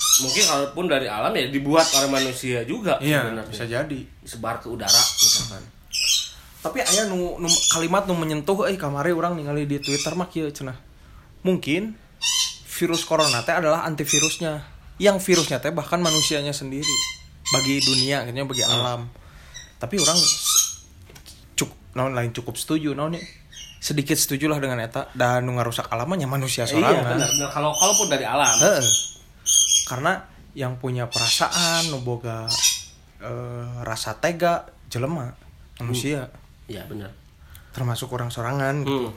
mungkin 0.00 0.42
kalaupun 0.48 0.84
dari 0.88 1.06
alam 1.06 1.32
ya 1.36 1.48
dibuat 1.52 1.84
oleh 2.00 2.08
manusia 2.08 2.64
juga 2.64 2.96
iya 3.04 3.24
sebenarnya. 3.24 3.50
bisa 3.52 3.64
jadi. 3.68 4.00
Disebar 4.24 4.60
ke 4.60 4.72
udara 4.72 4.96
misalkan. 4.96 5.62
Tapi 6.60 6.78
aya 6.84 7.08
nu, 7.08 7.40
nu 7.40 7.48
kalimat 7.72 8.04
nu 8.04 8.16
menyentuh 8.16 8.68
eh 8.68 8.76
kamari 8.76 9.16
orang 9.16 9.36
ningali 9.36 9.64
di 9.64 9.80
Twitter 9.80 10.12
mah 10.12 10.28
kieu 10.28 10.48
cenah. 10.52 10.76
Mungkin 11.44 11.96
virus 12.68 13.04
corona 13.04 13.44
teh 13.44 13.52
adalah 13.52 13.84
antivirusnya 13.84 14.64
yang 15.00 15.20
virusnya 15.20 15.60
teh 15.60 15.72
bahkan 15.72 16.00
manusianya 16.00 16.52
sendiri 16.52 16.92
bagi 17.52 17.80
dunia 17.80 18.24
akhirnya 18.24 18.44
bagi 18.44 18.64
alam. 18.64 19.08
Tapi 19.80 19.96
orang 20.00 20.18
cukup 21.56 21.76
non 21.96 22.12
lain 22.12 22.32
cukup 22.32 22.56
setuju 22.56 22.92
non 22.96 23.16
ya. 23.16 23.24
sedikit 23.80 24.12
setuju 24.12 24.44
lah 24.44 24.60
dengan 24.60 24.76
eta 24.84 25.08
dan 25.16 25.40
nu 25.48 25.56
ngarusak 25.56 25.88
alamnya 25.88 26.28
manusia 26.28 26.68
iya 26.68 26.72
sorangan. 26.76 27.16
benar 27.16 27.28
benar. 27.32 27.48
Kalau 27.48 27.72
kalaupun 27.72 28.12
dari 28.12 28.28
alam 28.28 28.52
Heeh. 28.60 28.84
Karena 29.90 30.22
yang 30.54 30.78
punya 30.78 31.10
perasaan 31.10 31.90
nu 31.90 31.98
boga 32.06 32.46
eh, 33.18 33.66
rasa 33.82 34.14
tega 34.22 34.70
jelema 34.86 35.34
manusia 35.82 36.30
iya 36.70 36.86
benar 36.86 37.10
termasuk 37.74 38.10
orang 38.14 38.30
sorangan 38.30 38.86
Hmm. 38.86 39.10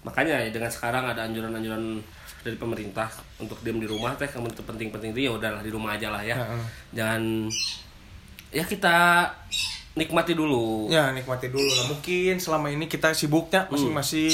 Makanya 0.00 0.40
ya, 0.40 0.48
dengan 0.48 0.72
sekarang 0.72 1.12
ada 1.12 1.28
anjuran-anjuran 1.28 2.00
dari 2.40 2.56
pemerintah 2.56 3.04
untuk 3.36 3.60
diam 3.60 3.76
di 3.76 3.84
rumah 3.84 4.16
teh 4.16 4.24
kamu 4.24 4.48
itu 4.48 4.64
penting-penting 4.64 5.12
itu 5.12 5.28
ya 5.28 5.32
udahlah 5.36 5.60
di 5.60 5.68
rumah 5.68 5.92
aja 5.92 6.08
lah 6.08 6.24
ya. 6.24 6.40
Heeh. 6.40 6.62
Jangan 6.96 7.22
ya 8.48 8.64
kita 8.64 9.28
nikmati 9.92 10.32
dulu. 10.32 10.88
ya 10.88 11.12
nikmati 11.12 11.52
dulu 11.52 11.68
lah 11.68 11.92
mungkin 11.92 12.40
selama 12.40 12.72
ini 12.72 12.88
kita 12.88 13.12
sibuknya 13.12 13.68
masing-masing 13.68 14.32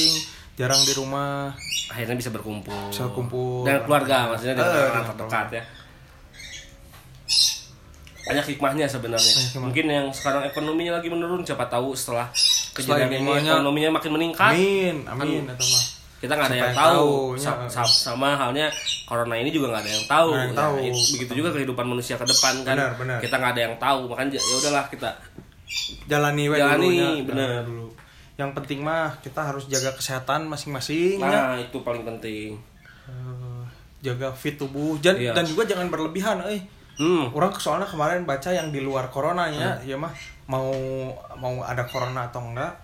jarang 0.57 0.81
di 0.81 0.93
rumah 0.93 1.53
Akhirnya 1.87 2.15
bisa 2.15 2.29
berkumpul. 2.29 2.75
Bisa 2.91 3.07
kumpul. 3.09 3.63
dengan 3.63 3.87
keluarga 3.87 4.27
maksudnya 4.29 4.55
dengan 4.55 4.67
Eh, 4.67 4.75
orang 4.75 4.91
dengan 4.91 5.07
terdekat 5.15 5.49
ya. 5.53 5.63
Banyak 8.27 8.45
hikmahnya 8.49 8.87
sebenarnya. 8.87 9.33
hikmah. 9.33 9.63
Mungkin 9.63 9.85
yang 9.87 10.07
sekarang 10.11 10.43
ekonominya 10.45 10.99
lagi 10.99 11.07
menurun, 11.07 11.47
siapa 11.47 11.63
tahu 11.67 11.95
setelah 11.95 12.27
kejadian 12.75 13.09
ini 13.15 13.31
ekonominya 13.41 13.91
makin 13.95 14.11
meningkat. 14.13 14.51
amin 14.51 14.97
amin 15.07 15.47
atau 15.47 15.63
mah 15.65 15.85
kita 16.17 16.33
nggak 16.33 16.49
ada 16.49 16.57
yang 16.57 16.67
yang 16.67 16.75
tahu, 16.75 17.07
tahu, 17.07 17.39
Sa- 17.39 17.55
ya. 17.55 17.69
sa- 17.71 17.87
sama 18.11 18.35
halnya 18.35 18.67
corona 19.05 19.37
ini 19.37 19.49
juga 19.49 19.71
nggak 19.71 19.81
ada 19.81 19.93
yang 19.95 20.07
tahu, 20.07 20.29
yang 20.35 20.51
Ya, 20.51 20.59
tahu. 20.59 20.75
it- 20.83 21.09
begitu 21.13 21.33
juga 21.35 21.51
kehidupan 21.53 21.87
manusia 21.87 22.17
ke 22.17 22.25
depan 22.25 22.55
kan 22.63 22.75
Benar, 22.75 22.93
benar. 22.99 23.19
kita 23.21 23.35
nggak 23.37 23.53
ada 23.53 23.63
yang 23.63 23.75
tahu 23.79 24.01
makanya 24.09 24.31
ya 24.35 24.55
udahlah 24.57 24.85
kita 24.89 25.11
jalani 26.07 26.45
Jalani, 26.49 26.77
dulunya. 26.83 27.09
Jalani 27.23 27.65
dulu 27.65 27.87
yang 28.37 28.53
penting 28.53 28.85
mah 28.85 29.17
kita 29.25 29.41
harus 29.41 29.65
jaga 29.67 29.97
kesehatan 29.97 30.45
masing-masing 30.45 31.17
ya. 31.17 31.25
nah 31.25 31.57
itu 31.57 31.81
paling 31.81 32.05
penting. 32.05 32.53
Eh, 33.09 33.63
jaga 34.05 34.29
fit 34.37 34.61
tubuh. 34.61 35.01
Dan, 35.01 35.17
Iya. 35.17 35.33
dan 35.33 35.49
juga 35.49 35.65
jangan 35.65 35.89
berlebihan 35.89 36.45
eh 36.45 36.61
hmm. 37.01 37.33
Orang 37.33 37.57
soalnya 37.57 37.89
kemarin 37.89 38.29
baca 38.29 38.53
yang 38.53 38.69
di 38.69 38.85
luar 38.85 39.09
corona 39.09 39.49
ya. 39.49 39.81
Ya 39.81 39.97
mah 39.97 40.13
mau 40.47 40.69
mau 41.41 41.65
ada 41.65 41.89
corona 41.89 42.29
atau 42.29 42.45
enggak 42.45 42.77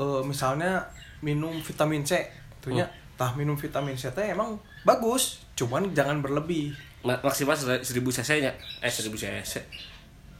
eh, 0.00 0.22
misalnya 0.24 0.82
minum 1.20 1.52
vitamin 1.60 2.02
C 2.02 2.24
tuhnya 2.58 2.88
tah 3.14 3.30
minum 3.36 3.54
vitamin 3.54 3.94
C 3.94 4.08
teh 4.10 4.32
emang 4.32 4.56
bagus 4.82 5.44
cuman 5.52 5.92
jangan 5.92 6.24
berlebih. 6.24 6.72
Ma- 7.04 7.20
maksimal 7.20 7.52
ser- 7.52 7.84
1000 7.84 8.00
cc 8.08 8.40
nya. 8.40 8.52
Eh 8.80 8.88
1000 8.88 9.12
cc. 9.20 9.54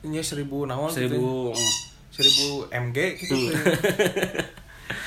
Ini 0.09 0.25
seribu 0.25 0.65
naon 0.65 0.89
gitu 0.89 1.05
ya. 1.05 1.21
1000 1.21 1.53
mm. 1.53 1.73
seribu 2.15 2.49
mg 2.71 2.99
gitu 3.19 3.35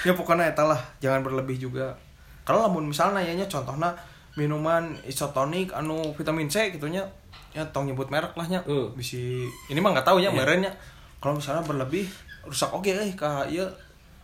ya 0.01 0.11
pokoknya 0.11 0.45
eta 0.47 0.63
lah 0.63 0.77
jangan 0.97 1.21
berlebih 1.21 1.57
juga 1.59 1.93
kalau 2.41 2.61
lamun 2.61 2.85
misalnya 2.85 3.21
nanya 3.21 3.45
contohnya 3.45 3.89
minuman 4.33 4.83
isotonik 5.03 5.71
anu 5.71 6.13
vitamin 6.13 6.45
C 6.45 6.69
gitunya 6.69 7.01
ya 7.49 7.65
tong 7.67 7.85
nyebut 7.85 8.05
merek 8.07 8.31
lah 8.31 8.45
nya 8.45 8.59
Hmm. 8.61 8.93
bisi 8.93 9.41
ini 9.65 9.77
mah 9.77 9.91
nggak 9.91 10.05
tahu 10.05 10.17
ya 10.17 10.29
Iya. 10.29 10.37
mereknya 10.37 10.71
kalau 11.17 11.33
misalnya 11.33 11.61
berlebih 11.61 12.05
rusak 12.43 12.69
oke 12.69 12.85
eh 12.87 13.11
ka 13.11 13.43
ieu 13.45 13.65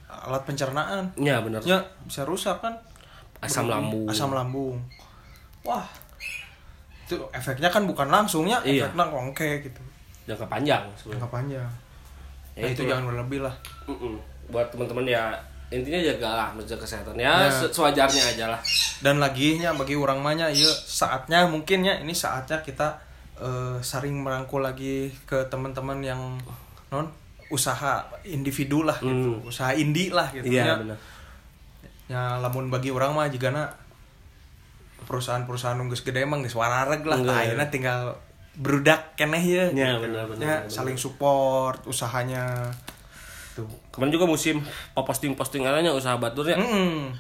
alat 0.05 0.43
pencernaan 0.43 1.09
ya 1.15 1.39
benar 1.39 1.59
ya 1.61 1.81
bisa 2.03 2.21
rusak 2.23 2.59
kan 2.59 2.73
Asam 3.39 3.65
Berlebih. 3.65 3.73
lambung. 3.73 4.03
asam 4.07 4.29
lambung 4.31 4.77
wah 5.63 5.83
itu 7.03 7.17
efeknya 7.31 7.67
kan 7.67 7.83
bukan 7.83 8.07
langsungnya 8.07 8.61
Iya. 8.61 8.87
efeknya 8.87 9.05
kongke 9.05 9.49
gitu 9.61 9.81
jangka 10.23 10.45
panjang 10.45 10.83
sebenarnya 10.93 11.17
jangka 11.17 11.29
panjang 11.31 11.69
Ya, 12.53 12.59
nah, 12.59 12.69
itu 12.69 12.73
itulah. 12.77 12.89
jangan 12.93 13.05
berlebih 13.09 13.39
lah 13.41 13.55
Mm-mm. 13.83 14.13
buat 14.47 14.69
teman-teman 14.69 15.09
ya 15.09 15.33
intinya 15.73 15.97
jagalah 15.99 16.53
menjaga 16.53 16.81
kesehatan 16.81 17.17
ya, 17.17 17.33
Ya. 17.39 17.49
se- 17.49 17.67
sewajarnya 17.67 18.23
aja 18.29 18.45
lah 18.47 18.61
dan 18.99 19.17
lagi 19.17 19.57
nya 19.57 19.73
bagi 19.73 19.93
orang 19.93 20.19
mahnya 20.19 20.47
iya 20.47 20.69
saatnya 20.69 21.45
mungkin 21.45 21.81
ya 21.81 21.97
ini 21.97 22.13
saatnya 22.13 22.61
kita 22.61 22.93
eh, 23.35 23.75
saring 23.81 24.13
merangkul 24.15 24.61
lagi 24.61 25.09
ke 25.23 25.49
teman-teman 25.49 25.97
yang 25.99 26.21
non 26.87 27.09
usaha 27.49 28.01
individu 28.23 28.81
lah 28.81 28.95
gitu 28.95 29.33
Hmm. 29.33 29.45
usaha 29.45 29.73
indie 29.73 30.09
lah 30.09 30.29
gitu 30.29 30.45
iya 30.47 30.63
ya. 30.63 30.75
benar 30.75 30.97
ya 32.03 32.21
lamun 32.37 32.67
bagi 32.67 32.89
orang 32.89 33.11
mah 33.11 33.25
jika 33.25 33.49
perusahaan-perusahaan 35.03 35.75
nunggus 35.75 36.01
gede 36.01 36.23
emang 36.23 36.41
geus 36.41 36.55
warareg 36.55 37.03
lah 37.03 37.19
nah, 37.19 37.41
ya. 37.41 37.51
ayeuna 37.51 37.67
tinggal 37.67 38.15
berudak 38.53 39.17
keneh 39.17 39.41
ya 39.41 39.65
ya 39.67 39.97
benar 39.97 40.29
benar 40.29 40.39
ya 40.39 40.55
benar. 40.63 40.69
saling 40.69 40.95
support 40.95 41.81
usahanya 41.83 42.69
tuh 43.53 43.69
kemarin 43.93 44.11
juga 44.13 44.25
musim 44.25 44.59
posting 44.93 45.37
posting 45.37 45.63
arahnya 45.63 45.93
usaha 45.93 46.17
batur 46.17 46.49
ya. 46.49 46.57
Mm-mm. 46.57 47.13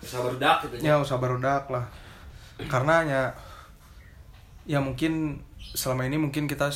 usaha 0.00 0.24
berdak 0.24 0.64
gitu 0.66 0.74
ya? 0.80 0.96
Ya 0.96 1.04
usaha 1.04 1.20
barudak 1.20 1.68
lah. 1.68 1.84
Karena 2.68 3.04
ya 3.04 3.22
ya 4.68 4.78
mungkin 4.80 5.40
selama 5.60 6.08
ini 6.08 6.16
mungkin 6.20 6.48
kita 6.48 6.68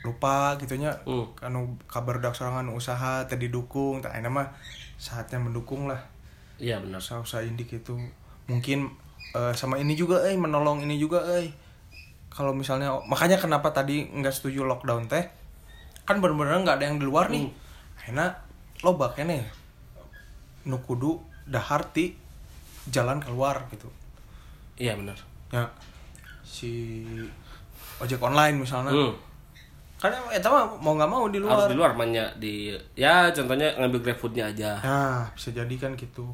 lupa 0.00 0.56
gitunya 0.56 0.96
Hmm. 1.04 1.28
anu 1.44 1.76
kabar 1.84 2.24
dak 2.24 2.32
sorangan 2.32 2.66
usaha 2.72 3.20
tadi 3.28 3.52
dukung 3.52 4.00
tak 4.00 4.16
enak 4.16 4.32
mah 4.32 4.48
saatnya 4.96 5.36
mendukung 5.42 5.90
lah. 5.90 6.00
Iya 6.56 6.80
benar. 6.80 7.00
Usaha-usaha 7.00 7.44
indik 7.44 7.72
itu 7.74 7.96
mungkin 8.48 8.88
eh, 9.36 9.52
sama 9.52 9.76
ini 9.76 9.92
juga 9.94 10.24
eh 10.24 10.36
menolong 10.36 10.80
ini 10.82 10.96
juga 10.96 11.20
eh. 11.36 11.52
Kalau 12.30 12.54
misalnya 12.54 12.94
makanya 13.10 13.36
kenapa 13.36 13.74
tadi 13.74 14.06
nggak 14.06 14.30
setuju 14.32 14.62
lockdown 14.64 15.10
teh? 15.10 15.26
Kan 16.06 16.22
bener-bener 16.22 16.62
nggak 16.62 16.78
ada 16.80 16.84
yang 16.86 16.98
di 16.98 17.06
luar 17.06 17.28
nih 17.28 17.46
enak 18.08 18.32
loba 18.80 19.12
kene 19.12 19.44
nu 20.64 20.80
kudu 20.80 21.20
daharti 21.44 22.16
jalan 22.88 23.20
keluar 23.20 23.68
gitu. 23.68 23.88
Iya 24.80 24.96
benar. 24.96 25.18
Ya 25.52 25.68
si 26.44 27.04
ojek 28.00 28.20
online 28.20 28.56
misalnya. 28.60 28.92
Hmm. 28.92 29.14
kan 30.00 30.08
eta 30.32 30.48
mah 30.48 30.64
mau 30.80 30.96
nggak 30.96 31.12
mau 31.12 31.28
di 31.28 31.36
luar. 31.36 31.60
Harus 31.60 31.72
di 31.72 31.76
luar 31.76 31.92
mainnya 31.92 32.24
di 32.40 32.72
ya 32.96 33.28
contohnya 33.36 33.68
ngambil 33.76 34.00
grab 34.00 34.16
foodnya 34.16 34.48
aja. 34.48 34.80
Nah 34.80 35.28
bisa 35.36 35.52
jadi 35.52 35.74
kan 35.76 35.92
gitu. 35.92 36.24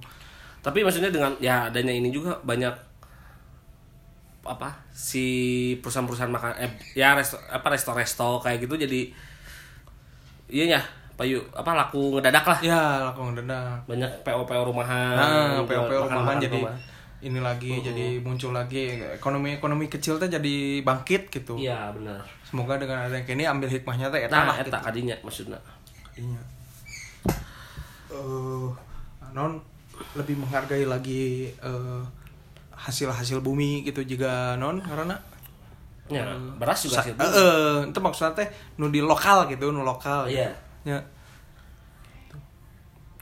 Tapi 0.63 0.87
maksudnya 0.87 1.11
dengan 1.11 1.35
ya 1.43 1.67
adanya 1.67 1.91
ini 1.91 2.15
juga 2.15 2.39
banyak 2.47 2.71
apa 4.47 4.71
si 4.95 5.27
perusahaan-perusahaan 5.83 6.31
makan 6.31 6.55
eh 6.63 6.71
ya 6.95 7.19
resto 7.19 7.35
apa 7.51 7.67
resto-resto 7.75 8.39
kayak 8.39 8.63
gitu 8.63 8.79
jadi 8.79 9.11
iya 10.47 10.79
ya 10.79 10.81
payu 11.17 11.41
apa 11.57 11.73
laku 11.73 12.21
ngedadak 12.21 12.45
lah. 12.45 12.59
Ya 12.61 12.81
laku 13.09 13.33
ngedadak. 13.33 13.89
Banyak 13.89 14.11
PO 14.23 14.45
PO 14.45 14.63
rumahan 14.69 15.17
nah 15.17 15.61
jual 15.65 15.89
PO 15.89 16.05
rumahan 16.13 16.37
jadi 16.37 16.61
rumah. 16.61 16.77
ini 17.25 17.41
lagi 17.41 17.73
jadi 17.81 18.21
muncul 18.21 18.53
lagi. 18.53 19.01
Ekonomi 19.17 19.57
ekonomi 19.57 19.89
kecil 19.89 20.21
teh 20.21 20.29
jadi 20.29 20.85
bangkit 20.85 21.33
gitu. 21.33 21.57
Iya 21.57 21.91
benar. 21.97 22.21
Semoga 22.45 22.77
dengan 22.77 23.09
ada 23.09 23.17
yang 23.17 23.27
kini 23.27 23.43
ambil 23.49 23.73
hikmahnya 23.73 24.13
teh 24.13 24.29
eta 24.29 24.37
nah 24.37 24.53
lah 24.53 24.57
eta 24.61 24.69
gitu. 24.69 24.85
kadinya 24.85 25.17
maksudnya 25.25 25.59
Iya. 26.17 26.41
Eh, 28.13 28.69
non 29.33 29.53
lebih 30.15 30.37
menghargai 30.37 30.85
lagi 30.85 31.49
eh, 31.51 32.03
hasil-hasil 32.77 33.41
bumi 33.41 33.83
gitu 33.83 34.05
juga 34.05 34.55
non 34.61 34.79
karena 34.85 35.17
ya 36.07 36.23
beras 36.61 36.87
juga 36.87 37.03
eh, 37.03 37.17
eh, 37.17 37.77
itu 37.91 37.99
maksudnya 37.99 38.33
teh 38.37 38.49
nu 38.79 38.93
di 38.93 39.01
lokal 39.03 39.49
gitu 39.51 39.73
nu 39.73 39.83
lokal 39.83 40.29
Iya. 40.31 40.53
Ya 40.87 41.03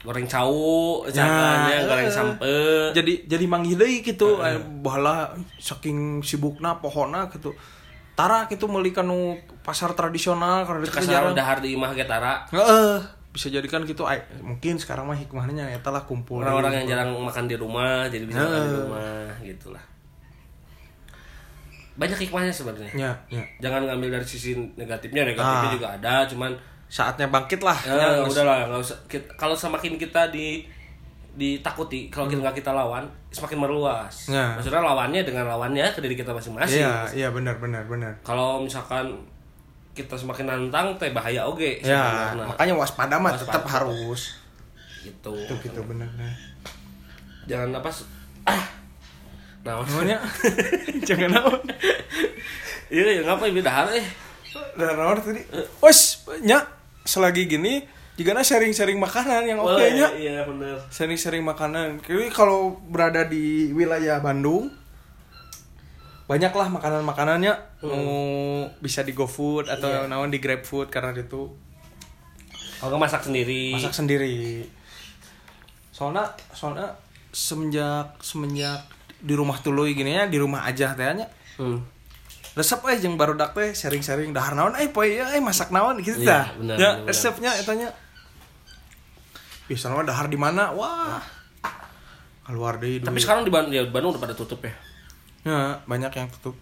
goreng 0.05 0.29
cau 0.29 1.01
Nah, 1.01 1.09
caranya 1.09 1.81
goreng 1.89 2.09
eh. 2.09 2.13
sampe. 2.13 2.55
Jadi 2.93 3.25
jadi 3.25 3.45
manggih 3.49 3.73
deui 3.73 4.05
gitu 4.05 4.37
eh, 4.39 4.61
bahala 4.85 5.33
saking 5.57 6.21
sibukna 6.21 6.77
pohona 6.77 7.25
gitu. 7.33 7.49
Tara 8.13 8.45
gitu 8.47 8.69
meuli 8.69 8.93
nu 9.01 9.33
pasar 9.65 9.91
tradisional 9.91 10.63
karena 10.63 10.85
itu 10.85 11.09
jarang 11.09 11.33
dahar 11.35 11.59
di 11.59 11.75
imah 11.75 11.91
getara 11.91 12.47
Heeh, 12.47 13.01
bisa 13.35 13.51
jadikan 13.51 13.83
gitu 13.83 14.07
ay, 14.07 14.23
mungkin 14.39 14.79
sekarang 14.79 15.03
mah 15.03 15.19
hikmahnya 15.19 15.67
eta 15.75 15.91
lah 15.91 16.07
kumpul 16.07 16.39
orang-orang 16.39 16.79
yang 16.79 16.95
jarang 16.95 17.11
makan 17.11 17.43
di 17.43 17.59
rumah 17.59 18.07
jadi 18.07 18.23
bisa 18.23 18.39
makan 18.39 18.61
di 18.61 18.75
rumah 18.87 19.27
gitulah. 19.43 19.83
Banyak 21.99 22.19
hikmahnya 22.23 22.53
sebenarnya. 22.55 22.91
Ya 22.95 23.11
ya. 23.27 23.43
Jangan 23.59 23.87
ngambil 23.87 24.21
dari 24.21 24.27
sisi 24.27 24.55
negatifnya 24.79 25.27
negatifnya 25.35 25.67
Ah. 25.67 25.75
juga 25.75 25.87
ada 25.99 26.13
cuman 26.23 26.51
saatnya 26.87 27.27
bangkit 27.27 27.59
lah 27.59 27.75
ya, 27.77 27.97
Ya, 28.15 28.21
udahlah 28.21 28.67
nggak 28.67 28.79
usah 28.79 28.97
kalau 29.35 29.53
semakin 29.53 29.95
kita 29.95 30.29
di 30.29 30.63
ditakuti 31.33 32.07
kalau 32.07 32.25
kita 32.25 32.39
nggak 32.39 32.55
kita 32.55 32.71
lawan 32.71 33.03
semakin 33.27 33.59
meluas 33.59 34.27
Hmm. 34.27 34.33
Ya. 34.33 34.45
maksudnya 34.55 34.79
lawannya 34.79 35.21
dengan 35.21 35.43
lawannya 35.45 35.83
ke 35.89 35.99
diri 35.99 36.15
kita 36.15 36.31
masing-masing 36.31 36.79
Iya, 36.79 36.95
iya 37.11 37.27
benar 37.29 37.57
benar 37.57 37.83
benar. 37.83 38.15
kalau 38.21 38.57
misalkan 38.57 39.11
kita 39.91 40.11
semakin 40.13 40.45
nantang 40.45 40.95
teh 40.95 41.11
bahaya 41.11 41.43
oge 41.43 41.79
Ya, 41.79 42.31
sebenarnya. 42.31 42.45
makanya 42.47 42.73
waspada 42.75 43.15
mah 43.15 43.31
Waspada. 43.31 43.51
tetap 43.51 43.63
harus. 43.69 44.21
gitu 45.01 45.31
Itu 45.35 45.53
gitu 45.61 45.79
benar 45.83 46.07
nah. 46.15 46.31
jangan 47.45 47.69
apa 47.75 47.89
ah 48.45 48.63
nah 49.61 49.81
Namanya 49.81 50.17
jangan 51.07 51.29
naon. 51.31 51.61
iya 52.87 53.11
ya 53.11 53.21
ngapain 53.23 53.51
beda 53.51 53.91
eh 53.91 54.05
Dan 54.75 54.95
naon 54.99 55.19
tadi? 55.19 55.41
Wes, 55.79 56.23
nya 56.43 56.67
selagi 57.07 57.47
gini 57.47 57.83
jika 58.15 58.31
sharing-sharing 58.31 58.95
makanan 58.95 59.43
yang 59.43 59.59
oke 59.59 59.75
Boleh, 59.75 59.91
nya. 59.91 60.07
iya 60.15 60.47
bener 60.47 60.79
Sharing-sharing 60.87 61.43
makanan. 61.43 61.99
Jadi 61.99 62.31
kalau 62.31 62.79
berada 62.87 63.27
di 63.27 63.75
wilayah 63.75 64.23
Bandung 64.23 64.71
banyaklah 66.25 66.73
makanan-makanannya 66.73 67.53
mau 67.85 68.09
bisa 68.81 69.05
di 69.05 69.13
GoFood 69.13 69.69
atau 69.69 69.89
Iya. 69.93 70.09
naon 70.09 70.33
di 70.33 70.41
GrabFood 70.41 70.89
karena 70.89 71.13
itu 71.13 71.53
kalau 72.81 72.97
masak 72.97 73.21
sendiri 73.29 73.77
masak 73.77 73.93
sendiri 73.93 74.65
soalnya 75.93 76.25
soalnya 76.49 76.97
semenjak 77.29 78.17
semenjak 78.25 78.89
di 79.21 79.37
rumah 79.37 79.61
tuluy 79.61 79.93
gini 79.93 80.17
ya 80.17 80.25
di 80.25 80.41
rumah 80.41 80.65
aja 80.65 80.97
tehnya 80.97 81.29
hmm. 81.61 81.77
Resep 82.55 82.79
eh 82.87 82.97
yang 82.97 83.19
baru 83.19 83.35
dak 83.35 83.51
teh 83.51 83.71
sharing-sharing 83.71 84.31
dahar 84.31 84.55
naon 84.55 84.73
eh 84.75 84.87
poe 84.87 85.03
ya 85.05 85.35
eh 85.35 85.43
masak 85.43 85.69
naon 85.69 85.99
gitu 85.99 86.23
Iya, 86.23 86.55
dah. 86.55 86.77
ya 86.79 86.89
resepnya 87.03 87.51
etanya 87.53 87.91
bisa 89.67 89.89
nama 89.89 90.01
dahar 90.01 90.25
di 90.25 90.37
mana? 90.37 90.71
Wah. 90.71 91.19
Keluar 92.45 92.77
deh 92.77 93.01
tapi 93.01 93.17
sekarang 93.17 93.41
di 93.41 93.49
Bandung, 93.49 93.73
ya, 93.73 93.83
Bandung 93.89 94.13
udah 94.13 94.21
pada 94.21 94.35
tutup 94.37 94.61
ya? 94.61 94.71
Ya 95.41 95.81
banyak 95.83 96.13
yang 96.13 96.29
tutup. 96.31 96.53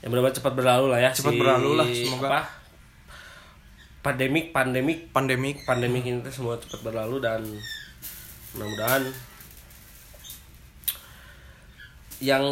Yang 0.00 0.08
benar-benar 0.10 0.34
cepat 0.34 0.52
berlalu 0.52 0.86
lah 0.90 0.98
ya 0.98 1.10
Cepat 1.12 1.36
berlalu 1.36 1.70
lah, 1.78 1.86
semoga. 1.86 2.28
apa, 2.32 2.40
pandemik 4.02 4.50
pandemik. 4.50 5.12
Pandemik. 5.12 5.56
Pandemik 5.62 6.02
ini 6.02 6.18
semua 6.32 6.58
cepat 6.58 6.80
berlalu 6.82 7.22
dan 7.22 7.44
mudah-mudahan 8.52 9.06
yang 12.22 12.44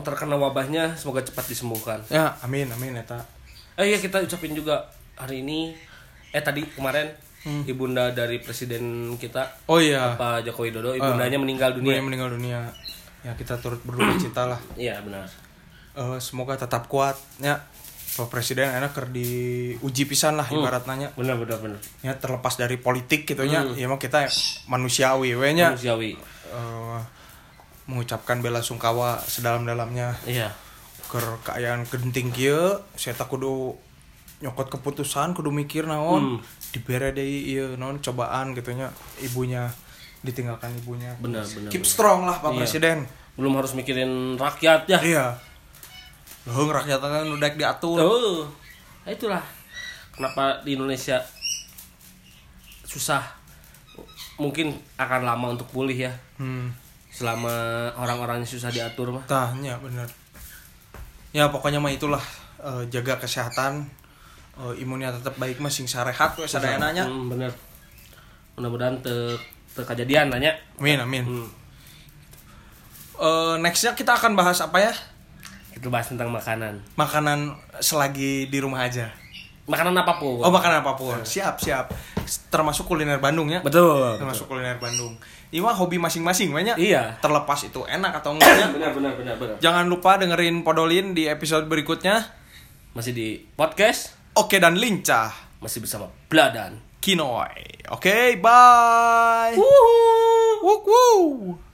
terkena 0.00 0.34
wabahnya 0.34 0.96
semoga 0.96 1.20
cepat 1.20 1.44
disembuhkan. 1.46 2.00
Ya 2.08 2.32
amin 2.40 2.72
amin 2.72 2.96
eta. 2.96 3.20
Eh 3.76 3.84
iya 3.86 4.00
kita 4.00 4.18
ucapin 4.18 4.56
juga 4.56 4.88
hari 5.14 5.44
ini 5.44 5.76
eh 6.30 6.40
tadi 6.40 6.64
kemarin 6.66 7.12
Hmm. 7.38 7.62
ibunda 7.64 8.10
dari 8.10 8.42
presiden 8.42 9.14
kita 9.14 9.62
oh 9.70 9.78
iya. 9.78 10.18
Pak 10.18 10.42
Joko 10.42 10.66
Widodo 10.66 10.90
ibundanya 10.90 11.38
meninggal 11.38 11.70
dunia. 11.70 11.94
dunia 11.94 12.02
meninggal 12.02 12.28
dunia. 12.34 12.60
Ya 13.22 13.30
kita 13.32 13.54
turut 13.58 13.78
berduka 13.82 14.18
cita 14.18 14.42
lah. 14.44 14.58
Iya 14.74 14.98
benar. 15.00 15.30
Eh, 15.94 16.18
semoga 16.18 16.58
tetap 16.58 16.90
kuat. 16.90 17.14
Ya 17.38 17.62
Pak 18.10 18.26
Presiden 18.26 18.66
enak 18.72 18.90
ker 18.90 19.06
di 19.06 19.28
uji 19.78 20.02
pisan 20.04 20.34
lah 20.34 20.44
Hmm. 20.44 20.58
ibarat 20.58 20.82
nanya 20.84 21.14
benar 21.14 21.38
benar 21.38 21.62
benar. 21.62 21.78
Ya 22.00 22.10
terlepas 22.12 22.56
dari 22.56 22.74
politik 22.74 23.22
gitu 23.24 23.46
nya. 23.46 23.62
Hmm. 23.62 23.76
ya 23.76 23.86
mah 23.86 23.96
kita 23.96 24.26
manusiawi 24.66 25.38
we 25.38 25.48
nya. 25.52 25.70
Manusiawi. 25.72 26.18
Eh, 26.50 27.00
mengucapkan 27.88 28.38
bela 28.38 28.60
sungkawa 28.60 29.16
sedalam-dalamnya. 29.18 30.12
Iya. 30.22 30.52
Ker 31.08 31.24
keayaan 31.42 31.82
genting 31.82 32.28
kieu 32.28 32.76
saya 32.92 33.16
tak 33.16 33.26
kudu 33.26 33.72
nyokot 34.38 34.68
keputusan 34.70 35.32
kudu 35.32 35.48
mikir 35.48 35.82
naon 35.82 36.36
Hmm. 36.36 36.38
dibere 36.70 37.10
deui 37.10 37.48
ieu 37.48 37.74
naon 37.74 37.98
cobaan 37.98 38.52
gitu 38.52 38.70
nya 38.70 38.92
ibunya 39.18 39.72
ditinggalkan 40.20 40.68
ibunya. 40.76 41.16
Benar 41.16 41.42
benar 41.42 41.70
keep 41.70 41.80
benar. 41.80 41.90
strong 41.90 42.20
lah 42.22 42.36
Pak 42.36 42.52
Iya. 42.52 42.58
Presiden. 42.60 42.98
Belum 43.34 43.54
harus 43.54 43.72
mikirin 43.72 44.36
rakyat 44.36 44.84
ya? 44.86 44.98
Iya. 45.00 45.26
Loh, 46.44 46.68
rakyat 46.68 46.98
kan 46.98 47.24
udah 47.24 47.50
diatur. 47.50 47.98
Oh, 47.98 48.40
nah 49.02 49.10
itulah. 49.10 49.40
Kenapa 50.10 50.58
di 50.60 50.74
Indonesia 50.74 51.20
susah? 52.82 53.22
Mungkin 54.36 54.70
akan 54.96 55.20
lama 55.24 55.46
untuk 55.50 55.66
pulih 55.68 55.94
ya. 55.98 56.12
Hmm. 56.36 56.70
Selama 57.18 57.50
orang-orangnya 57.98 58.46
susah 58.46 58.70
diatur 58.70 59.10
mah. 59.10 59.26
Tanya 59.26 59.74
bener. 59.82 60.06
Ya 61.34 61.50
pokoknya 61.50 61.82
mah 61.82 61.90
itulah 61.90 62.22
eh, 62.62 62.86
jaga 62.94 63.18
kesehatan 63.18 63.90
eh, 64.62 64.74
imunnya 64.78 65.10
tetap 65.10 65.34
baik 65.34 65.58
mah 65.58 65.66
sing 65.66 65.90
sarehat 65.90 66.38
we 66.38 66.46
sadayananya. 66.46 67.10
Hmm, 67.10 67.26
bener. 67.26 67.50
Mudah-mudahan 68.54 69.02
te 69.02 69.34
terkejadian 69.74 70.30
nanya. 70.30 70.54
Amin 70.78 71.02
amin. 71.02 71.26
Hmm. 71.26 71.48
Eh, 73.18 73.54
nextnya 73.66 73.98
kita 73.98 74.14
akan 74.14 74.38
bahas 74.38 74.62
apa 74.62 74.78
ya? 74.78 74.94
Kita 75.74 75.90
bahas 75.90 76.06
tentang 76.06 76.30
makanan. 76.30 76.78
Makanan 76.94 77.58
selagi 77.82 78.46
di 78.46 78.58
rumah 78.62 78.86
aja. 78.86 79.10
Makanan 79.66 79.94
apa 79.98 80.22
pun. 80.22 80.38
Oh 80.46 80.54
makanan 80.54 80.86
apa 80.86 80.94
pun. 80.94 81.18
Siap 81.26 81.58
siap. 81.58 81.90
Termasuk 82.48 82.84
kuliner 82.84 83.18
Bandung 83.18 83.48
ya. 83.48 83.60
betul. 83.60 84.16
Termasuk 84.16 84.46
kuliner 84.46 84.76
Bandung. 84.76 85.16
Ini 85.48 85.58
mah 85.58 85.72
hobi 85.72 85.96
masing-masing 85.96 86.52
banyak. 86.52 86.76
Iya. 86.76 87.16
Terlepas 87.18 87.64
itu 87.64 87.80
enak 87.82 88.20
atau 88.20 88.36
enggaknya. 88.36 88.68
Benar 88.76 88.90
benar 88.92 89.12
benar 89.16 89.34
benar. 89.36 89.56
Jangan 89.58 89.88
lupa 89.88 90.20
dengerin 90.20 90.60
Podolin 90.60 91.12
di 91.12 91.24
episode 91.24 91.64
berikutnya. 91.66 92.20
Masih 92.92 93.12
di 93.12 93.28
podcast 93.54 94.12
Oke 94.34 94.58
dan 94.58 94.76
lincah. 94.76 95.32
masih 95.58 95.82
bersama 95.82 96.06
Bladan. 96.30 96.78
Kinoy. 97.02 97.88
Oke, 97.90 98.36
bye. 98.38 99.54
Wuhu. 99.56 100.62
Woo 100.62 100.78
woo. 100.86 101.67